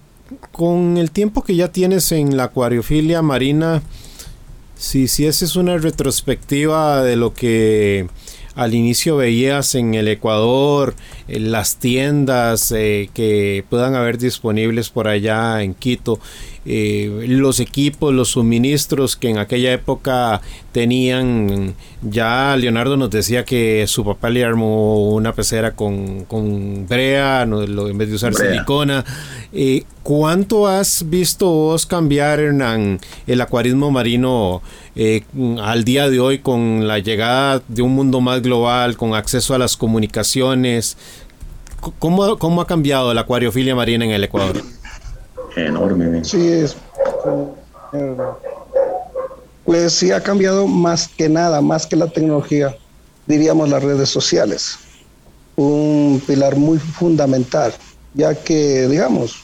con 0.52 0.96
el 0.96 1.10
tiempo 1.10 1.42
que 1.42 1.56
ya 1.56 1.72
tienes 1.72 2.12
en 2.12 2.36
la 2.36 2.44
acuariofilia 2.44 3.22
marina, 3.22 3.82
si, 4.76 5.08
si 5.08 5.26
esa 5.26 5.44
es 5.44 5.56
una 5.56 5.78
retrospectiva 5.78 7.02
de 7.02 7.16
lo 7.16 7.34
que 7.34 8.06
al 8.54 8.74
inicio 8.74 9.16
veías 9.16 9.74
en 9.74 9.94
el 9.94 10.08
Ecuador, 10.08 10.94
en 11.28 11.52
las 11.52 11.76
tiendas 11.76 12.72
eh, 12.72 13.08
que 13.14 13.64
puedan 13.68 13.94
haber 13.94 14.18
disponibles 14.18 14.90
por 14.90 15.08
allá 15.08 15.62
en 15.62 15.74
Quito, 15.74 16.20
eh, 16.64 17.24
los 17.28 17.58
equipos, 17.58 18.14
los 18.14 18.30
suministros 18.30 19.16
que 19.16 19.30
en 19.30 19.38
aquella 19.38 19.72
época 19.72 20.40
tenían. 20.70 21.74
Ya 22.02 22.56
Leonardo 22.56 22.96
nos 22.96 23.10
decía 23.10 23.44
que 23.44 23.84
su 23.86 24.04
papá 24.04 24.30
le 24.30 24.44
armó 24.44 25.10
una 25.10 25.32
pecera 25.32 25.72
con, 25.72 26.24
con 26.24 26.86
brea 26.86 27.42
en 27.42 27.98
vez 27.98 28.08
de 28.08 28.14
usar 28.14 28.34
silicona. 28.34 29.04
Eh, 29.52 29.84
¿Cuánto 30.02 30.66
has 30.66 31.08
visto 31.08 31.48
vos 31.48 31.86
cambiar, 31.86 32.40
Hernán, 32.40 33.00
el 33.26 33.40
acuarismo 33.40 33.90
marino 33.90 34.62
eh, 34.96 35.22
al 35.60 35.84
día 35.84 36.10
de 36.10 36.18
hoy 36.20 36.38
con 36.38 36.88
la 36.88 36.98
llegada 36.98 37.62
de 37.68 37.82
un 37.82 37.94
mundo 37.94 38.20
más 38.20 38.42
global, 38.42 38.96
con 38.96 39.14
acceso 39.14 39.54
a 39.54 39.58
las 39.58 39.76
comunicaciones? 39.76 40.96
¿Cómo, 41.98 42.38
¿Cómo 42.38 42.60
ha 42.60 42.66
cambiado 42.66 43.12
la 43.14 43.22
acuariofilia 43.22 43.74
marina 43.74 44.04
en 44.04 44.12
el 44.12 44.24
Ecuador? 44.24 44.62
Enormemente. 45.56 46.28
Sí, 46.28 46.48
es. 46.48 46.76
Pues 49.64 49.92
sí 49.92 50.10
ha 50.10 50.22
cambiado 50.22 50.66
más 50.66 51.08
que 51.08 51.28
nada, 51.28 51.60
más 51.60 51.86
que 51.86 51.96
la 51.96 52.08
tecnología, 52.08 52.76
diríamos 53.26 53.68
las 53.68 53.82
redes 53.82 54.08
sociales. 54.08 54.78
Un 55.56 56.22
pilar 56.26 56.56
muy 56.56 56.78
fundamental, 56.78 57.72
ya 58.14 58.34
que, 58.34 58.88
digamos, 58.88 59.36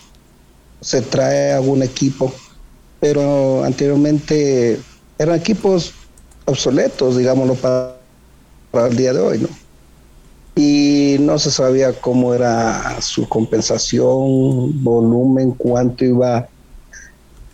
se 0.80 1.02
trae 1.02 1.52
algún 1.52 1.82
equipo, 1.82 2.32
pero 3.00 3.62
anteriormente 3.64 4.80
eran 5.18 5.36
equipos 5.36 5.92
obsoletos, 6.46 7.16
digámoslo, 7.16 7.54
para, 7.54 7.96
para 8.70 8.88
el 8.88 8.96
día 8.96 9.12
de 9.12 9.20
hoy, 9.20 9.38
¿no? 9.38 9.48
Y 10.58 11.18
no 11.20 11.38
se 11.38 11.52
sabía 11.52 11.92
cómo 11.92 12.34
era 12.34 13.00
su 13.00 13.28
compensación, 13.28 14.82
volumen, 14.82 15.52
cuánto 15.52 16.04
iba, 16.04 16.48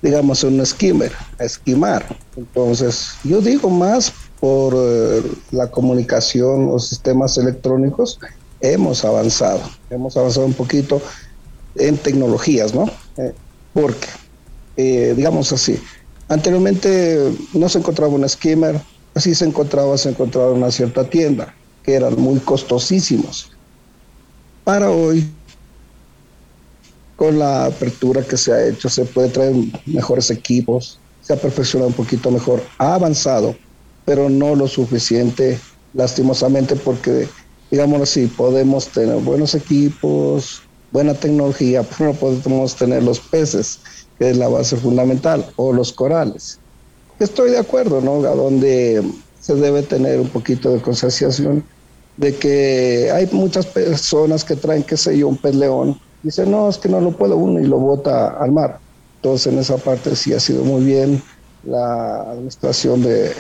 digamos, 0.01 0.43
un 0.43 0.65
skimmer, 0.65 1.13
a 1.39 1.45
esquimar. 1.45 2.07
Entonces, 2.35 3.11
yo 3.23 3.43
digo 3.43 3.69
más 3.69 4.11
por 4.41 4.73
eh, 4.75 5.23
la 5.51 5.71
comunicación, 5.71 6.65
los 6.65 6.89
sistemas 6.89 7.37
electrónicos, 7.37 8.19
hemos 8.61 9.05
avanzado, 9.05 9.61
hemos 9.91 10.17
avanzado 10.17 10.47
un 10.47 10.55
poquito 10.55 11.03
en 11.75 11.99
tecnologías, 11.99 12.75
¿no? 12.75 12.87
Eh, 13.19 13.35
porque, 13.75 14.09
eh, 14.79 15.13
digamos 15.15 15.53
así, 15.53 15.79
anteriormente 16.29 17.37
no 17.53 17.69
se 17.69 17.81
encontraba 17.81 18.15
un 18.15 18.27
skimmer, 18.27 18.81
así 19.15 19.35
se 19.35 19.45
encontraba, 19.45 19.99
se 19.99 20.09
encontraba 20.09 20.53
una 20.53 20.71
cierta 20.71 21.05
tienda 21.05 21.55
que 21.85 21.95
eran 21.95 22.21
muy 22.21 22.41
costosísimos. 22.41 23.51
Para 24.65 24.91
hoy, 24.91 25.29
con 27.17 27.39
la 27.39 27.67
apertura 27.67 28.23
que 28.23 28.37
se 28.37 28.53
ha 28.53 28.67
hecho, 28.67 28.89
se 28.89 29.05
puede 29.05 29.29
traer 29.29 29.55
mejores 29.87 30.31
equipos, 30.31 30.99
se 31.21 31.35
ha 31.35 31.37
perfeccionado 31.37 31.89
un 31.89 31.95
poquito 31.95 32.31
mejor, 32.31 32.63
ha 32.79 32.95
avanzado, 32.95 33.55
pero 34.05 34.29
no 34.29 34.55
lo 34.55 34.67
suficiente, 34.67 35.61
lastimosamente, 35.93 36.75
porque, 36.77 37.29
digamos 37.71 38.01
así, 38.03 38.27
podemos 38.27 38.89
tener 38.89 39.17
buenos 39.21 39.55
equipos, 39.55 40.63
buena 40.91 41.15
tecnología, 41.15 41.83
pero 41.99 42.13
no 42.13 42.19
podemos 42.19 42.75
tener 42.75 43.03
los 43.03 43.21
peces, 43.21 43.81
que 44.19 44.31
es 44.31 44.37
la 44.37 44.49
base 44.49 44.77
fundamental, 44.77 45.47
o 45.57 45.73
los 45.73 45.93
corales. 45.93 46.59
Estoy 47.21 47.51
de 47.51 47.59
acuerdo, 47.59 48.01
¿no? 48.01 48.17
A 48.27 48.35
donde 48.35 49.03
se 49.41 49.55
debe 49.55 49.83
tener 49.83 50.21
un 50.21 50.29
poquito 50.29 50.73
de 50.73 50.81
concienciación 50.81 51.65
de 52.17 52.35
que 52.37 53.11
hay 53.13 53.29
muchas 53.33 53.67
personas 53.67 54.45
que 54.45 54.57
traen, 54.57 54.83
qué 54.83 54.97
sé 54.97 55.19
yo, 55.19 55.29
un 55.29 55.37
pez 55.37 55.55
león, 55.55 55.99
dicen, 56.23 56.51
no, 56.51 56.69
es 56.69 56.79
que 56.79 56.89
no 56.89 57.01
lo 57.01 57.13
puedo 57.13 57.37
uno 57.37 57.61
y 57.61 57.67
lo 57.67 57.79
bota 57.79 58.29
al 58.39 58.53
mar. 58.53 58.79
Entonces 59.17 59.53
en 59.53 59.59
esa 59.59 59.77
parte 59.79 60.15
sí 60.15 60.33
ha 60.33 60.41
sido 60.41 60.65
muy 60.65 60.85
bien 60.85 61.23
la 61.65 62.31
administración 62.31 63.03
de, 63.03 63.33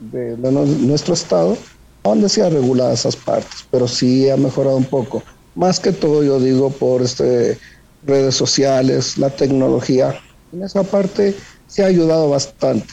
nuestro 0.00 1.14
estado, 1.14 1.56
donde 2.02 2.28
se 2.28 2.42
ha 2.42 2.50
regulado 2.50 2.92
esas 2.92 3.16
partes, 3.16 3.66
pero 3.70 3.86
sí 3.86 4.28
ha 4.28 4.36
mejorado 4.36 4.76
un 4.76 4.84
poco. 4.84 5.22
Más 5.54 5.78
que 5.78 5.92
todo, 5.92 6.22
yo 6.24 6.40
digo, 6.40 6.70
por 6.70 7.02
este, 7.02 7.58
redes 8.02 8.34
sociales, 8.34 9.16
la 9.18 9.30
tecnología, 9.30 10.18
en 10.52 10.62
esa 10.62 10.82
parte 10.82 11.34
se 11.66 11.82
ha 11.82 11.86
ayudado 11.86 12.30
bastante. 12.30 12.92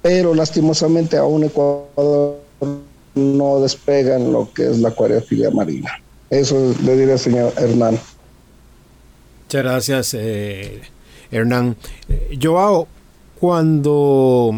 Pero 0.00 0.34
lastimosamente 0.34 1.16
aún 1.16 1.44
Ecuador 1.44 2.42
no 3.14 3.60
despegan 3.60 4.32
lo 4.32 4.52
que 4.52 4.70
es 4.70 4.78
la 4.78 4.88
acuariofilia 4.88 5.50
marina. 5.50 6.00
Eso 6.30 6.74
le 6.82 6.96
diré 6.96 7.12
al 7.12 7.18
señor 7.18 7.52
Hernán. 7.56 7.98
Muchas 9.44 9.62
gracias, 9.62 10.14
eh, 10.14 10.80
Hernán. 11.30 11.76
Joao, 12.40 12.88
cuando 13.38 14.54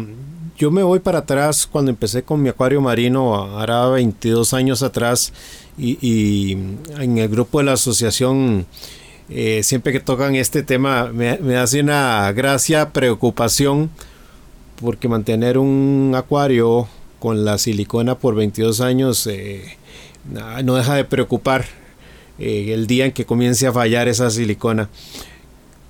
yo 0.57 0.71
me 0.71 0.83
voy 0.83 0.99
para 0.99 1.19
atrás, 1.19 1.67
cuando 1.67 1.91
empecé 1.91 2.23
con 2.23 2.41
mi 2.41 2.49
acuario 2.49 2.79
marino, 2.79 3.59
hará 3.59 3.89
22 3.89 4.53
años 4.53 4.83
atrás, 4.83 5.33
y, 5.77 6.53
en 6.53 7.17
el 7.17 7.27
grupo 7.27 7.57
de 7.57 7.65
la 7.65 7.73
asociación, 7.73 8.65
eh, 9.29 9.61
siempre 9.63 9.91
que 9.91 9.99
tocan 9.99 10.35
este 10.35 10.63
tema, 10.63 11.11
me 11.11 11.57
hace 11.57 11.81
una 11.81 12.31
gracia, 12.31 12.93
preocupación, 12.93 13.89
porque 14.79 15.09
mantener 15.09 15.57
un 15.57 16.13
acuario 16.15 16.87
con 17.25 17.43
la 17.43 17.57
silicona 17.57 18.19
por 18.19 18.35
22 18.35 18.81
años 18.81 19.25
eh, 19.25 19.77
no 20.63 20.75
deja 20.75 20.93
de 20.93 21.05
preocupar 21.05 21.65
eh, 22.37 22.67
el 22.71 22.85
día 22.85 23.05
en 23.05 23.13
que 23.13 23.25
comience 23.25 23.65
a 23.65 23.73
fallar 23.73 24.07
esa 24.07 24.29
silicona. 24.29 24.89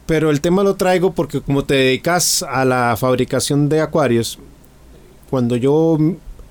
Pero 0.05 0.31
el 0.31 0.39
tema 0.39 0.63
lo 0.63 0.75
traigo 0.75 1.11
porque 1.11 1.41
como 1.41 1.65
te 1.65 1.73
dedicas 1.73 2.41
a 2.41 2.63
la 2.63 2.95
fabricación 2.97 3.67
de 3.67 3.81
acuarios, 3.81 4.39
cuando 5.29 5.57
yo 5.57 5.97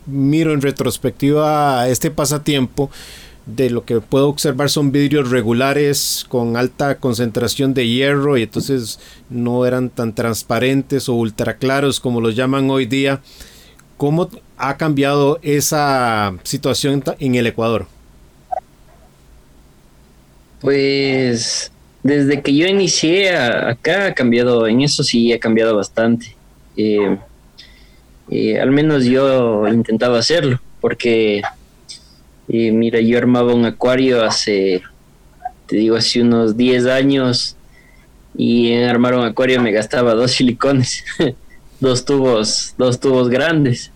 miro 0.05 0.53
en 0.53 0.61
retrospectiva 0.61 1.89
este 1.89 2.11
pasatiempo, 2.11 2.91
de 3.47 3.71
lo 3.71 3.87
que 3.87 4.03
puedo 4.03 4.29
observar 4.29 4.69
son 4.69 4.93
vidrios 4.93 5.31
regulares 5.31 6.27
con 6.29 6.59
alta 6.59 6.99
concentración 6.99 7.73
de 7.73 7.89
hierro 7.89 8.37
y 8.37 8.43
entonces 8.43 9.01
no 9.31 9.65
eran 9.65 9.89
tan 9.89 10.15
transparentes 10.15 11.09
o 11.09 11.15
ultra 11.15 11.57
claros 11.57 12.01
como 12.01 12.21
los 12.21 12.37
llaman 12.37 12.69
hoy 12.69 12.85
día. 12.85 13.23
¿Cómo 13.97 14.29
ha 14.57 14.77
cambiado 14.77 15.39
esa 15.43 16.35
situación 16.43 17.03
en 17.19 17.35
el 17.35 17.47
Ecuador? 17.47 17.87
Pues 20.61 21.71
desde 22.03 22.43
que 22.43 22.55
yo 22.55 22.67
inicié 22.67 23.37
acá 23.37 24.07
ha 24.07 24.15
cambiado, 24.15 24.67
en 24.67 24.83
eso 24.83 25.03
sí 25.03 25.33
ha 25.33 25.39
cambiado 25.39 25.77
bastante. 25.77 26.37
Eh, 26.77 27.19
eh, 28.31 28.61
al 28.61 28.71
menos 28.71 29.05
yo 29.05 29.67
intentaba 29.69 30.19
hacerlo, 30.19 30.61
porque 30.81 31.43
eh, 32.49 32.73
mira, 32.73 33.01
yo 33.01 33.17
armaba 33.19 33.55
un 33.55 33.65
acuario 33.65 34.23
hace, 34.23 34.83
te 35.67 35.77
digo, 35.77 35.97
hace 35.97 36.21
unos 36.21 36.57
10 36.57 36.87
años 36.87 37.57
y 38.37 38.73
en 38.73 38.85
armar 38.89 39.15
un 39.15 39.25
acuario 39.25 39.61
me 39.63 39.73
gastaba 39.73 40.15
dos 40.15 40.33
silicones, 40.37 41.05
dos 41.81 42.05
tubos, 42.05 42.75
dos 42.77 43.01
tubos 43.01 43.29
grandes. 43.29 43.94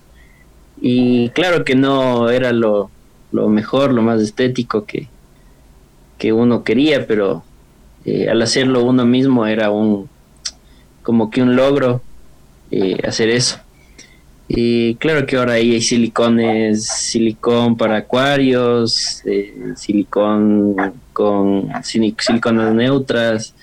Y 0.81 1.31
claro 1.31 1.65
que 1.65 1.75
no 1.75 2.31
era 2.31 2.53
lo, 2.53 2.91
mejor, 3.33 3.93
lo 3.93 4.03
más 4.03 4.21
estético 4.21 4.85
que, 4.85 5.09
que 6.19 6.33
uno 6.33 6.65
quería, 6.65 7.07
pero 7.07 7.43
eh, 8.05 8.29
al 8.29 8.41
hacerlo 8.43 8.85
uno 8.85 9.05
mismo 9.05 9.47
era 9.47 9.71
un 9.71 10.09
como 11.03 11.31
que 11.31 11.43
un 11.43 11.57
logro 11.57 12.03
eh, 12.71 12.99
hacer 13.07 13.31
eso. 13.31 13.59
Y 14.47 14.95
claro 14.97 15.27
que 15.27 15.37
ahora 15.37 15.55
hay 15.55 15.81
silicones, 15.83 16.87
silicón 16.87 17.77
para 17.77 17.99
acuarios, 17.99 19.23
eh, 19.27 19.73
silicón 19.77 20.75
con 21.13 21.71
siliconas 21.83 22.75
neutras, 22.75 23.55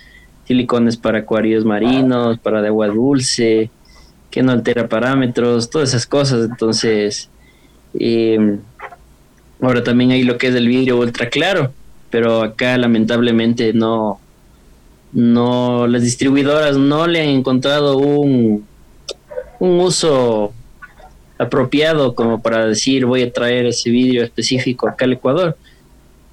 silicones 0.46 0.96
para 0.96 1.20
acuarios 1.20 1.66
marinos, 1.66 2.38
para 2.40 2.62
de 2.62 2.68
agua 2.68 2.88
dulce, 2.88 3.72
que 4.36 4.44
no 4.44 4.52
altera 4.52 4.90
parámetros, 4.90 5.70
todas 5.70 5.90
esas 5.90 6.06
cosas. 6.06 6.50
Entonces, 6.50 7.30
eh, 7.98 8.58
ahora 9.62 9.82
también 9.82 10.12
hay 10.12 10.24
lo 10.24 10.38
que 10.38 10.48
es 10.48 10.56
el 10.56 10.68
vidrio 10.68 10.98
ultra 10.98 11.30
claro, 11.30 11.72
pero 12.10 12.42
acá 12.42 12.78
lamentablemente 12.78 13.72
no, 13.72 14.20
no, 15.14 15.88
las 15.88 16.02
distribuidoras 16.02 16.76
no 16.76 17.08
le 17.08 17.22
han 17.22 17.30
encontrado 17.30 17.98
un, 17.98 18.66
un 19.60 19.80
uso 19.80 20.52
apropiado 21.38 22.14
como 22.14 22.42
para 22.42 22.66
decir 22.66 23.06
voy 23.06 23.24
a 23.24 23.32
traer 23.32 23.68
ese 23.68 23.90
vidrio 23.90 24.22
específico 24.22 24.90
acá 24.90 25.06
al 25.06 25.14
Ecuador. 25.14 25.58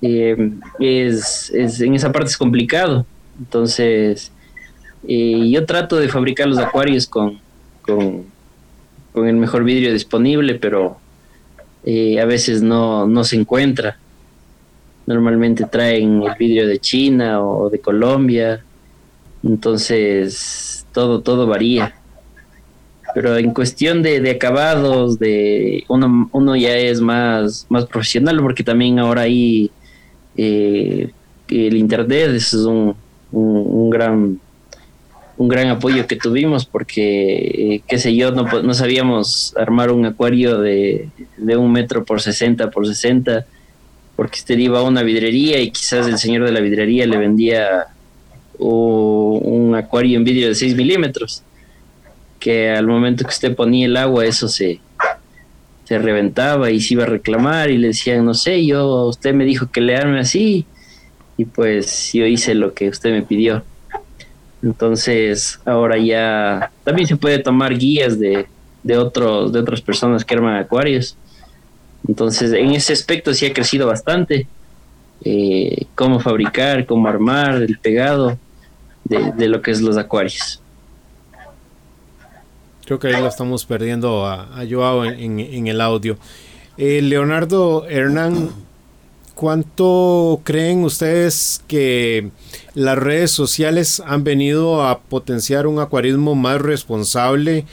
Eh, 0.03 0.50
es, 0.80 1.50
es, 1.50 1.80
en 1.80 1.94
esa 1.94 2.11
parte 2.11 2.30
es 2.30 2.36
complicado. 2.36 3.07
Entonces, 3.38 4.32
eh, 5.07 5.48
yo 5.48 5.64
trato 5.66 5.98
de 5.98 6.09
fabricar 6.09 6.48
los 6.48 6.59
acuarios 6.59 7.07
con, 7.07 7.41
con, 7.83 8.24
el 9.14 9.37
mejor 9.37 9.64
vidrio 9.64 9.93
disponible, 9.93 10.55
pero 10.55 10.97
eh, 11.85 12.20
a 12.20 12.24
veces 12.24 12.62
no, 12.62 13.07
no 13.07 13.24
se 13.24 13.37
encuentra. 13.37 13.99
Normalmente 15.07 15.64
traen 15.64 16.22
el 16.22 16.35
vidrio 16.39 16.66
de 16.66 16.78
China 16.78 17.43
o 17.43 17.68
de 17.68 17.80
Colombia, 17.80 18.64
entonces 19.43 20.87
todo, 20.93 21.20
todo 21.20 21.47
varía. 21.47 21.95
Pero 23.14 23.37
en 23.37 23.53
cuestión 23.53 24.03
de, 24.03 24.30
acabados, 24.30 25.18
de 25.18 25.85
uno, 25.89 26.30
uno 26.33 26.57
ya 26.57 26.74
es 26.76 27.01
más, 27.01 27.66
más 27.68 27.85
profesional, 27.85 28.41
porque 28.41 28.62
también 28.64 28.99
ahora 28.99 29.22
ahí 29.22 29.70
eh, 30.37 31.11
el 31.49 31.76
internet 31.76 32.30
es 32.30 32.55
un, 32.55 32.97
un 33.33 33.91
gran 33.91 34.41
un 35.43 35.49
gran 35.49 35.66
apoyo 35.68 36.07
que 36.07 36.14
tuvimos 36.14 36.66
porque, 36.66 37.74
eh, 37.74 37.82
qué 37.88 37.99
sé 37.99 38.14
yo, 38.14 38.30
no, 38.30 38.45
no 38.45 38.74
sabíamos 38.74 39.53
armar 39.57 39.90
un 39.90 40.07
acuario 40.07 40.61
de, 40.61 41.09
de, 41.36 41.57
un 41.57 41.72
metro 41.72 42.05
por 42.05 42.20
60 42.20 42.70
por 42.70 42.86
60 42.86 43.45
porque 44.14 44.38
usted 44.38 44.57
iba 44.57 44.78
a 44.78 44.82
una 44.82 45.03
vidrería 45.03 45.59
y 45.59 45.72
quizás 45.72 46.07
el 46.07 46.18
señor 46.18 46.45
de 46.45 46.53
la 46.53 46.61
vidrería 46.61 47.07
le 47.07 47.16
vendía 47.16 47.86
un 48.57 49.74
acuario 49.74 50.16
en 50.16 50.22
vidrio 50.22 50.47
de 50.47 50.55
6 50.55 50.76
milímetros, 50.76 51.43
que 52.38 52.70
al 52.70 52.86
momento 52.86 53.24
que 53.24 53.30
usted 53.30 53.57
ponía 53.57 53.86
el 53.86 53.97
agua 53.97 54.24
eso 54.24 54.47
se, 54.47 54.78
se 55.82 55.99
reventaba 55.99 56.70
y 56.70 56.80
se 56.80 56.95
iba 56.95 57.03
a 57.03 57.07
reclamar 57.07 57.68
y 57.68 57.78
le 57.78 57.88
decían, 57.88 58.24
no 58.24 58.34
sé, 58.34 58.64
yo, 58.64 59.07
usted 59.07 59.34
me 59.34 59.45
dijo 59.45 59.72
que 59.72 59.80
le 59.80 59.97
arme 59.97 60.20
así 60.20 60.66
y 61.36 61.47
pues 61.47 62.12
yo 62.12 62.26
hice 62.26 62.55
lo 62.55 62.74
que 62.74 62.88
usted 62.88 63.11
me 63.11 63.22
pidió. 63.22 63.64
Entonces 64.63 65.61
ahora 65.65 65.99
ya 65.99 66.71
también 66.85 67.09
se 67.09 67.17
puede 67.17 67.39
tomar 67.39 67.77
guías 67.77 68.19
de, 68.19 68.47
de, 68.83 68.97
otros, 68.97 69.53
de 69.53 69.59
otras 69.59 69.81
personas 69.81 70.25
que 70.25 70.35
arman 70.35 70.57
acuarios. 70.57 71.17
Entonces 72.07 72.53
en 72.53 72.73
ese 72.73 72.93
aspecto 72.93 73.35
sí 73.35 73.47
ha 73.47 73.53
crecido 73.53 73.87
bastante. 73.87 74.47
Eh, 75.25 75.87
cómo 75.95 76.19
fabricar, 76.19 76.85
cómo 76.85 77.07
armar 77.07 77.63
el 77.63 77.79
pegado 77.79 78.39
de, 79.05 79.49
lo 79.49 79.63
que 79.63 79.71
es 79.71 79.81
los 79.81 79.97
acuarios. 79.97 80.61
Creo 82.85 82.99
que 82.99 83.09
ahí 83.09 83.21
lo 83.21 83.29
estamos 83.29 83.65
perdiendo 83.65 84.27
a, 84.27 84.65
Joao 84.69 85.05
en, 85.05 85.67
el 85.67 85.81
audio. 85.81 86.19
Eh, 86.77 87.01
Leonardo 87.03 87.87
Hernán, 87.89 88.51
¿cuánto 89.35 90.41
creen 90.45 90.85
ustedes 90.85 91.62
que 91.66 92.30
las 92.74 92.99
redes 92.99 93.30
sociales 93.30 94.03
han 94.05 94.24
venido 94.24 94.85
a 94.85 95.01
potenciar 95.01 95.66
un 95.66 95.78
acuarismo 95.80 96.35
más 96.35 96.61
responsable? 96.61 97.64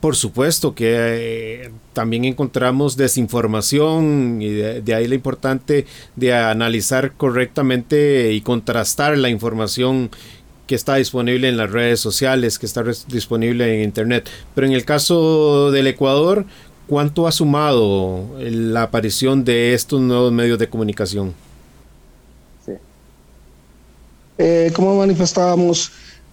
Por 0.00 0.16
supuesto 0.16 0.74
que 0.74 0.94
eh, 0.96 1.70
también 1.92 2.24
encontramos 2.24 2.96
desinformación 2.96 4.38
y 4.40 4.48
de, 4.48 4.94
ahí 4.94 5.06
lo 5.06 5.14
importante 5.14 5.86
de 6.16 6.34
analizar 6.34 7.12
correctamente 7.12 8.32
y 8.32 8.40
contrastar 8.40 9.18
la 9.18 9.28
información 9.28 10.10
que 10.66 10.74
está 10.74 10.94
disponible 10.96 11.48
en 11.48 11.58
las 11.58 11.70
redes 11.70 12.00
sociales, 12.00 12.58
que 12.58 12.66
está 12.66 12.82
disponible 13.08 13.76
en 13.76 13.84
Internet. 13.84 14.28
Pero 14.54 14.66
en 14.66 14.72
el 14.72 14.84
caso 14.84 15.70
del 15.70 15.86
Ecuador, 15.86 16.46
¿cuánto 16.92 17.26
ha 17.26 17.32
sumado 17.32 18.20
la 18.38 18.82
aparición 18.82 19.46
de 19.46 19.72
estos 19.72 19.98
nuevos 19.98 20.30
medios 20.30 20.58
de 20.58 20.68
comunicación? 20.68 21.32
Sí. 22.66 22.72
Eh, 24.36 24.70
como 24.76 24.98
manifestábamos, 24.98 25.90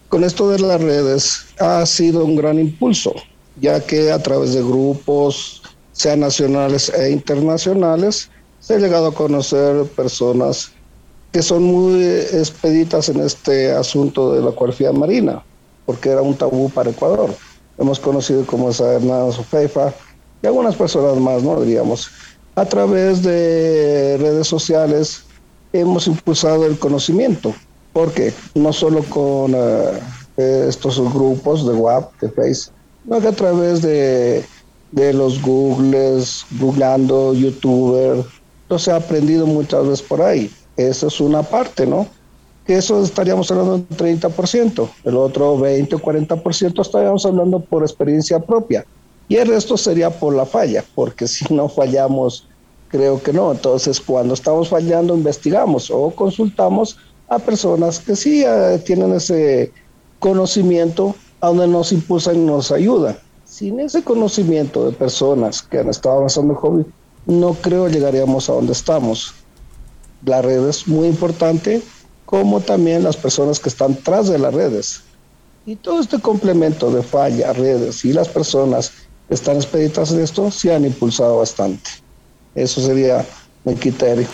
con 0.10 0.26
esto 0.26 0.49
de 0.49 0.60
las 0.60 0.82
redes 0.82 1.45
ha 1.62 1.86
sido 1.86 2.26
un 2.26 2.36
gran 2.36 2.60
impulso, 2.60 3.14
ya 3.62 3.80
que 3.80 4.12
a 4.12 4.22
través 4.22 4.53
de 4.53 4.62
grupos, 4.62 5.62
sean 5.93 6.20
nacionales 6.20 6.89
e 6.89 7.10
internacionales, 7.10 8.30
se 8.60 8.74
ha 8.74 8.80
llegado 8.80 9.07
a 9.07 9.14
conocer 9.14 9.86
personas 9.95 10.74
que 11.32 11.41
son 11.41 11.64
muy 11.64 12.03
expeditas 12.03 13.07
en 13.07 13.22
este 13.22 13.72
asunto 13.72 14.34
de 14.34 14.41
la 14.41 14.51
cuarfía 14.51 14.91
marina, 14.91 15.41
porque 15.86 16.10
era 16.10 16.22
un 16.22 16.36
tabú 16.36 16.70
para 16.70 16.89
Ecuador. 16.89 17.34
Hemos 17.78 17.97
conocido 17.97 18.45
como 18.45 18.72
esa 18.72 18.95
Hernán 18.95 19.32
Sofeifa 19.32 19.93
y 20.41 20.47
algunas 20.47 20.75
personas 20.75 21.17
más, 21.17 21.43
¿no? 21.43 21.61
Diríamos. 21.61 22.09
A 22.55 22.65
través 22.65 23.23
de 23.23 24.17
redes 24.19 24.47
sociales 24.47 25.23
hemos 25.71 26.07
impulsado 26.07 26.65
el 26.65 26.77
conocimiento, 26.77 27.53
porque 27.93 28.33
no 28.55 28.73
solo 28.73 29.03
con 29.03 29.53
eh, 29.55 30.65
estos 30.67 30.99
grupos 31.13 31.67
de 31.67 31.73
WAP, 31.73 32.11
de 32.21 32.29
Face, 32.29 32.71
sino 33.03 33.21
que 33.21 33.27
a 33.27 33.31
través 33.31 33.81
de, 33.81 34.43
de 34.91 35.13
los 35.13 35.41
Googles, 35.41 36.45
Googleando, 36.59 37.33
YouTuber, 37.33 38.25
se 38.77 38.91
ha 38.91 38.97
aprendido 38.97 39.47
muchas 39.47 39.83
veces 39.83 40.01
por 40.01 40.21
ahí. 40.21 40.51
Eso 40.77 41.07
es 41.07 41.19
una 41.19 41.43
parte, 41.43 41.87
¿no? 41.87 42.07
Eso 42.67 43.03
estaríamos 43.03 43.49
hablando 43.49 43.79
de 43.79 44.19
30%, 44.19 44.89
el 45.03 45.17
otro 45.17 45.57
20 45.57 45.95
o 45.95 45.99
40% 45.99 46.81
estaríamos 46.81 47.25
hablando 47.25 47.59
por 47.59 47.81
experiencia 47.81 48.39
propia. 48.39 48.85
Y 49.30 49.38
el 49.38 49.47
resto 49.47 49.77
sería 49.77 50.09
por 50.09 50.36
la 50.36 50.45
falla, 50.45 50.84
porque 50.95 51.27
si 51.27 51.53
no 51.53 51.69
fallamos, 51.69 52.49
creo 52.89 53.23
que 53.23 53.32
no. 53.32 53.51
Entonces, 53.51 54.01
cuando 54.01 54.34
estamos 54.34 54.67
fallando, 54.67 55.15
investigamos 55.15 55.89
o 55.89 56.09
consultamos 56.11 56.97
a 57.30 57.39
personas 57.39 57.99
que 57.99 58.15
sí 58.15 58.43
eh, 58.45 58.82
tienen 58.86 59.13
ese 59.13 59.71
conocimiento, 60.19 61.15
a 61.39 61.47
donde 61.47 61.67
nos 61.67 61.93
impulsan 61.93 62.36
y 62.36 62.39
nos 62.39 62.71
ayudan. 62.73 63.17
Sin 63.45 63.80
ese 63.80 64.03
conocimiento 64.03 64.86
de 64.86 64.91
personas 64.91 65.61
que 65.61 65.80
han 65.80 65.88
estado 65.88 66.17
avanzando 66.17 66.53
en 66.53 66.59
hobby, 66.59 66.86
no 67.25 67.53
creo 67.53 67.88
llegaríamos 67.88 68.49
a 68.49 68.53
donde 68.53 68.73
estamos 68.73 69.34
la 70.25 70.41
red 70.41 70.67
es 70.67 70.88
muy 70.88 71.07
importante, 71.07 71.82
como 72.25 72.59
también 72.59 73.03
las 73.03 73.17
personas 73.17 73.59
que 73.59 73.69
están 73.69 73.95
tras 73.95 74.27
de 74.27 74.38
las 74.38 74.53
redes. 74.53 75.01
Y 75.65 75.75
todo 75.75 76.01
este 76.01 76.19
complemento 76.19 76.91
de 76.91 77.03
falla, 77.03 77.53
redes 77.53 78.03
y 78.05 78.13
las 78.13 78.27
personas 78.27 78.91
están 79.30 79.57
expeditas 79.57 80.11
en 80.11 80.21
esto 80.21 80.49
se 80.51 80.73
han 80.73 80.86
impulsado 80.86 81.38
bastante. 81.38 81.89
Eso 82.55 82.82
sería 82.82 83.25
mi 83.63 83.75
criterio. 83.75 84.27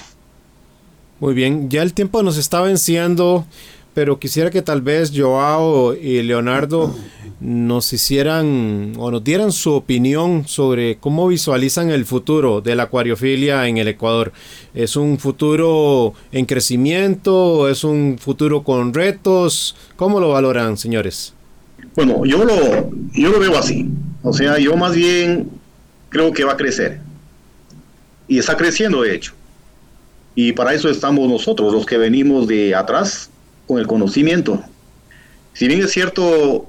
Muy 1.20 1.34
bien, 1.34 1.70
ya 1.70 1.82
el 1.82 1.94
tiempo 1.94 2.24
nos 2.24 2.38
está 2.38 2.62
venciendo, 2.62 3.46
pero 3.94 4.20
quisiera 4.20 4.52
que 4.52 4.62
tal 4.62 4.82
vez 4.82 5.12
Joao 5.16 5.94
y 5.94 6.22
Leonardo 6.24 6.94
nos 7.40 7.92
hicieran 7.94 8.94
o 8.98 9.12
nos 9.12 9.24
dieran 9.24 9.52
su 9.52 9.74
opinión 9.74 10.48
sobre 10.48 10.98
cómo 10.98 11.28
visualizan 11.28 11.90
el 11.90 12.06
futuro 12.06 12.62
de 12.62 12.76
la 12.76 12.84
acuariofilia 12.84 13.68
en 13.68 13.78
el 13.78 13.88
Ecuador. 13.88 14.34
¿Es 14.74 14.96
un 14.96 15.20
futuro 15.20 16.14
en 16.32 16.46
crecimiento? 16.46 17.70
¿Es 17.70 17.84
un 17.84 18.18
futuro 18.20 18.64
con 18.64 18.94
retos? 18.94 19.76
¿Cómo 19.96 20.20
lo 20.20 20.30
valoran, 20.30 20.78
señores? 20.78 21.34
Bueno, 21.96 22.26
yo 22.26 22.44
lo, 22.44 22.90
yo 23.14 23.30
lo 23.30 23.40
veo 23.40 23.58
así. 23.58 23.90
O 24.26 24.34
sea, 24.34 24.58
yo 24.58 24.76
más 24.76 24.96
bien 24.96 25.52
creo 26.10 26.34
que 26.34 26.44
va 26.44 26.54
a 26.54 26.58
crecer. 26.58 27.00
Y 28.28 28.40
está 28.40 28.58
creciendo, 28.58 29.04
de 29.04 29.14
hecho. 29.14 29.34
Y 30.34 30.52
para 30.52 30.74
eso 30.74 30.90
estamos 30.90 31.30
nosotros, 31.30 31.72
los 31.72 31.86
que 31.86 32.00
venimos 32.00 32.48
de 32.48 32.74
atrás, 32.74 33.30
con 33.68 33.78
el 33.78 33.86
conocimiento. 33.86 34.64
Si 35.54 35.68
bien 35.68 35.82
es 35.82 35.92
cierto, 35.92 36.66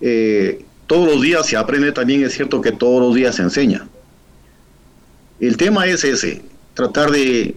eh, 0.00 0.64
todos 0.88 1.06
los 1.06 1.22
días 1.22 1.46
se 1.46 1.56
aprende, 1.56 1.92
también 1.92 2.24
es 2.24 2.34
cierto 2.34 2.60
que 2.60 2.72
todos 2.72 3.00
los 3.00 3.14
días 3.14 3.36
se 3.36 3.42
enseña. 3.42 3.86
El 5.38 5.56
tema 5.56 5.86
es 5.86 6.02
ese, 6.02 6.42
tratar 6.74 7.12
de, 7.12 7.54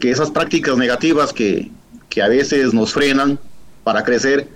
que 0.00 0.10
esas 0.10 0.30
prácticas 0.30 0.78
negativas 0.78 1.34
que, 1.34 1.70
a 2.22 2.28
veces 2.28 2.72
nos 2.72 2.92
frenan 2.92 3.40
para 3.82 4.04
crecer, 4.04 4.48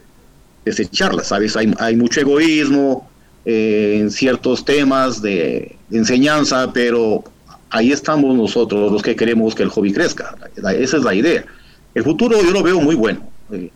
desecharlas, 0.64 1.26
¿sabes? 1.26 1.56
Hay, 1.56 1.74
hay 1.78 1.96
mucho 1.96 2.20
egoísmo 2.20 3.08
eh, 3.50 3.96
en 3.98 4.10
ciertos 4.10 4.62
temas 4.62 5.22
de, 5.22 5.74
enseñanza, 5.90 6.70
pero 6.70 7.24
ahí 7.70 7.92
estamos 7.92 8.36
nosotros 8.36 8.92
los 8.92 9.02
que 9.02 9.16
queremos 9.16 9.54
que 9.54 9.62
el 9.62 9.70
hobby 9.70 9.90
crezca. 9.90 10.36
Esa 10.54 10.98
es 10.98 11.02
la 11.02 11.14
idea. 11.14 11.46
El 11.94 12.04
futuro 12.04 12.36
yo 12.42 12.50
lo 12.50 12.62
veo 12.62 12.78
muy 12.78 12.94
bueno. 12.94 13.20
Eh, 13.50 13.70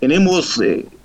tenemos 0.00 0.60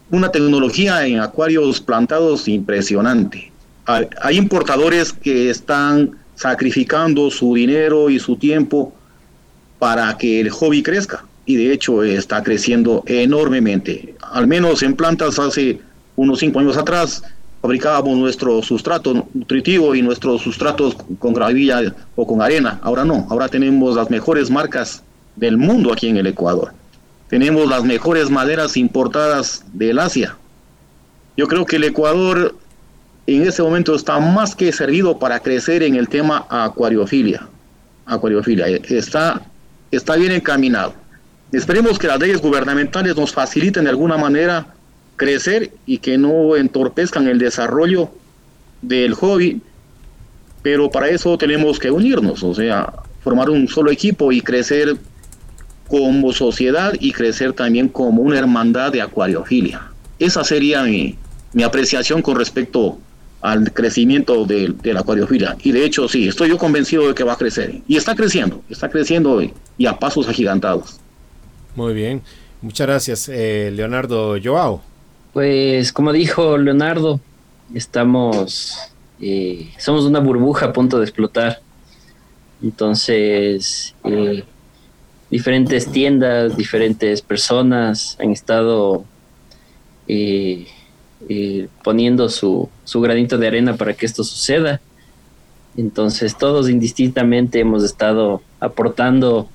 una 0.09 0.29
tecnología 0.29 1.07
en 1.07 1.21
acuarios 1.21 1.79
plantados 1.79 2.49
impresionante. 2.49 3.49
Hay 3.85 4.35
importadores 4.35 5.13
que 5.13 5.49
están 5.49 6.11
sacrificando 6.35 7.31
su 7.31 7.55
dinero 7.55 8.09
y 8.09 8.19
su 8.19 8.35
tiempo 8.35 8.93
para 9.79 10.17
que 10.17 10.41
el 10.41 10.49
hobby 10.49 10.83
crezca 10.83 11.23
y 11.45 11.55
de 11.55 11.71
hecho 11.71 12.03
está 12.03 12.43
creciendo 12.43 13.05
enormemente. 13.05 14.15
Al 14.33 14.47
menos 14.47 14.83
en 14.83 14.97
plantas 14.97 15.39
hace 15.39 15.79
unos 16.17 16.39
cinco 16.39 16.59
años 16.59 16.75
atrás 16.75 17.23
fabricábamos 17.61 18.17
nuestro 18.17 18.61
sustrato 18.63 19.27
nutritivo 19.33 19.93
y 19.93 20.01
nuestros 20.01 20.41
sustratos 20.41 20.97
con 21.19 21.33
gravilla 21.33 21.93
o 22.15 22.25
con 22.25 22.41
arena. 22.41 22.79
Ahora 22.81 23.05
no, 23.05 23.27
ahora 23.29 23.47
tenemos 23.47 23.95
las 23.95 24.09
mejores 24.09 24.49
marcas 24.49 25.03
del 25.35 25.57
mundo 25.57 25.93
aquí 25.93 26.07
en 26.07 26.17
el 26.17 26.27
Ecuador. 26.27 26.73
Tenemos 27.29 27.69
las 27.69 27.83
mejores 27.83 28.29
maderas 28.29 28.75
importadas 28.75 29.63
del 29.73 29.99
Asia. 29.99 30.35
Yo 31.37 31.47
creo 31.47 31.65
que 31.65 31.77
el 31.77 31.85
Ecuador 31.85 32.55
en 33.27 33.43
este 33.43 33.61
momento 33.61 33.95
está 33.95 34.19
más 34.19 34.55
que 34.55 34.71
servido 34.71 35.19
para 35.19 35.39
crecer 35.39 35.83
en 35.83 35.95
el 35.95 36.09
tema 36.09 36.45
acuariofilia. 36.49 37.47
Acuariofilia 38.05 38.67
está, 38.67 39.41
está 39.91 40.15
bien 40.15 40.31
encaminado. 40.31 40.93
Esperemos 41.51 41.99
que 41.99 42.07
las 42.07 42.19
leyes 42.19 42.41
gubernamentales 42.41 43.15
nos 43.15 43.31
faciliten 43.31 43.83
de 43.83 43.91
alguna 43.91 44.17
manera 44.17 44.73
crecer 45.21 45.71
y 45.85 45.99
que 45.99 46.17
no 46.17 46.55
entorpezcan 46.55 47.27
el 47.27 47.37
desarrollo 47.37 48.09
del 48.81 49.13
hobby, 49.13 49.61
pero 50.63 50.89
para 50.89 51.09
eso 51.09 51.37
tenemos 51.37 51.77
que 51.77 51.91
unirnos, 51.91 52.41
o 52.41 52.55
sea, 52.55 52.91
formar 53.23 53.51
un 53.51 53.67
solo 53.67 53.91
equipo 53.91 54.31
y 54.31 54.41
crecer 54.41 54.97
como 55.87 56.33
sociedad 56.33 56.93
y 56.99 57.11
crecer 57.11 57.53
también 57.53 57.87
como 57.87 58.23
una 58.23 58.39
hermandad 58.39 58.91
de 58.91 59.03
acuariofilia. 59.03 59.91
Esa 60.17 60.43
sería 60.43 60.81
mi, 60.85 61.15
apreciación 61.63 62.23
con 62.23 62.35
respecto 62.35 62.97
al 63.41 63.71
crecimiento 63.73 64.45
de, 64.45 64.73
la 64.85 65.01
acuariofilia. 65.01 65.55
Y 65.61 65.71
de 65.71 65.85
hecho, 65.85 66.07
sí, 66.07 66.29
estoy 66.29 66.49
yo 66.49 66.57
convencido 66.57 67.07
de 67.07 67.13
que 67.13 67.23
va 67.23 67.33
a 67.33 67.37
crecer. 67.37 67.75
Y 67.87 67.95
está 67.95 68.15
creciendo, 68.15 68.63
está 68.71 68.89
creciendo 68.89 69.39
y, 69.43 69.85
a 69.85 69.99
pasos 69.99 70.27
agigantados. 70.27 70.99
Muy 71.75 71.93
bien. 71.93 72.23
Muchas 72.63 72.87
gracias, 72.87 73.29
eh, 73.29 73.71
Leonardo 73.71 74.37
Joao. 74.43 74.81
Pues 75.33 75.93
como 75.93 76.11
dijo 76.11 76.57
Leonardo, 76.57 77.19
estamos, 77.73 78.77
eh, 79.21 79.71
somos 79.77 80.05
una 80.05 80.19
burbuja 80.19 80.67
a 80.67 80.73
punto 80.73 80.97
de 80.99 81.05
explotar. 81.05 81.61
Entonces, 82.61 83.95
eh, 84.03 84.43
diferentes 85.29 85.91
tiendas, 85.91 86.57
diferentes 86.57 87.21
personas 87.21 88.17
han 88.19 88.31
estado 88.31 89.05
poniendo 91.83 92.27
su, 92.27 92.67
su 92.83 92.99
granito 92.99 93.37
de 93.37 93.47
arena 93.47 93.77
para 93.77 93.93
que 93.93 94.05
esto 94.05 94.23
suceda. 94.23 94.81
Entonces 95.77 96.37
todos 96.37 96.69
indistintamente 96.69 97.59
hemos 97.59 97.83
estado 97.83 98.41
aportando 98.59 99.47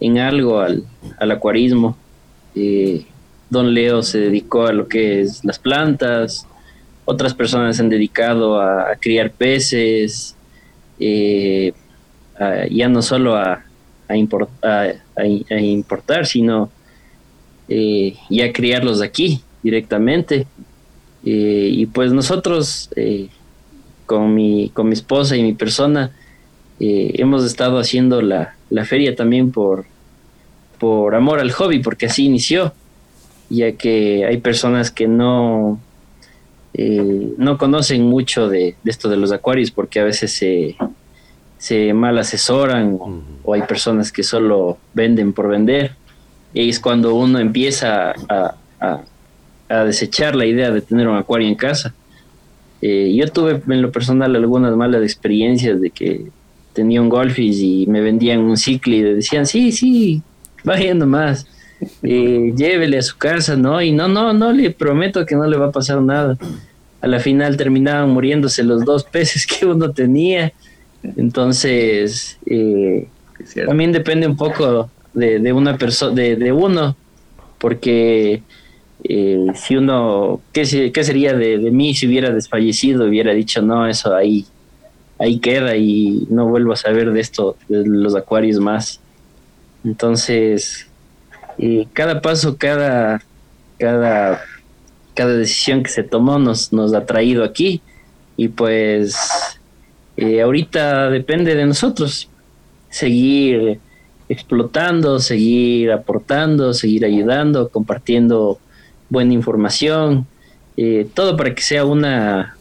en 0.00 0.18
algo 0.18 0.60
al, 0.60 0.84
al 1.18 1.30
acuarismo. 1.30 1.96
Eh, 2.54 3.06
don 3.50 3.74
Leo 3.74 4.02
se 4.02 4.18
dedicó 4.18 4.66
a 4.66 4.72
lo 4.72 4.88
que 4.88 5.20
es 5.20 5.44
las 5.44 5.58
plantas, 5.58 6.46
otras 7.04 7.34
personas 7.34 7.76
se 7.76 7.82
han 7.82 7.88
dedicado 7.88 8.60
a, 8.60 8.96
criar 9.00 9.30
peces, 9.30 10.36
eh, 10.98 11.72
ya 12.70 12.88
no 12.88 13.02
solo 13.02 13.36
a, 13.36 13.62
importar, 14.08 14.96
sino 16.26 16.70
eh, 17.68 18.16
ya 18.30 18.52
criarlos 18.52 19.02
aquí 19.02 19.42
directamente. 19.62 20.46
Eh, 21.24 21.70
y 21.72 21.86
pues 21.86 22.12
nosotros, 22.12 22.88
eh, 22.94 23.28
con, 24.06 24.32
mi, 24.32 24.70
con 24.70 24.88
mi 24.88 24.92
esposa 24.92 25.36
y 25.36 25.42
mi 25.42 25.54
persona, 25.54 26.12
eh, 26.78 27.14
hemos 27.14 27.44
estado 27.44 27.80
haciendo 27.80 28.22
la, 28.22 28.54
feria 28.84 29.16
también 29.16 29.50
por, 29.50 29.86
por 30.78 31.16
amor 31.16 31.40
al 31.40 31.50
hobby, 31.50 31.80
porque 31.80 32.06
así 32.06 32.26
inició, 32.26 32.72
ya 33.48 33.72
que 33.72 34.24
hay 34.24 34.38
personas 34.38 34.90
que 34.90 35.08
no, 35.08 35.80
no 37.38 37.58
conocen 37.58 38.02
mucho 38.02 38.48
de, 38.48 38.76
esto 38.84 39.08
de 39.08 39.16
los 39.16 39.32
acuarios, 39.32 39.70
porque 39.70 40.00
a 40.00 40.04
veces 40.04 40.32
se, 40.32 40.76
se 41.58 41.92
mal 41.92 42.18
asesoran 42.18 42.98
o 43.42 43.54
hay 43.54 43.62
personas 43.62 44.12
que 44.12 44.22
solo 44.22 44.78
venden 44.94 45.32
por 45.32 45.48
vender. 45.48 45.92
Y 46.54 46.68
es 46.68 46.80
cuando 46.80 47.14
uno 47.14 47.38
empieza 47.38 48.14
a 48.28 48.56
a 49.68 49.84
desechar 49.84 50.36
la 50.36 50.46
idea 50.46 50.70
de 50.70 50.80
tener 50.80 51.08
un 51.08 51.16
acuario 51.16 51.48
en 51.48 51.54
casa. 51.54 51.94
Eh, 52.80 53.14
yo 53.16 53.26
tuve 53.28 53.62
en 53.68 53.82
lo 53.82 53.90
personal 53.90 54.34
algunas 54.36 54.76
malas 54.76 55.02
experiencias 55.02 55.80
de 55.80 55.90
que 55.90 56.26
tenía 56.72 57.00
un 57.00 57.08
golfis 57.08 57.58
y 57.60 57.86
me 57.86 58.00
vendían 58.00 58.40
un 58.40 58.56
ciclo 58.56 58.94
y 58.94 59.02
decían, 59.02 59.46
sí, 59.46 59.72
sí, 59.72 60.22
vaya 60.62 60.94
nomás, 60.94 61.46
eh, 62.02 62.52
llévele 62.56 62.98
a 62.98 63.02
su 63.02 63.16
casa, 63.16 63.56
¿no? 63.56 63.80
Y 63.82 63.92
no, 63.92 64.08
no, 64.08 64.32
no, 64.32 64.52
le 64.52 64.70
prometo 64.70 65.26
que 65.26 65.36
no 65.36 65.46
le 65.46 65.56
va 65.56 65.66
a 65.66 65.72
pasar 65.72 66.00
nada. 66.00 66.36
A 67.00 67.06
la 67.06 67.20
final 67.20 67.56
terminaban 67.56 68.10
muriéndose 68.10 68.62
los 68.62 68.84
dos 68.84 69.04
peces 69.04 69.46
que 69.46 69.66
uno 69.66 69.92
tenía. 69.92 70.52
Entonces, 71.16 72.38
eh, 72.46 73.08
también 73.66 73.92
depende 73.92 74.26
un 74.26 74.36
poco 74.36 74.90
de, 75.14 75.52
una 75.52 75.76
persona, 75.76 76.14
de, 76.14 76.36
de 76.36 76.52
uno, 76.52 76.96
porque 77.58 78.42
eh, 79.04 79.46
si 79.54 79.76
uno, 79.76 80.40
¿qué, 80.52 80.90
qué 80.92 81.04
sería 81.04 81.32
de, 81.32 81.58
mí 81.70 81.94
si 81.94 82.06
hubiera 82.06 82.30
desfallecido? 82.30 83.06
Hubiera 83.06 83.32
dicho, 83.32 83.62
no, 83.62 83.86
eso 83.86 84.14
ahí, 84.14 84.46
ahí 85.18 85.38
queda 85.38 85.76
y 85.76 86.26
no 86.30 86.46
vuelvo 86.46 86.72
a 86.72 86.76
saber 86.76 87.12
de 87.12 87.20
esto, 87.20 87.56
de 87.68 87.86
los 87.86 88.16
acuarios 88.16 88.58
más. 88.58 89.00
Entonces, 89.84 90.88
eh, 91.58 91.86
cada 91.92 92.20
paso, 92.20 92.56
cada, 92.56 93.22
cada, 93.78 94.40
cada 95.14 95.32
decisión 95.34 95.82
que 95.82 95.90
se 95.90 96.02
tomó 96.02 96.38
nos, 96.38 96.72
nos 96.72 96.94
ha 96.94 97.04
traído 97.04 97.44
aquí 97.44 97.80
y 98.36 98.48
pues 98.48 99.16
eh, 100.16 100.42
ahorita 100.42 101.10
depende 101.10 101.54
de 101.54 101.66
nosotros 101.66 102.28
seguir 102.90 103.80
explotando, 104.28 105.18
seguir 105.20 105.92
aportando, 105.92 106.74
seguir 106.74 107.04
ayudando, 107.04 107.68
compartiendo 107.68 108.58
buena 109.08 109.34
información, 109.34 110.26
eh, 110.76 111.06
todo 111.14 111.36
para 111.36 111.54
que 111.54 111.62
sea 111.62 111.84
una, 111.84 112.56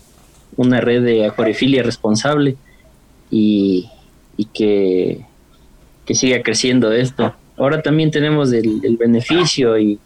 una 0.55 0.79
red 0.81 1.03
de 1.03 1.25
acuariofilia 1.25 1.83
responsable 1.83 2.55
y, 3.31 3.89
que, 4.53 5.25
que, 6.05 6.15
siga 6.15 6.41
creciendo 6.43 6.91
esto. 6.91 7.33
Ahora 7.57 7.81
también 7.81 8.11
tenemos 8.11 8.51
el, 8.51 8.97
beneficio 8.97 9.77
y 9.77 9.99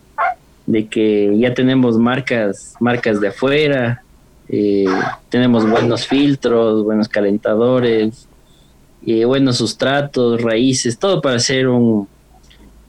de 0.66 0.88
que 0.88 1.36
ya 1.38 1.54
tenemos 1.54 1.98
marcas, 1.98 2.76
marcas 2.80 3.20
de 3.20 3.30
afuera, 3.30 4.04
eh, 4.48 4.86
tenemos 5.30 5.68
buenos 5.70 6.08
filtros, 6.08 6.84
buenos 6.84 7.08
calentadores, 7.08 8.28
eh, 9.06 9.26
buenos 9.26 9.58
sustratos, 9.58 10.42
raíces, 10.42 11.00
todo 11.00 11.22
para 11.22 11.38
hacer 11.38 11.68
un, 11.68 12.08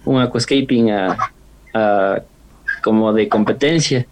un 0.04 0.20
aquascaping 0.20 0.90
a, 0.90 2.22
como 2.82 3.12
de 3.12 3.28
competencia. 3.28 4.06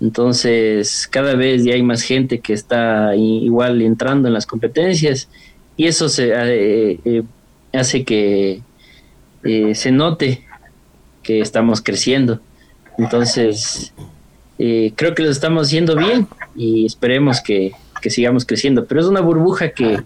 Entonces, 0.00 1.08
cada 1.10 1.34
vez 1.34 1.64
ya 1.64 1.74
hay 1.74 1.82
más 1.82 2.02
gente 2.02 2.40
que 2.40 2.52
está 2.52 3.14
igual 3.16 3.80
entrando 3.82 4.28
en 4.28 4.34
las 4.34 4.46
competencias 4.46 5.28
y 5.76 5.86
eso 5.86 6.08
se, 6.08 6.32
eh, 6.32 7.00
eh, 7.04 7.22
hace 7.72 8.04
que 8.04 8.60
eh, 9.46 9.74
se 9.74 9.90
note 9.92 10.44
que 11.22 11.40
estamos 11.40 11.80
creciendo. 11.80 12.40
Entonces, 12.98 13.92
creo 14.58 15.14
que 15.14 15.22
lo 15.22 15.30
estamos 15.30 15.66
haciendo 15.66 15.96
bien 15.96 16.26
y 16.54 16.86
esperemos 16.86 17.40
que, 17.40 17.72
que, 18.00 18.10
sigamos 18.10 18.46
creciendo. 18.46 18.86
Pero 18.86 19.00
es 19.00 19.06
una 19.06 19.20
burbuja 19.20 19.70
que 19.70 20.02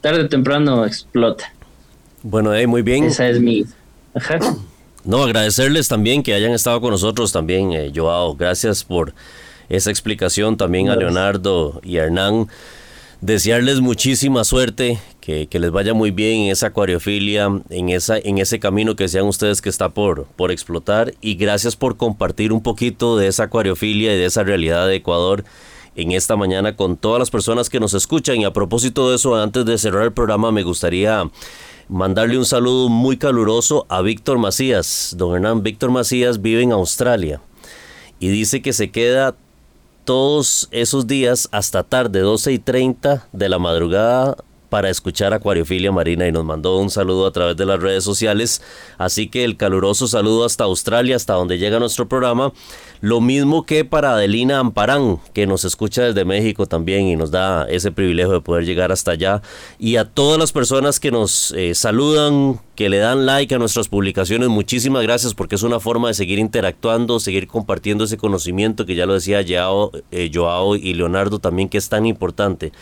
tarde 0.00 0.22
o 0.22 0.28
temprano 0.28 0.84
explota. 0.84 1.52
Bueno, 2.22 2.52
muy 2.68 2.82
bien. 2.82 3.04
Esa 3.04 3.28
es 3.28 3.40
mi... 3.40 3.64
Ajá. 4.14 4.38
No, 5.04 5.22
agradecerles 5.22 5.88
también 5.88 6.22
que 6.22 6.34
hayan 6.34 6.52
estado 6.52 6.80
con 6.80 6.90
nosotros 6.90 7.32
también, 7.32 7.72
eh, 7.72 7.90
Joao. 7.94 8.34
Gracias 8.34 8.84
por 8.84 9.14
esa 9.68 9.90
explicación 9.90 10.56
también 10.56 10.90
a 10.90 10.96
Leonardo 10.96 11.80
y 11.82 11.98
a 11.98 12.04
Hernán. 12.04 12.48
Desearles 13.20 13.80
muchísima 13.80 14.44
suerte, 14.44 14.98
que, 15.50 15.58
les 15.58 15.70
vaya 15.70 15.92
muy 15.92 16.10
bien 16.10 16.40
en 16.40 16.50
esa 16.50 16.68
acuariofilia, 16.68 17.50
en, 17.68 17.90
esa, 17.90 18.16
en 18.16 18.38
ese 18.38 18.58
camino 18.58 18.96
que 18.96 19.08
sean 19.08 19.26
ustedes 19.26 19.60
que 19.60 19.68
está 19.68 19.90
por, 19.90 20.24
por 20.24 20.50
explotar. 20.50 21.12
Y 21.20 21.34
gracias 21.34 21.76
por 21.76 21.98
compartir 21.98 22.50
un 22.50 22.62
poquito 22.62 23.18
de 23.18 23.26
esa 23.26 23.44
acuariofilia 23.44 24.14
y 24.14 24.18
de 24.18 24.24
esa 24.24 24.42
realidad 24.42 24.88
de 24.88 24.96
Ecuador 24.96 25.44
en 25.96 26.12
esta 26.12 26.34
mañana 26.36 26.76
con 26.76 26.96
todas 26.96 27.18
las 27.18 27.30
personas 27.30 27.68
que 27.68 27.78
nos 27.78 27.92
escuchan. 27.92 28.36
Y 28.36 28.46
a 28.46 28.54
propósito 28.54 29.10
de 29.10 29.16
eso, 29.16 29.36
antes 29.36 29.66
de 29.66 29.76
cerrar 29.76 30.04
el 30.04 30.12
programa, 30.14 30.50
me 30.50 30.62
gustaría 30.62 31.30
mandarle 31.88 32.38
un 32.38 32.46
saludo 32.46 32.88
muy 32.88 33.18
caluroso 33.18 33.84
a 33.90 34.00
Víctor 34.00 34.38
Macías. 34.38 35.14
Don 35.18 35.34
Hernán, 35.34 35.62
Víctor 35.62 35.90
Macías 35.90 36.40
vive 36.40 36.62
en 36.62 36.72
Australia 36.72 37.42
y 38.18 38.28
dice 38.28 38.62
que 38.62 38.72
se 38.72 38.90
queda 38.90 39.34
todos 40.06 40.68
esos 40.70 41.06
días 41.06 41.50
hasta 41.52 41.82
tarde, 41.82 42.20
12 42.20 42.50
y 42.50 42.58
30 42.58 43.28
de 43.30 43.48
la 43.50 43.58
madrugada 43.58 44.38
para 44.68 44.90
escuchar 44.90 45.34
Acuariofilia 45.34 45.92
Marina 45.92 46.26
y 46.26 46.32
nos 46.32 46.44
mandó 46.44 46.78
un 46.78 46.90
saludo 46.90 47.26
a 47.26 47.32
través 47.32 47.56
de 47.56 47.66
las 47.66 47.80
redes 47.80 48.04
sociales. 48.04 48.62
Así 48.98 49.28
que 49.28 49.44
el 49.44 49.56
caluroso 49.56 50.06
saludo 50.06 50.44
hasta 50.44 50.64
Australia, 50.64 51.16
hasta 51.16 51.34
donde 51.34 51.58
llega 51.58 51.78
nuestro 51.78 52.08
programa. 52.08 52.52
Lo 53.00 53.20
mismo 53.20 53.64
que 53.64 53.84
para 53.84 54.14
Adelina 54.14 54.58
Amparán, 54.58 55.20
que 55.32 55.46
nos 55.46 55.64
escucha 55.64 56.02
desde 56.02 56.24
México 56.24 56.66
también 56.66 57.06
y 57.06 57.14
nos 57.14 57.30
da 57.30 57.68
ese 57.68 57.92
privilegio 57.92 58.32
de 58.32 58.40
poder 58.40 58.64
llegar 58.64 58.90
hasta 58.90 59.12
allá. 59.12 59.40
Y 59.78 59.96
a 59.96 60.04
todas 60.04 60.38
las 60.38 60.52
personas 60.52 60.98
que 60.98 61.12
nos 61.12 61.52
eh, 61.52 61.74
saludan, 61.74 62.60
que 62.74 62.88
le 62.88 62.98
dan 62.98 63.24
like 63.24 63.54
a 63.54 63.58
nuestras 63.58 63.88
publicaciones, 63.88 64.48
muchísimas 64.48 65.02
gracias 65.02 65.34
porque 65.34 65.54
es 65.54 65.62
una 65.62 65.78
forma 65.78 66.08
de 66.08 66.14
seguir 66.14 66.38
interactuando, 66.38 67.20
seguir 67.20 67.46
compartiendo 67.46 68.04
ese 68.04 68.16
conocimiento 68.16 68.84
que 68.84 68.96
ya 68.96 69.06
lo 69.06 69.14
decía 69.14 69.44
Joao, 69.46 69.92
eh, 70.10 70.30
Joao 70.32 70.74
y 70.74 70.94
Leonardo 70.94 71.38
también, 71.38 71.68
que 71.68 71.78
es 71.78 71.88
tan 71.88 72.04
importante 72.04 72.72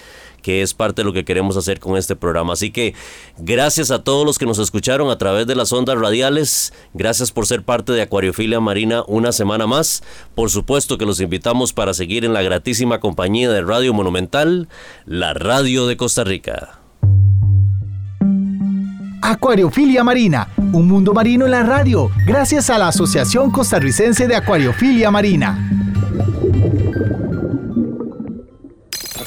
que 0.46 0.62
es 0.62 0.74
parte 0.74 1.02
de 1.02 1.06
lo 1.06 1.12
que 1.12 1.24
queremos 1.24 1.56
hacer 1.56 1.80
con 1.80 1.96
este 1.96 2.14
programa. 2.14 2.52
Así 2.52 2.70
que 2.70 2.94
gracias 3.36 3.90
a 3.90 4.04
todos 4.04 4.24
los 4.24 4.38
que 4.38 4.46
nos 4.46 4.60
escucharon 4.60 5.10
a 5.10 5.18
través 5.18 5.48
de 5.48 5.56
las 5.56 5.72
ondas 5.72 5.98
radiales. 5.98 6.72
Gracias 6.94 7.32
por 7.32 7.48
ser 7.48 7.64
parte 7.64 7.90
de 7.90 8.02
Acuariofilia 8.02 8.60
Marina 8.60 9.02
una 9.08 9.32
semana 9.32 9.66
más. 9.66 10.04
Por 10.36 10.48
supuesto 10.48 10.98
que 10.98 11.04
los 11.04 11.18
invitamos 11.20 11.72
para 11.72 11.94
seguir 11.94 12.24
en 12.24 12.32
la 12.32 12.42
gratísima 12.42 13.00
compañía 13.00 13.50
de 13.50 13.60
Radio 13.60 13.92
Monumental, 13.92 14.68
la 15.04 15.34
radio 15.34 15.88
de 15.88 15.96
Costa 15.96 16.22
Rica. 16.22 16.78
Acuariofilia 19.22 20.04
Marina, 20.04 20.46
un 20.72 20.86
mundo 20.86 21.12
marino 21.12 21.46
en 21.46 21.50
la 21.50 21.64
radio, 21.64 22.08
gracias 22.24 22.70
a 22.70 22.78
la 22.78 22.86
Asociación 22.86 23.50
Costarricense 23.50 24.28
de 24.28 24.36
Acuariofilia 24.36 25.10
Marina. 25.10 25.58